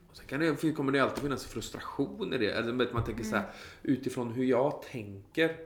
Och 0.10 0.18
sen 0.18 0.26
kan 0.28 0.40
det, 0.40 0.72
kommer 0.72 0.92
det 0.92 1.00
alltid 1.00 1.24
finnas 1.24 1.46
frustration 1.46 2.34
i 2.34 2.38
det. 2.38 2.52
Eller 2.52 2.94
man 2.94 3.04
tänker 3.04 3.24
så 3.24 3.36
här, 3.36 3.52
utifrån 3.84 4.32
hur 4.32 4.44
jag 4.44 4.82
tänker 4.82 5.58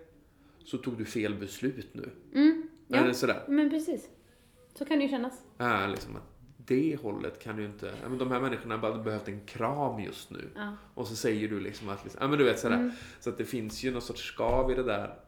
så 0.63 0.77
tog 0.77 0.97
du 0.97 1.05
fel 1.05 1.35
beslut 1.35 1.93
nu. 1.93 2.09
Mm, 2.33 2.69
ja. 2.87 2.97
Eller 2.97 3.13
sådär. 3.13 3.43
Men 3.47 3.69
precis. 3.69 4.09
Så 4.73 4.85
kan 4.85 4.97
det 4.97 5.03
ju 5.03 5.09
kännas. 5.09 5.43
Ja, 5.57 5.87
liksom 5.87 6.15
att 6.15 6.35
det 6.57 6.99
hållet 7.01 7.43
kan 7.43 7.57
ju 7.57 7.65
inte... 7.65 7.93
Ja, 8.01 8.09
men 8.09 8.17
de 8.17 8.31
här 8.31 8.41
människorna 8.41 8.77
hade 8.77 9.03
behövt 9.03 9.27
en 9.27 9.45
kram 9.45 9.99
just 9.99 10.31
nu. 10.31 10.49
Ja. 10.55 10.77
Och 10.93 11.07
så 11.07 11.15
säger 11.15 11.49
du 11.49 11.59
liksom 11.59 11.89
att... 11.89 12.03
Liksom, 12.03 12.19
ja, 12.21 12.27
men 12.27 12.39
du 12.39 12.45
vet 12.45 12.59
sådär. 12.59 12.75
Mm. 12.75 12.91
Så 13.19 13.29
att 13.29 13.37
det 13.37 13.45
finns 13.45 13.83
ju 13.83 13.91
någon 13.91 14.01
sorts 14.01 14.21
skav 14.21 14.71
i 14.71 14.75
det 14.75 14.83
där. 14.83 15.19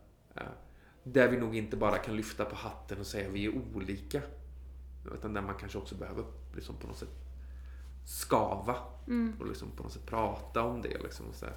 Där 1.14 1.30
vi 1.30 1.38
nog 1.38 1.56
inte 1.56 1.78
bara 1.78 1.98
kan 1.98 2.16
lyfta 2.16 2.46
på 2.46 2.56
hatten 2.56 3.00
och 3.00 3.08
säga 3.08 3.30
vi 3.30 3.46
är 3.46 3.54
olika. 3.76 4.22
Utan 5.14 5.34
där 5.34 5.42
man 5.42 5.56
kanske 5.56 5.78
också 5.78 5.96
behöver 5.96 6.26
liksom 6.56 6.76
på 6.76 6.88
något 6.88 6.98
sätt 6.98 7.10
skava. 8.06 8.76
Mm. 9.08 9.34
Och 9.40 9.48
liksom 9.48 9.72
på 9.72 9.84
något 9.84 9.92
sätt 9.92 10.06
prata 10.06 10.64
om 10.64 10.82
det. 10.82 11.04
Liksom, 11.04 11.26
och 11.30 11.36
så 11.36 11.46
här, 11.46 11.56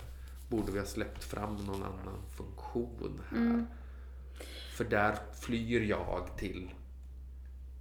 borde 0.48 0.72
vi 0.72 0.78
ha 0.78 0.86
släppt 0.86 1.24
fram 1.24 1.56
någon 1.56 1.82
annan 1.82 2.18
funktion 2.36 3.20
här? 3.30 3.36
Mm. 3.38 3.66
För 4.76 4.84
där 4.84 5.16
flyr 5.40 5.80
jag 5.82 6.28
till 6.36 6.70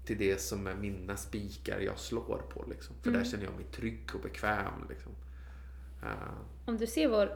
till 0.06 0.18
det 0.18 0.42
som 0.42 0.68
är 0.68 0.76
mina 0.76 1.18
spikar 1.18 1.80
jag 1.80 2.00
slår 2.00 2.42
på. 2.54 2.66
Liksom. 2.70 2.96
För 3.02 3.10
Mm. 3.10 3.22
där 3.24 3.30
känner 3.30 3.44
jag 3.44 3.54
mig 3.54 3.64
trygg 3.66 4.10
och 4.16 4.22
bekväm. 4.22 4.86
Liksom. 4.90 5.12
Eh, 6.04 6.10
Om 6.66 6.78
du 6.78 6.88
ser 6.88 7.08
vår, 7.10 7.32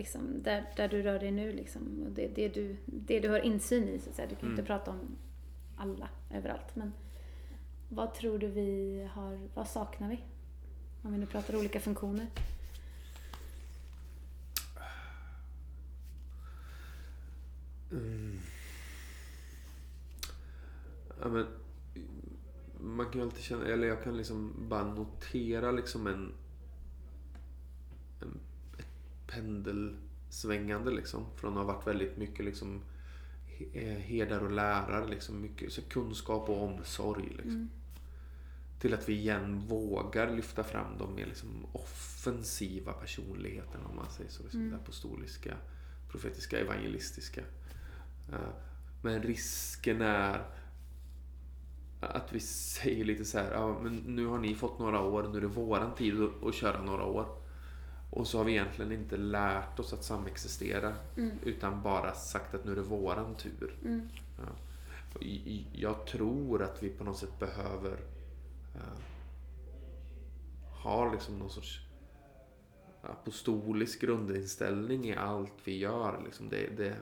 liksom, 0.00 0.42
där, 0.42 0.64
där 0.76 0.88
du 0.88 1.02
rör 1.02 1.18
dig 1.18 1.30
nu, 1.30 1.52
liksom, 1.52 2.02
och 2.06 2.12
det, 2.12 2.28
det, 2.28 2.48
du, 2.48 2.76
det 2.86 3.20
du 3.20 3.28
har 3.28 3.38
insyn 3.38 3.88
i, 3.88 3.98
så 3.98 4.10
att 4.10 4.16
säga. 4.16 4.28
du 4.28 4.34
kan 4.34 4.48
ju 4.48 4.50
inte 4.52 4.66
prata 4.66 4.90
om 4.90 5.16
alla 5.76 6.08
överallt. 6.30 6.76
Men 6.76 6.92
vad 7.88 8.14
tror 8.14 8.38
du 8.38 8.46
vi 8.46 9.08
har, 9.12 9.48
vad 9.54 9.68
saknar 9.68 10.08
vi? 10.08 10.24
Om 11.02 11.12
vi 11.12 11.18
nu 11.18 11.26
pratar 11.26 11.56
olika 11.56 11.80
funktioner. 11.80 12.26
ja, 21.20 21.28
men, 21.28 21.46
man 22.80 23.06
kan 23.06 23.20
ju 23.20 23.22
alltid 23.22 23.42
känna, 23.42 23.66
eller 23.66 23.88
jag 23.88 24.04
kan 24.04 24.16
liksom 24.16 24.54
bara 24.68 24.84
notera 24.84 25.70
liksom 25.70 26.06
en, 26.06 26.32
pendelsvängande 29.30 30.90
liksom. 30.90 31.26
Från 31.36 31.52
att 31.52 31.66
ha 31.66 31.72
varit 31.72 31.86
väldigt 31.86 32.16
mycket 32.16 32.44
liksom 32.44 32.82
eh, 33.72 33.82
herdar 33.82 34.40
och 34.40 34.50
lärare, 34.50 35.06
liksom 35.08 35.40
mycket 35.40 35.72
så 35.72 35.82
kunskap 35.82 36.48
och 36.48 36.62
omsorg. 36.62 37.28
Liksom. 37.28 37.70
Till 38.78 38.94
att 38.94 39.08
vi 39.08 39.12
igen 39.12 39.60
vågar 39.68 40.36
lyfta 40.36 40.64
fram 40.64 40.98
de 40.98 41.14
mer 41.14 41.26
liksom 41.26 41.66
offensiva 41.72 42.92
personligheterna 42.92 43.88
om 43.88 43.96
man 43.96 44.10
säger 44.10 44.30
så. 44.30 44.42
Liksom 44.42 44.70
det 44.70 44.76
apostoliska, 44.76 45.56
profetiska, 46.08 46.58
evangelistiska. 46.58 47.40
Eh, 48.32 48.38
Men 49.02 49.22
risken 49.22 50.00
är 50.00 50.44
att 52.00 52.32
vi 52.32 52.40
säger 52.40 53.04
lite 53.04 53.24
så 53.24 53.38
här, 53.38 53.52
ja, 53.52 53.78
men 53.82 53.96
nu 53.96 54.26
har 54.26 54.38
ni 54.38 54.54
fått 54.54 54.78
några 54.78 55.00
år, 55.00 55.28
nu 55.28 55.36
är 55.36 55.40
det 55.40 55.46
våran 55.46 55.94
tid 55.94 56.28
att 56.42 56.54
köra 56.54 56.82
några 56.82 57.04
år. 57.04 57.39
Och 58.10 58.26
så 58.26 58.38
har 58.38 58.44
vi 58.44 58.52
egentligen 58.52 58.92
inte 58.92 59.16
lärt 59.16 59.78
oss 59.78 59.92
att 59.92 60.04
samexistera 60.04 60.94
Mm. 61.16 61.30
utan 61.44 61.82
bara 61.82 62.14
sagt 62.14 62.54
att 62.54 62.64
nu 62.64 62.72
är 62.72 62.76
det 62.76 62.82
våran 62.82 63.34
tur. 63.34 63.76
Mm. 63.84 64.08
Ja. 64.38 64.52
Jag 65.72 66.06
tror 66.06 66.62
att 66.62 66.82
vi 66.82 66.88
på 66.88 67.04
något 67.04 67.18
sätt 67.18 67.38
behöver 67.38 67.92
eh, 68.74 69.00
ha 70.82 71.12
liksom 71.12 71.38
någon 71.38 71.50
sorts 71.50 71.80
apostolisk 73.02 74.00
grundinställning 74.00 75.04
i 75.04 75.16
allt 75.16 75.52
vi 75.64 75.78
gör. 75.78 76.22
Liksom 76.24 76.48
det, 76.48 76.76
det, 76.76 76.96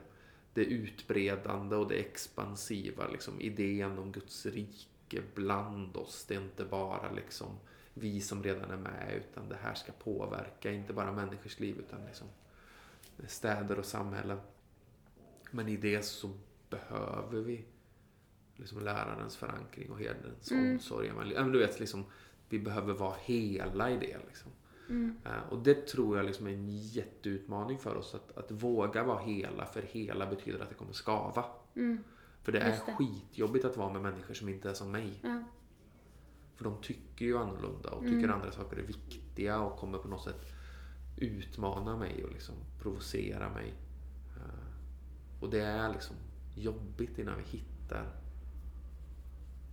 det 0.54 0.64
utbredande 0.64 1.76
och 1.76 1.88
det 1.88 1.94
expansiva. 1.94 3.08
Liksom 3.08 3.40
idén 3.40 3.98
om 3.98 4.12
Guds 4.12 4.46
rike 4.46 5.22
bland 5.34 5.96
oss. 5.96 6.24
Det 6.28 6.34
är 6.34 6.40
inte 6.40 6.64
bara 6.64 7.12
liksom 7.12 7.48
vi 8.00 8.20
som 8.20 8.42
redan 8.42 8.70
är 8.70 8.76
med 8.76 9.14
utan 9.16 9.48
det 9.48 9.56
här 9.62 9.74
ska 9.74 9.92
påverka 9.92 10.72
inte 10.72 10.92
bara 10.92 11.12
människors 11.12 11.60
liv 11.60 11.78
utan 11.78 12.06
liksom 12.06 12.26
städer 13.26 13.78
och 13.78 13.84
samhällen. 13.84 14.38
Men 15.50 15.68
i 15.68 15.76
det 15.76 16.02
så 16.02 16.30
behöver 16.70 17.40
vi 17.40 17.64
liksom 18.56 18.80
lärarens 18.84 19.36
förankring 19.36 19.90
och 19.90 19.98
herdens 19.98 20.50
Mm. 20.50 20.72
omsorg. 20.72 21.12
Men 21.12 21.52
du 21.52 21.58
vet, 21.58 21.80
liksom, 21.80 22.04
vi 22.48 22.58
behöver 22.58 22.94
vara 22.94 23.14
hela 23.20 23.90
i 23.90 23.96
det. 23.96 24.16
Liksom. 24.28 24.50
Mm. 24.88 25.16
Eh, 25.24 25.52
Och 25.52 25.58
det 25.58 25.86
tror 25.86 26.16
jag 26.16 26.26
liksom 26.26 26.46
är 26.46 26.50
en 26.52 26.68
jätteutmaning 26.68 27.78
för 27.78 27.96
oss. 27.96 28.14
Att, 28.14 28.36
att 28.38 28.50
våga 28.50 29.04
vara 29.04 29.18
hela, 29.22 29.66
för 29.66 29.82
hela 29.82 30.26
betyder 30.26 30.60
att 30.60 30.68
det 30.68 30.74
kommer 30.74 30.92
skava. 30.92 31.44
Mm. 31.74 32.04
För 32.42 32.52
det 32.52 32.58
är 32.60 32.70
det. 32.86 32.92
skitjobbigt 32.92 33.64
att 33.64 33.76
vara 33.76 33.92
med 33.92 34.02
människor 34.02 34.34
som 34.34 34.48
inte 34.48 34.70
är 34.70 34.74
som 34.74 34.90
mig. 34.92 35.20
Ja. 35.22 35.42
För 36.58 36.64
de 36.64 36.76
tycker 36.82 37.24
ju 37.24 37.38
annorlunda 37.38 37.90
och 37.90 38.02
Mm. 38.04 38.14
tycker 38.14 38.32
andra 38.34 38.52
saker 38.52 38.76
är 38.76 38.82
viktiga 38.82 39.60
och 39.60 39.78
kommer 39.78 39.98
på 39.98 40.08
något 40.08 40.24
sätt 40.24 40.52
utmana 41.16 41.96
mig 41.96 42.24
och 42.24 42.32
liksom 42.32 42.54
provocera 42.82 43.48
mig. 43.52 43.74
Eh, 44.36 44.42
Och 45.40 45.50
det 45.50 45.60
är 45.60 45.92
liksom 45.92 46.16
jobbigt 46.54 47.18
innan 47.18 47.34
vi 47.38 47.44
hittar 47.58 48.06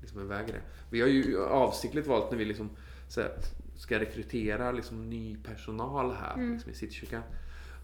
liksom 0.01 0.19
en 0.19 0.27
väg 0.27 0.49
i 0.49 0.51
det. 0.51 0.61
Vi 0.89 1.01
har 1.01 1.07
ju 1.07 1.43
avsiktligt 1.43 2.07
valt 2.07 2.31
när 2.31 2.38
vi 2.38 2.45
liksom 2.45 2.69
här, 3.15 3.31
ska 3.77 3.99
rekrytera 3.99 4.71
liksom 4.71 5.09
ny 5.09 5.38
personal 5.43 6.11
här 6.15 6.33
Mm. 6.33 6.53
liksom 6.53 6.71
i 6.71 6.75
Citykyrkan. 6.75 7.23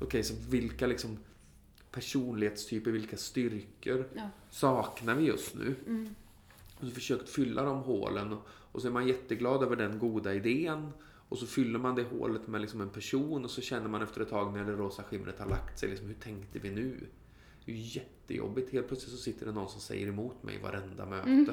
Okej, 0.02 0.24
så 0.24 0.34
vilka 0.50 0.88
liksom 0.88 1.18
personlighetstyper, 1.92 2.92
vilka 2.92 3.18
styrkor 3.18 4.08
Ja. 4.16 4.30
saknar 4.50 5.16
vi 5.16 5.24
just 5.26 5.56
nu? 5.56 5.76
Mm. 5.88 6.16
Och 6.82 6.88
så 6.88 6.94
försökt 6.94 7.30
fylla 7.30 7.64
de 7.64 7.78
hålen 7.78 8.38
och, 8.72 8.82
så 8.82 8.88
är 8.88 8.92
man 8.92 9.08
jätteglad 9.08 9.64
över 9.64 9.76
den 9.76 10.00
goda 10.00 10.34
idén. 10.34 10.92
Och 11.04 11.38
så 11.38 11.46
fyller 11.46 11.80
man 11.80 11.96
det 11.96 12.04
hålet 12.04 12.48
med 12.48 12.62
liksom 12.62 12.82
en 12.82 12.90
person 12.90 13.44
och 13.44 13.52
så 13.52 13.62
känner 13.62 13.88
man 13.88 14.02
efter 14.02 14.22
ett 14.22 14.30
tag 14.30 14.54
när 14.54 14.66
det 14.66 14.72
rosa 14.72 15.04
skimret 15.04 15.40
har 15.40 15.50
lagt 15.50 15.80
sig, 15.80 15.90
liksom, 15.90 16.08
hur 16.08 16.16
tänkte 16.16 16.60
vi 16.60 16.70
nu? 16.70 17.08
Det 17.66 17.72
är 17.72 17.76
ju 17.76 17.82
jättejobbigt. 17.82 18.72
Helt 18.72 18.88
plötsligt 18.88 19.12
så 19.12 19.18
sitter 19.18 19.46
det 19.46 19.52
någon 19.52 19.70
som 19.70 19.82
säger 19.82 20.08
emot 20.08 20.44
mig 20.44 20.56
i 20.56 20.62
varenda 20.62 21.06
möte. 21.06 21.30
Mm. 21.30 21.48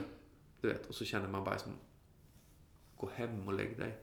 Du 0.61 0.69
vet, 0.69 0.87
och 0.87 0.95
så 0.95 1.05
känner 1.05 1.29
man 1.29 1.45
bara 1.45 1.59
som, 1.59 1.73
gå 2.97 3.11
hem 3.15 3.47
och 3.49 3.53
lägg 3.53 3.79
dig. 3.79 3.99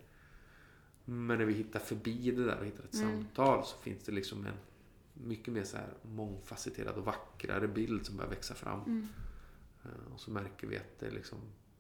Men 1.06 1.38
när 1.38 1.46
vi 1.46 1.54
hittar 1.54 1.80
förbi 1.80 2.32
det 2.32 2.46
där 2.46 2.60
och 2.60 2.66
hittar 2.66 2.84
ett 2.84 2.94
Mm. 2.94 3.10
samtal 3.10 3.66
så 3.66 3.78
finns 3.78 4.04
det 4.04 4.12
liksom 4.12 4.46
en 4.46 4.58
mycket 5.14 5.54
mer 5.54 5.64
så 5.64 5.78
här 5.78 5.94
mångfacetterad 6.02 6.96
och 6.96 7.06
vackrare 7.06 7.68
bild 7.68 8.06
som 8.06 8.18
börjar 8.18 8.30
växa 8.30 8.54
fram. 8.54 8.82
Mm. 8.82 9.08
Eh, 9.86 10.14
Och 10.14 10.20
så 10.20 10.32
märker 10.32 10.68
vi 10.68 10.78
att 10.78 11.00
det 11.00 11.10
liksom 11.10 11.38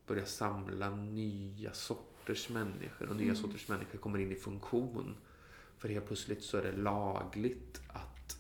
börjar 0.07 0.25
samla 0.25 0.95
nya 0.95 1.73
sorters 1.73 2.49
människor 2.49 3.09
och 3.09 3.15
nya 3.15 3.25
Mm. 3.25 3.35
sorters 3.35 3.67
människor 3.67 3.99
kommer 3.99 4.19
in 4.19 4.31
i 4.31 4.35
funktion. 4.35 5.15
För 5.77 5.89
helt 5.89 6.07
plötsligt 6.07 6.43
så 6.43 6.57
är 6.57 6.63
det 6.63 6.71
lagligt 6.71 7.81
att 7.87 8.37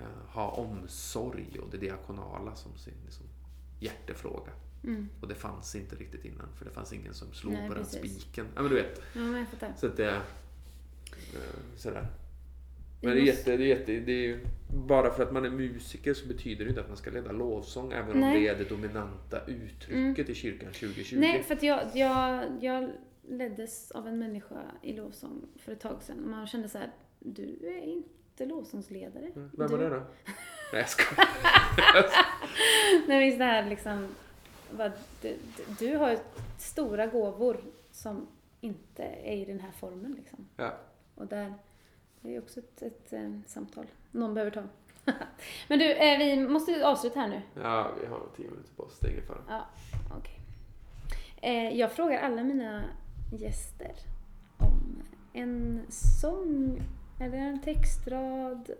eh, 0.00 0.06
ha 0.28 0.50
omsorg 0.50 1.58
och 1.62 1.70
det 1.70 1.76
diakonala 1.78 2.56
som 2.56 2.76
sin 2.78 2.94
liksom, 3.04 3.26
hjärtefråga. 3.80 4.52
Mm. 4.84 5.08
Och 5.20 5.28
det 5.28 5.34
fanns 5.34 5.74
inte 5.74 5.96
riktigt 5.96 6.24
innan 6.24 6.48
för 6.58 6.64
det 6.64 6.70
fanns 6.70 6.92
ingen 6.92 7.14
som 7.14 7.32
slog 7.32 7.52
Nej, 7.52 7.68
på 7.68 7.74
den 7.74 7.84
precis. 7.84 8.00
spiken. 8.00 8.46
Ja 8.54 8.62
men 8.62 8.70
du 8.70 8.76
vet. 8.76 8.98
Ja, 9.14 9.20
men 9.20 9.32
jag 9.38 9.48
fattar. 9.48 9.72
Så 9.76 9.86
att 9.86 9.96
det... 9.96 10.14
eh, 11.34 11.40
Sådär. 11.76 12.06
Men 13.04 13.14
det 13.14 13.22
är, 13.22 13.24
jätte, 13.24 13.56
det, 13.56 13.64
är 13.64 13.66
jätte, 13.66 13.92
det 13.92 14.12
är 14.12 14.22
ju, 14.22 14.46
bara 14.68 15.10
för 15.10 15.22
att 15.22 15.32
man 15.32 15.44
är 15.44 15.50
musiker 15.50 16.14
så 16.14 16.26
betyder 16.26 16.64
det 16.64 16.68
inte 16.68 16.80
att 16.80 16.88
man 16.88 16.96
ska 16.96 17.10
leda 17.10 17.32
lovsång 17.32 17.92
även 17.92 18.12
om 18.12 18.20
Nej. 18.20 18.40
det 18.40 18.48
är 18.48 18.58
det 18.58 18.68
dominanta 18.68 19.40
uttrycket 19.46 20.28
i 20.28 20.34
kyrkan 20.34 20.72
2020. 20.72 21.16
Nej, 21.18 21.42
för 21.42 21.54
att 21.54 21.62
jag, 21.62 21.80
jag, 21.94 22.44
jag 22.60 22.90
leddes 23.28 23.90
av 23.90 24.08
en 24.08 24.18
människa 24.18 24.62
i 24.82 24.92
lovsång 24.92 25.46
för 25.56 25.72
ett 25.72 25.80
tag 25.80 26.02
sedan 26.02 26.24
och 26.24 26.30
man 26.30 26.46
kände 26.46 26.68
så 26.68 26.78
här, 26.78 26.90
du 27.18 27.58
är 27.62 27.82
inte 27.82 28.46
lovsångsledare. 28.46 29.26
Mm, 29.36 29.50
Vem 29.52 29.68
du... 29.68 29.76
var 29.76 29.84
det 29.84 29.90
då? 29.90 29.96
Nej 30.72 30.80
jag 30.80 30.88
skojar. 30.88 31.28
Nej, 33.08 33.18
men 33.18 33.26
just 33.26 33.38
det 33.38 33.44
här 33.44 33.68
liksom, 33.68 34.08
vad, 34.70 34.92
du, 35.22 35.36
du, 35.56 35.86
du 35.86 35.96
har 35.96 36.18
stora 36.58 37.06
gåvor 37.06 37.60
som 37.90 38.26
inte 38.60 39.02
är 39.02 39.36
i 39.36 39.44
den 39.44 39.60
här 39.60 39.70
formen 39.70 40.12
liksom. 40.12 40.48
Ja. 40.56 40.78
Och 41.14 41.26
där, 41.26 41.54
det 42.24 42.36
är 42.36 42.38
också 42.38 42.60
ett, 42.60 42.82
ett, 42.82 43.12
eh, 43.12 43.30
samtal 43.46 43.86
någon 44.10 44.34
behöver 44.34 44.50
ta. 44.50 44.62
Men 45.68 45.78
du, 45.78 45.92
eh, 45.92 46.18
vi 46.18 46.48
måste 46.48 46.86
avsluta 46.86 47.20
här 47.20 47.28
nu. 47.28 47.42
ja, 47.54 47.90
vi 48.00 48.06
har 48.06 48.20
tio 48.36 48.50
minuter 48.50 48.70
på 48.76 48.82
oss. 48.82 48.98
Det 48.98 49.06
är 49.06 49.10
ingen 49.10 49.26
fara. 49.26 49.38
Ja, 49.48 49.66
okej. 50.16 50.40
Eh, 51.42 51.78
jag 51.78 51.92
frågar 51.92 52.18
alla 52.20 52.42
mina 52.42 52.84
gäster 53.32 53.92
om 54.58 55.02
en 55.32 55.86
sång 56.20 56.82
eller 57.20 57.38
en 57.38 57.62
textrad 57.62 58.70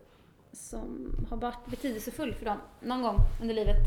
som 0.52 1.16
har 1.30 1.36
varit 1.36 1.66
betydelsefull 1.66 2.34
för 2.34 2.44
dem 2.44 2.58
någon 2.80 3.02
gång 3.02 3.18
under 3.40 3.54
livet. 3.54 3.86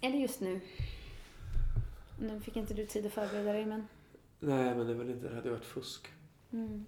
Eller 0.00 0.18
just 0.18 0.40
nu. 0.40 0.60
Nu 2.20 2.40
fick 2.40 2.56
inte 2.56 2.74
du 2.74 2.86
tid 2.86 3.06
att 3.06 3.12
förbereda 3.12 3.52
dig 3.52 3.66
men... 3.66 3.88
Nej 4.40 4.74
men 4.74 4.86
det 4.86 4.92
är 4.92 4.96
väl 4.96 5.10
inte, 5.10 5.28
det 5.28 5.34
hade 5.34 5.50
varit 5.50 5.64
fusk. 5.64 6.08
Mm. 6.52 6.86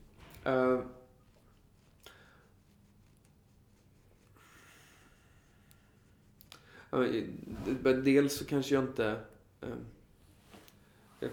Men 7.83 8.05
dels 8.05 8.39
så 8.39 8.45
kanske 8.45 8.75
jag 8.75 8.85
inte... 8.85 9.21
eh, 9.61 9.77
jag 11.21 11.31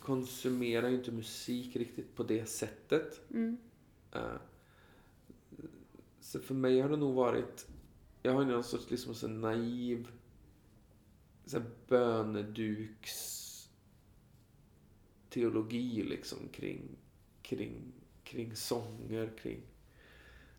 konsumerar 0.00 0.88
ju 0.88 0.94
inte 0.94 1.12
musik 1.12 1.76
riktigt 1.76 2.16
på 2.16 2.22
det 2.22 2.46
sättet. 2.46 3.20
Mm. 3.30 3.56
Eh, 4.12 4.36
så 6.20 6.40
för 6.40 6.54
mig 6.54 6.80
har 6.80 6.88
det 6.88 6.96
nog 6.96 7.14
varit... 7.14 7.66
Jag 8.22 8.32
har 8.32 8.42
ju 8.42 8.48
någon 8.48 8.64
sorts 8.64 8.90
liksom 8.90 9.14
så 9.14 9.28
naiv 9.28 10.08
så 11.44 11.58
här 11.58 11.66
böneduks 11.88 13.42
teologi 15.28 16.02
liksom 16.02 16.38
kring, 16.52 16.82
kring, 17.42 17.92
kring 18.32 18.56
sånger, 18.56 19.30
kring 19.42 19.60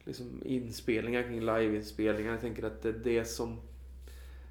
liksom 0.03 0.41
inspelningar, 0.45 1.23
kring 1.23 1.39
liveinspelningar. 1.45 2.31
Jag 2.31 2.41
tänker 2.41 2.63
att 2.63 2.81
det, 2.81 2.91
det 2.91 3.25
som 3.25 3.59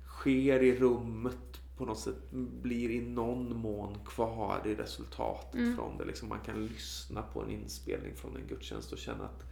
sker 0.07 0.62
i 0.62 0.77
rummet 0.79 1.37
på 1.77 1.85
något 1.85 1.99
sätt 1.99 2.31
blir 2.62 2.91
i 2.91 3.01
någon 3.01 3.57
mån 3.57 3.97
kvar 4.07 4.62
i 4.66 4.75
resultatet 4.75 5.55
Mm. 5.55 5.77
från 5.77 5.99
det. 5.99 6.05
Liksom 6.05 6.29
man 6.29 6.41
kan 6.41 6.66
lyssna 6.66 7.23
på 7.23 7.43
en 7.43 7.51
inspelning 7.51 8.14
från 8.14 8.37
en 8.37 8.47
gudstjänst 8.49 8.93
och 8.93 8.99
känna 8.99 9.25
att 9.25 9.45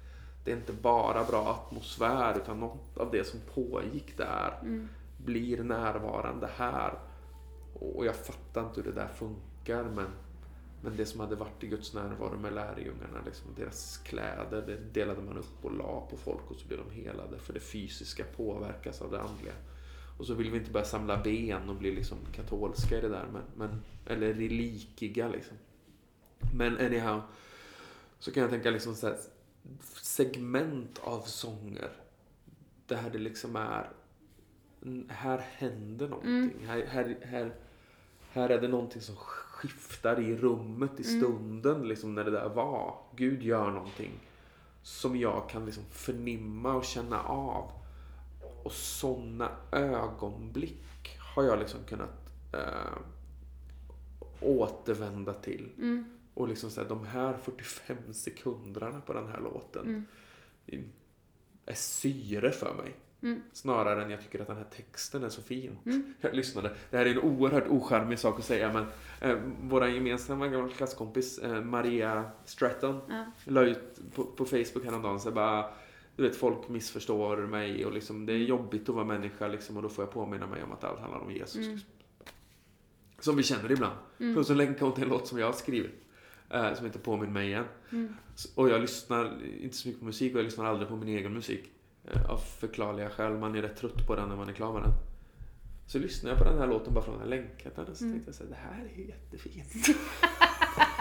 det 0.45 0.53
är 0.53 0.57
inte 0.57 0.73
bara 0.73 1.25
bra 1.25 1.49
atmosfär 1.49 2.37
utan 2.39 2.61
något 2.61 2.99
av 2.99 3.11
det 3.11 3.25
som 3.27 3.41
pågick 3.55 4.16
där 4.16 4.59
Mm. 4.62 4.89
blir 5.25 5.62
närvarande 5.62 6.49
här. 6.57 6.99
Och 7.75 8.07
jag 8.07 8.16
fattar 8.16 8.66
inte 8.66 8.81
hur 8.81 8.93
det 8.93 9.01
där 9.01 9.09
funkar 9.09 9.85
men, 9.85 10.07
men 10.83 10.97
det 10.97 11.07
som 11.07 11.20
hade 11.20 11.37
varit 11.37 11.64
i 11.64 11.66
Guds 11.66 11.95
närvaro 11.95 12.39
med 12.39 12.53
lärjungarna, 12.53 13.20
liksom, 13.26 13.55
deras 13.57 13.99
kläder, 13.99 14.66
det 14.66 14.76
delade 14.76 15.22
man 15.22 15.39
upp 15.39 15.64
och 15.64 15.72
la 15.72 16.07
på 16.11 16.16
folk 16.16 16.51
och 16.51 16.57
så 16.57 16.66
blev 16.66 16.78
de 16.78 16.91
helade. 16.91 17.39
För 17.39 17.53
det 17.53 17.61
fysiska 17.61 18.24
påverkas 18.37 19.03
av 19.03 19.11
det 19.11 19.20
andliga. 19.20 19.53
Och 20.18 20.26
så 20.26 20.35
vill 20.35 20.51
vi 20.51 20.59
inte 20.59 20.70
börja 20.70 20.87
samla 20.87 21.22
ben 21.22 21.68
och 21.68 21.76
bli 21.76 21.95
liksom 21.95 22.18
katolska 22.33 22.99
i 22.99 23.01
det 23.01 23.09
där, 23.09 23.26
men, 23.33 23.43
men, 23.57 23.83
eller 24.07 24.35
relikiga 24.35 25.28
liksom. 25.28 25.57
Men 26.55 26.78
anyhow, 26.78 27.22
så 28.18 28.33
kan 28.33 28.41
jag 28.41 28.51
tänka 28.51 28.70
liksom 28.70 28.95
så 28.95 29.07
här, 29.07 29.16
segment 30.03 31.01
av 31.05 31.20
sånger 31.20 31.91
där 32.87 33.11
det 33.12 33.18
liksom 33.18 33.57
är 33.57 33.91
Mm, 34.83 35.09
här 35.09 35.39
händer 35.39 36.09
någonting. 36.09 36.66
Här, 36.66 36.87
här, 36.87 37.16
här, 37.22 37.55
här 38.31 38.49
är 38.49 38.61
det 38.61 38.68
någonting 38.68 39.03
som 39.03 39.16
skiftar 39.61 40.21
i 40.21 40.37
rummet, 40.37 41.01
i 41.01 41.09
Mm. 41.09 41.21
stunden, 41.21 41.89
liksom 41.89 42.15
när 42.15 42.25
det 42.25 42.31
där 42.31 42.49
var. 42.49 42.95
Gud 43.17 43.43
gör 43.43 43.71
någonting 43.71 44.11
som 44.83 45.17
jag 45.17 45.49
kan 45.51 45.67
liksom 45.67 45.85
förnimma 45.91 46.75
och 46.75 46.85
känna 46.85 47.23
av. 47.23 47.71
Och 48.65 48.73
sådana 48.73 49.51
ögonblick 49.73 51.19
har 51.35 51.43
jag 51.45 51.59
liksom 51.59 51.81
kunnat 51.89 52.31
eh, 52.53 52.99
återvända 54.41 55.33
till. 55.35 55.73
Mm. 55.79 56.05
Och 56.35 56.49
liksom 56.49 56.71
så 56.71 56.81
här, 56.81 56.89
de 56.89 57.07
här 57.07 57.37
45 57.37 57.97
sekunderna 58.13 59.01
på 59.01 59.13
den 59.13 59.27
här 59.29 59.41
låten 59.41 60.07
Mm. 60.69 60.85
är 61.67 61.75
syre 61.75 62.51
för 62.51 62.75
mig. 62.75 62.95
Mm. 63.23 63.43
Snarare 63.53 64.05
än 64.05 64.11
jag 64.11 64.21
tycker 64.21 64.41
att 64.41 64.47
den 64.47 64.57
här 64.57 64.66
texten 64.77 65.25
är 65.25 65.29
så 65.29 65.43
fin. 65.43 65.79
Mm. 65.87 66.14
Jag 66.21 66.35
lyssnade. 66.35 66.71
Det 66.91 66.97
här 66.97 67.07
är 67.07 67.11
en 67.11 67.18
oerhört 67.18 67.68
ocharmig 67.68 68.18
sak 68.18 68.39
att 68.39 68.45
säga 68.45 68.73
men 68.73 68.87
eh, 69.21 69.39
våra 69.62 69.89
gemensamma 69.89 70.49
gamla 70.49 70.73
klasskompis 70.73 71.39
eh, 71.39 71.62
Maria 71.62 72.31
Stratton 72.45 73.01
Ja. 73.09 73.25
la 73.45 73.62
ut 73.62 74.01
på, 74.14 74.25
på 74.25 74.45
Facebook 74.45 74.85
häromdagen 74.85 75.21
så 75.21 75.31
bara 75.31 75.71
du 76.16 76.23
vet, 76.23 76.37
folk 76.37 76.68
missförstår 76.68 77.37
mig 77.37 77.87
och 77.87 77.93
liksom, 77.93 78.27
det 78.27 78.33
är 78.33 78.37
jobbigt 78.37 78.89
att 78.89 78.95
vara 78.95 79.05
människa 79.05 79.49
liksom, 79.49 79.77
och 79.77 79.83
då 79.83 79.89
får 79.89 80.05
jag 80.05 80.12
påminna 80.12 80.47
mig 80.47 80.62
om 80.62 80.73
att 80.73 80.85
allt 80.85 81.01
handlar 81.01 81.18
om 81.21 81.31
Jesus. 81.31 81.66
Mm. 81.66 81.79
Som 83.18 83.37
vi 83.37 83.43
känner 83.43 83.73
ibland. 83.73 83.99
Mm. 84.18 84.39
Och 84.39 84.47
så 84.47 84.55
länkade 84.55 84.85
hon 84.85 84.95
till 84.95 85.05
en 85.05 85.09
låt 85.11 85.27
som 85.27 85.39
jag 85.39 85.47
har 85.47 85.53
skrivit. 85.53 85.91
Eh, 86.51 86.75
som 86.75 86.87
inte 86.87 86.99
påminner 86.99 87.33
mig 87.33 87.49
igen. 87.49 87.64
Mm. 87.93 88.16
Och 88.55 88.68
jag 88.68 88.81
lyssnar 88.81 89.39
inte 89.61 89.77
så 89.77 89.89
mycket 89.89 90.01
på 90.01 90.07
musik 90.07 90.33
och 90.33 90.39
jag 90.39 90.45
lyssnar 90.45 90.64
aldrig 90.64 90.89
på 90.89 90.97
min 90.97 91.09
egen 91.09 91.33
musik. 91.33 91.71
Eh, 92.15 92.31
av 92.31 92.37
förklarliga 92.39 93.11
skäl. 93.11 93.33
Man 93.33 93.55
är 93.57 93.63
rätt 93.63 93.77
trött 93.77 94.07
på 94.07 94.17
den 94.17 94.29
när 94.29 94.37
man 94.37 94.49
är 94.49 94.53
klar 94.53 94.73
med 94.73 94.83
den. 94.83 94.93
Så 95.87 95.99
lyssnade 95.99 96.37
jag 96.37 96.45
på 96.45 96.51
den 96.51 96.59
här 96.59 96.67
låten 96.67 96.95
bara 96.95 97.05
från 97.05 97.15
den 97.15 97.23
här 97.23 97.29
länken. 97.31 97.73
Och 97.91 97.97
så 97.97 98.05
Mm. 98.05 98.15
tänkte 98.15 98.29
jag 98.29 98.35
så 98.35 98.43
här, 98.45 98.51
det 98.51 98.57
här 98.57 98.85
är 98.97 99.09
jättefint. 99.09 99.99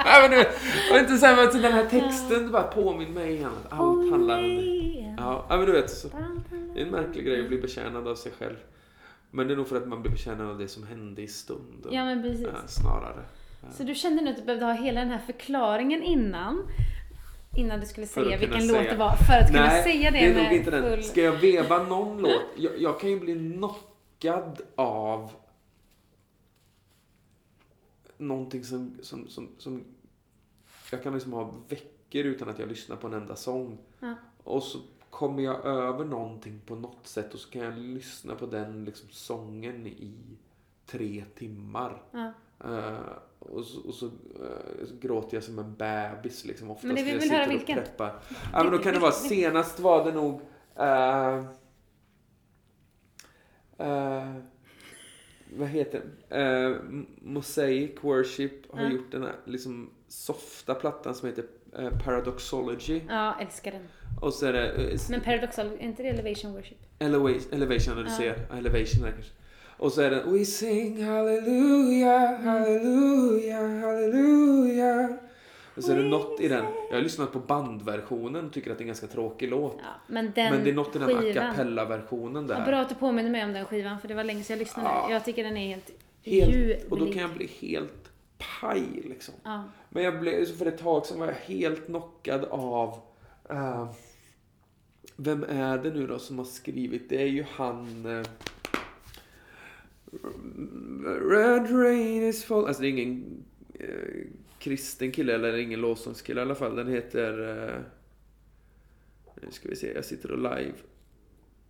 Nej, 0.05 0.29
men 0.29 0.31
du, 0.31 0.45
och 0.93 0.99
inte 0.99 1.17
så 1.17 1.25
här, 1.25 1.35
men 1.35 1.61
den 1.61 1.71
här 1.73 1.85
texten 1.89 2.51
bara 2.51 2.63
påminner 2.63 3.11
mig 3.13 3.33
igen 3.33 3.51
att 3.65 3.73
allt 3.79 4.11
handlar 4.11 4.37
om 4.43 4.43
det. 4.55 5.15
Ja, 5.17 5.45
men 5.49 5.65
du 5.65 5.71
vet. 5.71 5.89
Så, 5.89 6.07
det 6.73 6.81
är 6.81 6.85
en 6.85 6.91
märklig 6.91 7.25
grej 7.25 7.41
att 7.41 7.47
bli 7.47 7.57
betjänad 7.61 8.07
av 8.07 8.15
sig 8.15 8.31
själv. 8.39 8.55
Men 9.31 9.47
det 9.47 9.53
är 9.53 9.55
nog 9.57 9.67
för 9.67 9.77
att 9.77 9.87
man 9.87 10.01
blir 10.01 10.11
betjänad 10.11 10.47
av 10.49 10.57
det 10.57 10.67
som 10.67 10.87
hände 10.87 11.21
i 11.21 11.27
stunden. 11.27 11.93
Ja, 11.93 12.05
men 12.05 12.21
precis. 12.21 12.47
Snarare. 12.67 13.23
Så 13.71 13.83
du 13.83 13.95
kände 13.95 14.21
nu 14.21 14.29
att 14.29 14.37
du 14.37 14.43
behövde 14.43 14.65
ha 14.65 14.73
hela 14.73 14.99
den 14.99 15.09
här 15.09 15.19
förklaringen 15.19 16.03
innan? 16.03 16.63
Innan 17.55 17.79
du 17.79 17.85
skulle 17.85 18.07
säga 18.07 18.25
kunna 18.25 18.37
vilken 18.37 18.67
låt 18.67 18.77
säga- 18.77 18.91
det 18.91 18.97
var? 18.97 19.15
För 19.15 19.33
att 19.33 19.47
kunna 19.47 19.65
Nej, 19.65 19.83
säga 19.83 20.11
det, 20.11 20.17
det 20.19 20.25
är 20.25 20.33
med 20.33 20.43
nog 20.43 20.53
inte 20.53 20.71
den. 20.71 20.83
full... 20.83 21.03
Ska 21.03 21.21
jag 21.21 21.31
veva 21.37 21.83
någon 21.83 22.17
låt? 22.21 22.41
Jag, 22.57 22.81
jag 22.81 22.99
kan 22.99 23.09
ju 23.09 23.19
bli 23.19 23.53
knockad 23.53 24.61
av 24.75 25.31
någonting 28.17 28.63
som, 28.63 28.97
som, 29.01 29.27
som, 29.27 29.49
som 29.57 29.83
jag 30.91 31.03
kan 31.03 31.13
liksom 31.13 31.33
ha 31.33 31.53
veckor 31.69 32.25
utan 32.25 32.49
att 32.49 32.59
jag 32.59 32.69
lyssnar 32.69 32.95
på 32.95 33.07
en 33.07 33.13
enda 33.13 33.35
sång. 33.35 33.77
Ja. 33.99 34.15
Och 34.43 34.63
så 34.63 34.79
kommer 35.09 35.43
jag 35.43 35.65
över 35.65 36.05
någonting 36.05 36.61
på 36.65 36.75
något 36.75 37.07
sätt 37.07 37.33
och 37.33 37.39
så 37.39 37.49
kan 37.49 37.61
jag 37.61 37.77
lyssna 37.77 38.35
på 38.35 38.45
den 38.45 38.85
liksom 38.85 39.09
sången 39.11 39.87
i 39.87 40.13
tre 40.85 41.23
timmar. 41.35 42.01
Ja. 42.11 42.33
Eh, 42.63 42.99
och 43.39 43.65
så, 43.65 43.79
och 43.87 43.93
så, 43.93 44.09
så 44.87 44.93
gråter 45.01 45.37
jag 45.37 45.43
som 45.43 45.59
en 45.59 45.75
bebis 45.75 46.45
liksom. 46.45 46.71
Oftast 46.71 46.83
Men 46.85 46.95
det 46.95 47.01
när 47.01 47.11
vill 47.11 47.13
jag 47.13 47.19
väl 47.21 47.29
höra 47.29 47.43
sitter 47.43 47.55
och 47.55 47.59
vilken? 47.59 47.83
preppar. 47.83 48.19
Ja 48.53 48.63
men 48.63 48.71
då 48.71 48.77
kan 48.77 48.93
det 48.93 48.99
vara, 48.99 49.11
senast 49.11 49.79
var 49.79 50.05
det 50.05 50.11
nog 50.11 50.41
eh, 50.75 51.43
vad 55.57 55.67
heter 55.67 56.01
det? 56.29 56.37
Eh, 56.41 56.75
Mosaic 57.21 57.91
Worship 58.01 58.71
har 58.73 58.81
Ja. 58.83 58.89
gjort 58.91 59.11
den 59.11 59.23
här 59.23 59.35
liksom 59.45 59.89
softa 60.07 60.75
plattan 60.75 61.15
som 61.15 61.27
heter 61.29 61.45
Paradoxology. 62.03 63.01
ja, 63.09 63.35
älskar 63.41 63.71
den. 63.71 63.87
Och 64.21 64.33
så 64.33 64.45
är 64.45 64.53
det 64.53 64.97
Men 65.09 65.21
Paradoxal, 65.21 65.67
är 65.67 65.77
inte 65.77 66.03
det 66.03 66.09
Elevation 66.09 66.53
Worship? 66.53 66.77
Elevation, 66.99 67.41
elevation 67.53 67.95
när 67.95 68.03
du 68.03 68.09
Ja. 68.09 68.15
ser. 68.17 68.47
Elevation 68.57 69.03
är 69.03 69.07
det 69.07 69.11
kanske. 69.13 69.31
Och 69.79 69.91
så 69.93 70.01
är 70.01 70.09
det 70.09 70.23
We 70.25 70.45
sing 70.45 71.03
hallelujah, 71.03 72.41
hallelujah, 72.41 73.79
hallelujah. 73.79 75.09
Och 75.75 75.83
så 75.83 75.91
är 75.91 75.95
det 75.95 76.03
något 76.03 76.39
i 76.39 76.47
den. 76.47 76.65
Jag 76.89 76.97
har 76.97 77.01
lyssnat 77.01 77.31
på 77.31 77.39
bandversionen 77.39 78.45
och 78.45 78.53
tycker 78.53 78.71
att 78.71 78.77
det 78.77 78.81
är 78.81 78.83
en 78.83 78.87
ganska 78.87 79.07
tråkig 79.07 79.49
låt. 79.49 79.75
Ja, 79.77 79.85
men 80.07 80.31
den 80.35 80.53
Men 80.53 80.63
det 80.63 80.69
är 80.69 80.73
något 80.73 80.95
i 80.95 80.99
den 80.99 81.17
a 81.17 81.33
cappella-versionen 81.33 82.47
där. 82.47 82.59
Ja, 82.59 82.65
bra 82.65 82.79
att 82.79 82.89
du 82.89 82.95
påminner 82.95 83.29
mig 83.29 83.43
om 83.43 83.53
den 83.53 83.65
skivan, 83.65 83.99
för 83.99 84.07
det 84.07 84.13
var 84.13 84.23
länge 84.23 84.43
sedan 84.43 84.53
jag 84.53 84.59
lyssnade. 84.59 84.89
Ja. 84.89 85.11
Jag 85.11 85.25
tycker 85.25 85.43
den 85.43 85.57
är 85.57 85.67
helt, 85.67 85.91
helt, 86.23 86.53
ljuvlig. 86.53 86.81
och 86.89 86.99
då 86.99 87.05
kan 87.05 87.21
jag 87.21 87.33
bli 87.33 87.49
helt 87.59 88.11
paj 88.61 88.83
liksom. 89.03 89.33
Ja. 89.43 89.63
Men 89.89 90.03
jag 90.03 90.19
blev, 90.19 90.45
för 90.45 90.65
ett 90.65 90.77
tag 90.77 91.05
sedan 91.05 91.19
var 91.19 91.27
jag 91.27 91.55
helt 91.55 91.85
knockad 91.85 92.45
av 92.45 92.99
eh, 93.49 93.89
Vem 95.15 95.43
är 95.43 95.77
det 95.77 95.89
nu 95.89 96.07
då 96.07 96.19
som 96.19 96.37
har 96.37 96.45
skrivit? 96.45 97.09
Det 97.09 97.21
är 97.21 97.27
ju 97.27 97.45
han 97.55 98.05
eh, 98.19 98.27
Red 101.29 101.71
rain 101.71 102.23
is 102.23 102.43
fall. 102.45 102.67
Alltså 102.67 102.81
det 102.81 102.87
är 102.87 102.91
ingen 102.91 103.43
eh, 103.73 103.87
kristen 104.59 105.11
kille 105.11 105.35
eller 105.35 105.57
ingen 105.57 105.81
lovsångskille 105.81 106.39
i 106.39 106.43
alla 106.43 106.55
fall. 106.55 106.75
Den 106.75 106.87
heter 106.87 107.57
eh, 107.67 107.81
Nu 109.41 109.51
ska 109.51 109.69
vi 109.69 109.75
se, 109.75 109.93
jag 109.93 110.05
sitter 110.05 110.31
och 110.31 110.37
live 110.37 110.73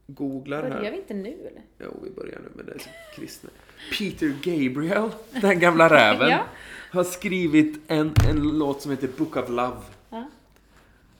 googlar 0.08 0.64
här. 0.64 0.70
Börjar 0.70 0.92
vi 0.92 0.98
inte 0.98 1.14
nu 1.14 1.30
eller? 1.48 1.62
Jo, 1.80 2.00
vi 2.04 2.10
börjar 2.10 2.40
nu 2.40 2.64
med 2.64 2.66
det 2.66 2.80
kristna. 3.16 3.50
Peter 3.98 4.28
Gabriel, 4.44 5.10
den 5.42 5.60
gamla 5.60 5.90
räven, 5.96 6.30
Ja. 6.30 6.44
har 6.92 7.04
skrivit 7.04 7.80
en, 7.88 8.12
en 8.30 8.58
låt 8.58 8.82
som 8.82 8.92
heter 8.92 9.10
Book 9.18 9.38
of 9.38 9.50
Love. 9.50 9.78
Ja. 10.10 10.30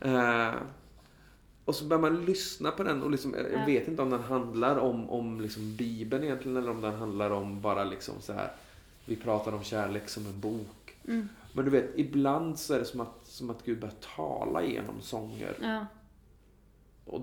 Eh, 0.02 0.54
och 1.70 1.76
så 1.76 1.86
börjar 1.86 2.02
man 2.02 2.26
lyssna 2.26 2.72
på 2.72 2.84
den 2.84 3.04
och 3.04 3.12
liksom, 3.12 3.34
jag 3.34 3.62
Ja. 3.62 3.66
vet 3.66 3.88
inte 3.88 4.02
om 4.02 4.10
den 4.10 4.24
handlar 4.24 4.78
om, 4.78 5.10
om 5.10 5.42
liksom 5.42 5.76
Bibeln 5.76 6.24
egentligen 6.24 6.58
eller 6.58 6.72
om 6.72 6.82
den 6.82 6.96
handlar 6.96 7.30
om 7.32 7.62
bara 7.62 7.84
liksom 7.84 8.16
så 8.22 8.34
här. 8.34 8.52
Vi 9.06 9.16
pratar 9.16 9.52
om 9.52 9.64
kärlek 9.64 10.10
som 10.10 10.26
en 10.26 10.40
bok. 10.40 10.96
Mm. 11.08 11.30
Men 11.54 11.66
du 11.66 11.72
vet, 11.72 11.90
ibland 11.96 12.60
så 12.60 12.74
är 12.74 12.80
det 12.80 12.86
som 12.86 13.00
att, 13.00 13.20
som 13.24 13.50
att 13.50 13.66
Gud 13.66 13.80
börjar 13.80 13.96
tala 14.16 14.64
genom 14.64 15.02
sånger. 15.02 15.58
Ja. 15.62 15.86
Och 17.06 17.22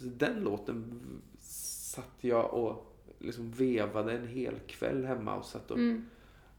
den 0.00 0.40
låten 0.40 1.00
satt 1.40 2.14
jag 2.20 2.54
och 2.54 2.96
liksom 3.18 3.50
vevade 3.50 4.12
en 4.12 4.26
hel 4.28 4.54
kväll 4.66 5.04
hemma 5.04 5.34
och 5.36 5.44
satt 5.44 5.70
och, 5.70 5.78
Mm. 5.78 6.04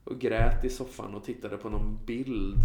och 0.04 0.20
grät 0.20 0.66
i 0.66 0.70
soffan 0.70 1.16
och 1.16 1.24
tittade 1.24 1.58
på 1.58 1.70
någon 1.70 1.98
bild 2.06 2.56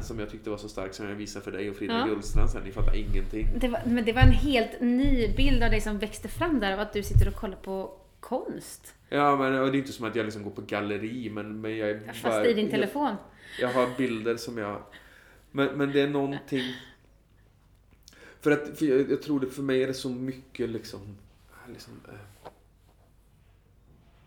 som 0.00 0.18
jag 0.18 0.30
tyckte 0.30 0.50
var 0.50 0.56
så 0.56 0.68
stark 0.68 0.94
som 0.94 1.08
jag 1.08 1.14
visade 1.14 1.44
för 1.44 1.52
dig 1.52 1.70
och 1.70 1.76
Frida 1.76 1.98
Ja. 1.98 2.04
Gullstrand 2.06 2.50
sen. 2.50 2.62
Ni 2.64 2.72
fattar 2.72 2.94
ingenting. 2.96 3.48
Det 3.58 3.68
var, 3.68 3.80
men 3.86 4.04
det 4.04 4.12
var 4.12 4.22
en 4.22 4.32
helt 4.32 4.80
ny 4.80 5.34
bild 5.36 5.62
av 5.62 5.70
dig 5.70 5.80
som 5.80 5.98
växte 5.98 6.28
fram 6.28 6.60
där 6.60 6.72
av 6.72 6.80
att 6.80 6.92
du 6.92 7.02
sitter 7.02 7.28
och 7.28 7.34
kollar 7.34 7.56
på 7.56 7.98
konst. 8.20 8.94
Ja, 9.08 9.36
men 9.36 9.52
det 9.52 9.58
är 9.58 9.74
inte 9.74 9.92
som 9.92 10.06
att 10.06 10.16
jag 10.16 10.24
liksom 10.24 10.42
går 10.44 10.50
på 10.50 10.60
galleri, 10.60 11.30
men, 11.30 11.60
men 11.60 11.76
jag 11.76 11.90
är 11.90 12.00
Fast 12.06 12.22
bara- 12.22 12.46
i 12.46 12.54
din 12.54 12.70
telefon. 12.70 13.16
Jag, 13.60 13.70
jag 13.70 13.74
har 13.74 13.96
bilder 13.96 14.36
som 14.36 14.58
jag... 14.58 14.82
Men, 15.50 15.66
men 15.78 15.92
det 15.92 16.00
är 16.00 16.08
någonting... 16.08 16.74
För 18.40 18.50
att 18.50 18.78
för 18.78 18.86
jag, 18.86 19.10
jag 19.10 19.22
tror 19.22 19.40
det 19.40 19.46
för 19.46 19.62
mig 19.62 19.82
är 19.82 19.86
det 19.86 19.94
så 19.94 20.08
mycket 20.08 20.68
liksom... 20.70 21.00
liksom 21.68 21.92
eh, 22.08 22.50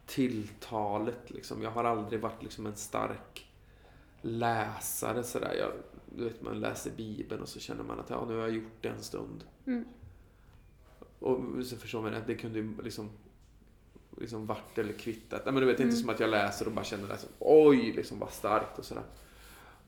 tilltalet 0.06 1.32
liksom. 1.32 1.62
Jag 1.62 1.72
har 1.72 1.84
aldrig 1.84 2.20
varit 2.22 2.44
liksom 2.44 2.66
en 2.66 2.76
stark 2.76 3.48
läsare 4.24 5.24
sådär. 5.24 5.56
Jag, 5.60 5.72
du 6.18 6.24
vet, 6.24 6.42
man 6.42 6.60
läser 6.60 6.92
Bibeln 6.92 7.42
och 7.42 7.50
så 7.50 7.60
känner 7.60 7.84
man 7.84 8.00
att 8.00 8.10
ja, 8.10 8.26
nu 8.28 8.34
har 8.34 8.42
jag 8.42 8.52
gjort 8.56 8.82
det 8.82 8.90
en 8.90 9.04
stund. 9.04 9.44
Mm. 9.66 9.86
Och 11.20 11.66
så 11.66 11.76
förstår 11.78 12.02
man 12.02 12.14
att 12.14 12.28
det 12.28 12.36
kunde 12.36 12.60
ju 12.60 12.82
liksom 12.84 13.10
liksom 14.18 14.46
vart 14.46 14.78
eller 14.78 14.94
kvittat. 14.94 15.42
Nej, 15.46 15.54
men 15.54 15.62
du 15.62 15.68
vet, 15.68 15.80
är 15.80 15.84
inte 15.84 15.94
Mm. 15.96 16.02
som 16.02 16.10
att 16.10 16.20
jag 16.20 16.30
läser 16.30 16.66
och 16.68 16.74
bara 16.74 16.86
känner 16.86 17.16
som, 17.18 17.30
oj, 17.40 17.92
liksom 17.96 18.20
vad 18.20 18.32
starkt 18.32 18.80
och 18.80 18.86
sådär. 18.86 19.04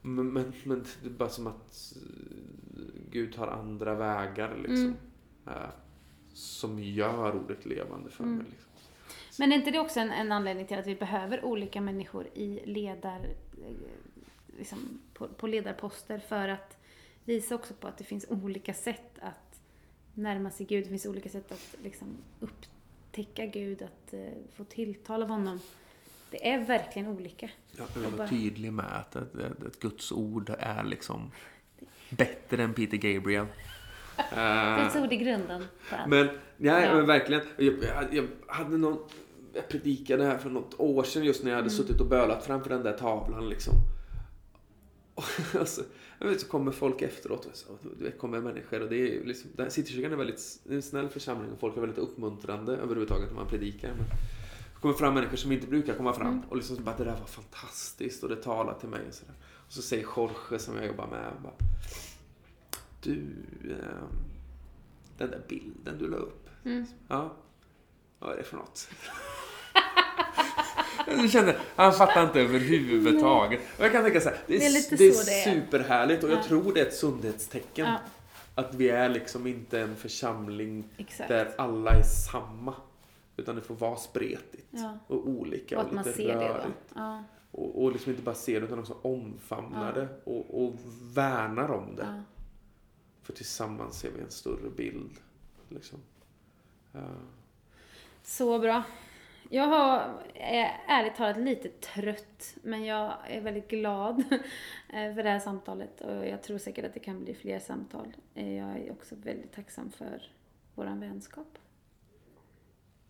Men, 0.02 0.34
men, 0.34 0.54
men 0.64 0.86
det 1.04 1.10
är 1.10 1.14
bara 1.14 1.30
som 1.30 1.48
att 1.48 1.94
Gud 3.12 3.36
har 3.36 3.48
andra 3.48 3.96
vägar 3.96 4.56
liksom. 4.58 4.78
Mm. 4.78 4.96
eh, 5.48 5.70
som 6.34 6.80
gör 6.80 7.36
ordet 7.36 7.66
levande 7.66 8.10
för 8.10 8.24
Mm. 8.24 8.38
mig. 8.38 8.46
Liksom. 8.50 8.72
Men 9.40 9.52
är 9.52 9.56
inte 9.56 9.72
det 9.72 9.80
också 9.80 10.00
en, 10.00 10.12
en 10.12 10.32
anledning 10.32 10.68
till 10.68 10.80
att 10.80 10.88
vi 10.88 10.96
behöver 10.96 11.46
olika 11.46 11.82
människor 11.82 12.28
i 12.34 12.62
ledar, 12.66 13.28
liksom 14.58 15.00
på, 15.14 15.28
på 15.28 15.48
ledarposter 15.48 16.20
för 16.20 16.48
att 16.48 16.78
visa 17.26 17.56
också 17.56 17.74
på 17.74 17.88
att 17.88 17.98
det 17.98 18.04
finns 18.04 18.26
olika 18.30 18.74
sätt 18.74 19.20
att 19.22 19.60
närma 20.14 20.52
sig 20.52 20.66
Gud. 20.66 20.84
Det 20.84 20.90
finns 20.90 21.06
olika 21.06 21.30
sätt 21.30 21.52
att 21.52 21.76
liksom 21.84 22.08
upptäcka 22.40 23.46
Gud, 23.46 23.82
att 23.82 24.14
eh, 24.14 24.20
få 24.56 24.64
tilltal 24.64 25.24
av 25.24 25.30
honom. 25.30 25.60
Det 26.32 26.50
är 26.50 26.66
verkligen 26.66 27.08
olika. 27.08 27.50
Jag 27.78 27.86
vill 28.02 28.12
vara 28.18 28.28
tydlig 28.28 28.74
med 28.74 28.86
att, 28.98 29.16
att, 29.16 29.36
att 29.66 29.80
Guds 29.80 30.12
ord 30.12 30.50
är 30.60 30.84
liksom 30.84 31.32
bättre 32.10 32.64
än 32.64 32.74
Peter 32.74 32.98
Gabriel. 32.98 33.46
Guds 34.84 34.96
ord 34.96 35.14
i 35.14 35.18
grunden. 35.18 35.66
Men, 36.08 36.26
ja, 36.58 36.82
Ja. 36.82 36.96
men 36.96 37.06
verkligen. 37.06 37.42
Jag, 37.58 37.74
jag, 37.84 38.14
jag 38.14 38.28
hade 38.48 38.78
någon, 38.78 38.98
jag 39.54 39.68
predikade 39.70 40.26
här 40.26 40.38
för 40.38 40.50
något 40.50 40.80
år 40.80 41.04
sedan 41.04 41.24
just 41.24 41.44
när 41.44 41.52
jag 41.52 41.58
hade 41.58 41.70
Mm. 41.70 41.78
suttit 41.78 42.02
och 42.02 42.08
bölat 42.08 42.46
framför 42.46 42.70
den 42.70 42.84
där 42.84 42.94
tavlan 42.98 43.50
liksom. 43.50 43.74
Och 45.16 45.24
så, 45.68 45.82
jag 46.20 46.28
vet, 46.28 46.42
så 46.42 46.48
kommer 46.48 46.72
folk 46.72 47.02
efteråt 47.02 47.46
och 47.46 47.56
så, 47.56 47.78
du 47.98 48.04
vet, 48.04 48.20
kommer 48.20 48.42
människor 48.42 48.82
och 48.82 48.90
det 48.90 49.18
är 49.18 49.24
liksom, 49.24 49.50
Citykyrkan 49.70 50.12
är 50.12 50.16
väldigt, 50.16 50.60
det 50.64 50.76
en 50.76 50.82
snäll 50.82 51.10
församling 51.10 51.52
och 51.52 51.60
folk 51.60 51.78
är 51.78 51.82
väldigt 51.82 52.00
uppmuntrande 52.00 52.78
överhuvudtaget 52.78 53.30
när 53.30 53.36
man 53.36 53.48
predikar. 53.48 53.90
Men 53.90 54.06
det 54.74 54.82
kommer 54.82 54.96
fram 54.96 55.14
människor 55.14 55.38
som 55.38 55.52
inte 55.52 55.68
brukar 55.68 55.94
komma 55.96 56.14
fram 56.14 56.28
Mm. 56.28 56.42
och 56.50 56.56
liksom 56.56 56.84
bara 56.84 56.98
det 56.98 57.04
där 57.04 57.20
var 57.20 57.28
fantastiskt 57.28 58.24
och 58.24 58.30
det 58.30 58.36
talar 58.36 58.74
till 58.80 58.90
mig 58.90 59.02
och 59.08 59.14
sådär. 59.14 59.36
Och 59.68 59.74
så 59.74 59.82
säger 59.82 60.08
Jorge 60.18 60.60
som 60.60 60.76
jag 60.76 60.86
jobbar 60.86 61.08
med. 61.08 61.32
Bara, 61.44 61.54
du, 63.04 63.22
eh, 63.70 64.04
den 65.18 65.32
där 65.32 65.42
bilden 65.50 65.98
du 65.98 66.08
la 66.08 66.18
upp. 66.18 66.50
Mm. 66.64 66.86
Ja, 67.08 67.34
vad 68.20 68.34
är 68.34 68.38
det 68.38 68.44
för 68.44 68.58
något? 68.58 68.90
Jag 71.08 71.30
kände, 71.32 71.58
han 71.76 71.94
fattar 71.94 72.24
inte 72.24 72.42
överhuvudtaget. 72.42 73.62
Och 73.78 73.84
jag 73.86 73.92
kan 73.92 74.04
tänka 74.04 74.22
så 74.22 74.30
här, 74.30 74.38
det 74.48 74.56
är, 74.56 74.60
Det 74.60 74.66
är 74.66 74.72
lite 74.72 74.96
det 74.96 75.04
är 75.06 75.10
det 75.10 75.54
superhärligt 75.64 76.24
och 76.24 76.30
jag 76.30 76.38
Ja. 76.40 76.44
tror 76.44 76.74
det 76.74 76.80
är 76.82 76.86
ett 76.86 76.96
sundhetstecken. 76.96 77.86
Ja, 77.86 77.98
Att 78.56 78.76
vi 78.76 78.90
är 78.90 79.10
liksom 79.10 79.48
inte 79.48 79.80
en 79.82 79.96
församling 79.96 80.84
exakt. 80.98 81.30
där 81.30 81.52
alla 81.58 81.92
är 81.92 82.04
samma. 82.04 82.74
Utan 83.38 83.56
det 83.56 83.62
får 83.62 83.76
vara 83.76 83.96
spretigt 83.96 84.68
Ja. 84.72 84.98
och 85.08 85.28
olika 85.30 85.78
Och 85.78 85.82
och, 85.84 85.88
att 85.90 85.96
man 85.96 86.04
lite 86.06 86.18
ser 86.18 86.28
det 86.28 86.34
rörigt. 86.50 86.66
då. 86.94 87.00
Ja, 87.00 87.24
Och, 87.52 87.84
och 87.84 87.92
liksom 87.92 88.12
inte 88.12 88.24
bara 88.24 88.36
ser 88.36 88.60
det 88.62 88.66
utan 88.68 88.80
också 88.80 88.96
omfamnar 89.02 89.94
det 89.94 90.08
och, 90.24 90.64
och 90.66 90.74
värnar 91.14 91.72
om 91.72 91.96
det. 91.96 92.24
För 93.24 93.34
tillsammans 93.34 94.00
ser 94.00 94.10
vi 94.18 94.22
en 94.22 94.32
större 94.32 94.70
bild. 94.78 95.12
Liksom. 95.70 96.00
Så 98.24 98.60
bra. 98.60 98.84
Jag 99.50 99.68
har, 99.68 100.24
är 100.34 100.82
ärligt 100.88 101.16
talat 101.16 101.38
lite 101.38 101.70
trött, 101.70 102.58
men 102.62 102.86
jag 102.86 103.14
är 103.28 103.42
väldigt 103.42 103.68
glad 103.68 104.20
eh, 104.90 105.16
för 105.16 105.24
det 105.24 105.30
här 105.30 105.40
samtalet 105.40 106.02
och 106.02 106.28
jag 106.28 106.44
tror 106.44 106.58
säkert 106.58 106.86
att 106.86 106.94
det 106.94 107.00
kan 107.00 107.24
bli 107.24 107.34
fler 107.34 107.60
samtal. 107.60 108.16
Eh, 108.36 108.54
Jag 108.58 108.78
är 108.78 108.92
också 108.92 109.16
väldigt 109.16 109.52
tacksam 109.52 109.92
för 109.92 110.32
våran 110.76 111.00
vänskap, 111.00 111.58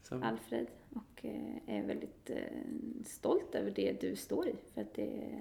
Sen, 0.02 0.24
Alfred, 0.24 0.68
och 0.90 1.26
eh, 1.26 1.76
är 1.78 1.84
väldigt 1.84 2.30
eh, 2.30 2.38
stolt 3.06 3.56
över 3.56 3.72
det 3.72 4.02
du 4.02 4.16
står 4.16 4.48
i. 4.48 4.56
För 4.74 4.82
att 4.82 4.94
det, 4.94 5.40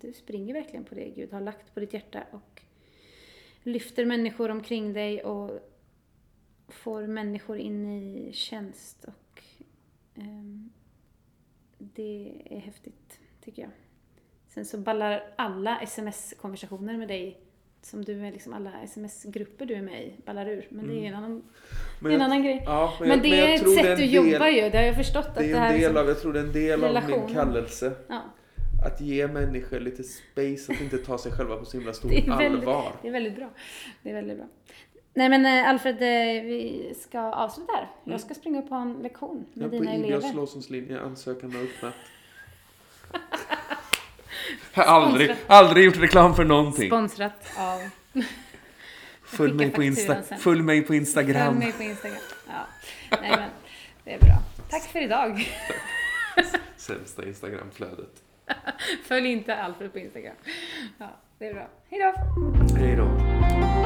du 0.00 0.12
springer 0.12 0.54
verkligen 0.54 0.84
på 0.84 0.94
det 0.94 1.10
Gud 1.10 1.32
har 1.32 1.40
lagt 1.40 1.74
på 1.74 1.80
ditt 1.80 1.92
hjärta 1.92 2.24
och 2.30 2.62
lyfter 3.62 4.04
människor 4.04 4.50
omkring 4.50 4.92
dig 4.92 5.24
och 5.24 5.50
får 6.68 7.06
människor 7.06 7.58
in 7.58 7.86
i 7.86 8.32
tjänst 8.32 9.04
och 9.04 9.14
det 11.78 12.32
är 12.50 12.58
häftigt, 12.58 13.18
tycker 13.44 13.62
jag. 13.62 13.70
Sen 14.48 14.64
så 14.64 14.78
ballar 14.78 15.22
alla 15.36 15.80
sms-konversationer 15.80 16.96
med 16.96 17.08
dig, 17.08 17.40
som 17.82 18.04
du 18.04 18.26
är 18.26 18.32
liksom 18.32 18.52
alla 18.52 18.82
sms-grupper 18.82 19.66
du 19.66 19.74
är 19.74 19.82
med 19.82 20.02
i, 20.04 20.14
ballar 20.26 20.46
ur. 20.48 20.66
Men 20.70 20.86
det 20.86 20.94
är 20.94 21.04
en 21.08 21.14
annan, 21.14 21.42
det 22.00 22.06
är 22.06 22.10
en 22.10 22.12
jag- 22.20 22.22
annan 22.24 22.42
grej. 22.42 22.62
ja, 22.66 22.94
Men, 23.00 23.08
jag- 23.08 23.22
det 23.22 23.28
jag 23.28 23.50
är 23.50 23.54
ett 23.54 23.74
sätt 23.74 23.84
är 23.84 23.96
du 23.96 24.02
en 24.02 24.10
jobbar 24.10 24.46
del- 24.46 24.54
ju, 24.64 24.70
det 24.70 24.78
har 24.78 24.84
jag 24.84 24.96
förstått. 24.96 25.26
att 25.26 25.34
Det 25.34 25.44
är 25.44 25.52
det 25.52 25.58
här 25.58 25.66
en 25.66 25.72
del 25.72 25.80
liksom- 25.80 25.96
av, 26.02 26.08
jag 26.08 26.20
tror 26.20 26.32
det 26.32 26.38
är 26.40 26.44
en 26.44 26.52
del 26.52 26.84
av 26.84 27.08
min 27.10 27.34
kallelse. 27.34 27.92
Ja, 28.08 28.22
Att 28.86 29.00
ge 29.00 29.26
människor 29.28 29.80
lite 29.80 30.02
space, 30.04 30.72
att 30.72 30.80
inte 30.80 30.98
ta 30.98 31.18
sig 31.18 31.32
själva 31.32 31.56
på 31.56 31.64
så 31.64 31.76
himla 31.76 31.92
stort 31.92 32.10
Det 32.26 32.30
väldigt- 32.30 32.60
allvar. 32.68 32.92
det 33.02 33.08
är 33.08 33.12
väldigt 33.12 33.36
bra. 33.36 33.50
Det 34.02 34.10
är 34.10 34.14
väldigt 34.14 34.36
bra. 34.36 34.46
Nej 35.14 35.28
men 35.28 35.46
eh, 35.46 35.68
Alfred, 35.70 35.94
eh, 36.02 36.42
vi 36.44 36.94
ska 37.00 37.20
avsluta 37.20 37.72
här. 37.72 37.88
Jag 38.04 38.20
ska 38.20 38.34
springa 38.34 38.58
upp 38.62 38.68
ha 38.70 38.82
en 38.82 38.92
lektion 39.02 39.46
med 39.52 39.64
Mm. 39.66 39.74
Ja, 39.74 39.78
på 39.78 39.84
dina 39.92 40.06
Ibias 40.06 40.24
elever. 40.24 40.40
låtsaslinje, 40.40 41.00
ansökan 41.00 41.52
har 41.52 41.62
öppnat. 41.62 41.94
Jag 44.74 44.84
har 44.84 45.02
aldrig, 45.02 45.34
aldrig 45.46 45.84
gjort 45.84 45.96
reklam 45.96 46.34
för 46.34 46.44
någonting. 46.44 46.88
Sponsrat 46.88 47.46
av... 47.58 47.80
Följ 49.22 49.52
mig, 49.52 49.70
på 49.70 49.82
Insta, 49.82 50.22
följ 50.22 50.62
mig 50.62 50.80
på 50.80 50.86
Följ 50.86 50.98
Instagram. 50.98 51.54
mig 51.58 51.72
på 51.72 51.82
Instagram. 51.82 52.18
Ja. 52.46 52.66
Nej 53.22 53.30
men, 53.30 53.50
det 54.04 54.14
är 54.14 54.18
bra. 54.18 54.38
Tack 54.70 54.82
för 54.82 55.02
idag. 55.02 55.48
Sämsta 56.76 57.26
Instagramflödet. 57.26 58.22
Följ 59.04 59.28
inte 59.32 59.56
Alfred 59.56 59.92
på 59.92 59.98
Instagram. 59.98 60.36
Ja, 60.98 61.16
det 61.38 61.46
är 61.46 61.54
bra. 61.54 61.68
Hej 61.90 62.00
då! 62.00 62.14
Hej 62.78 62.96
då. 62.96 63.83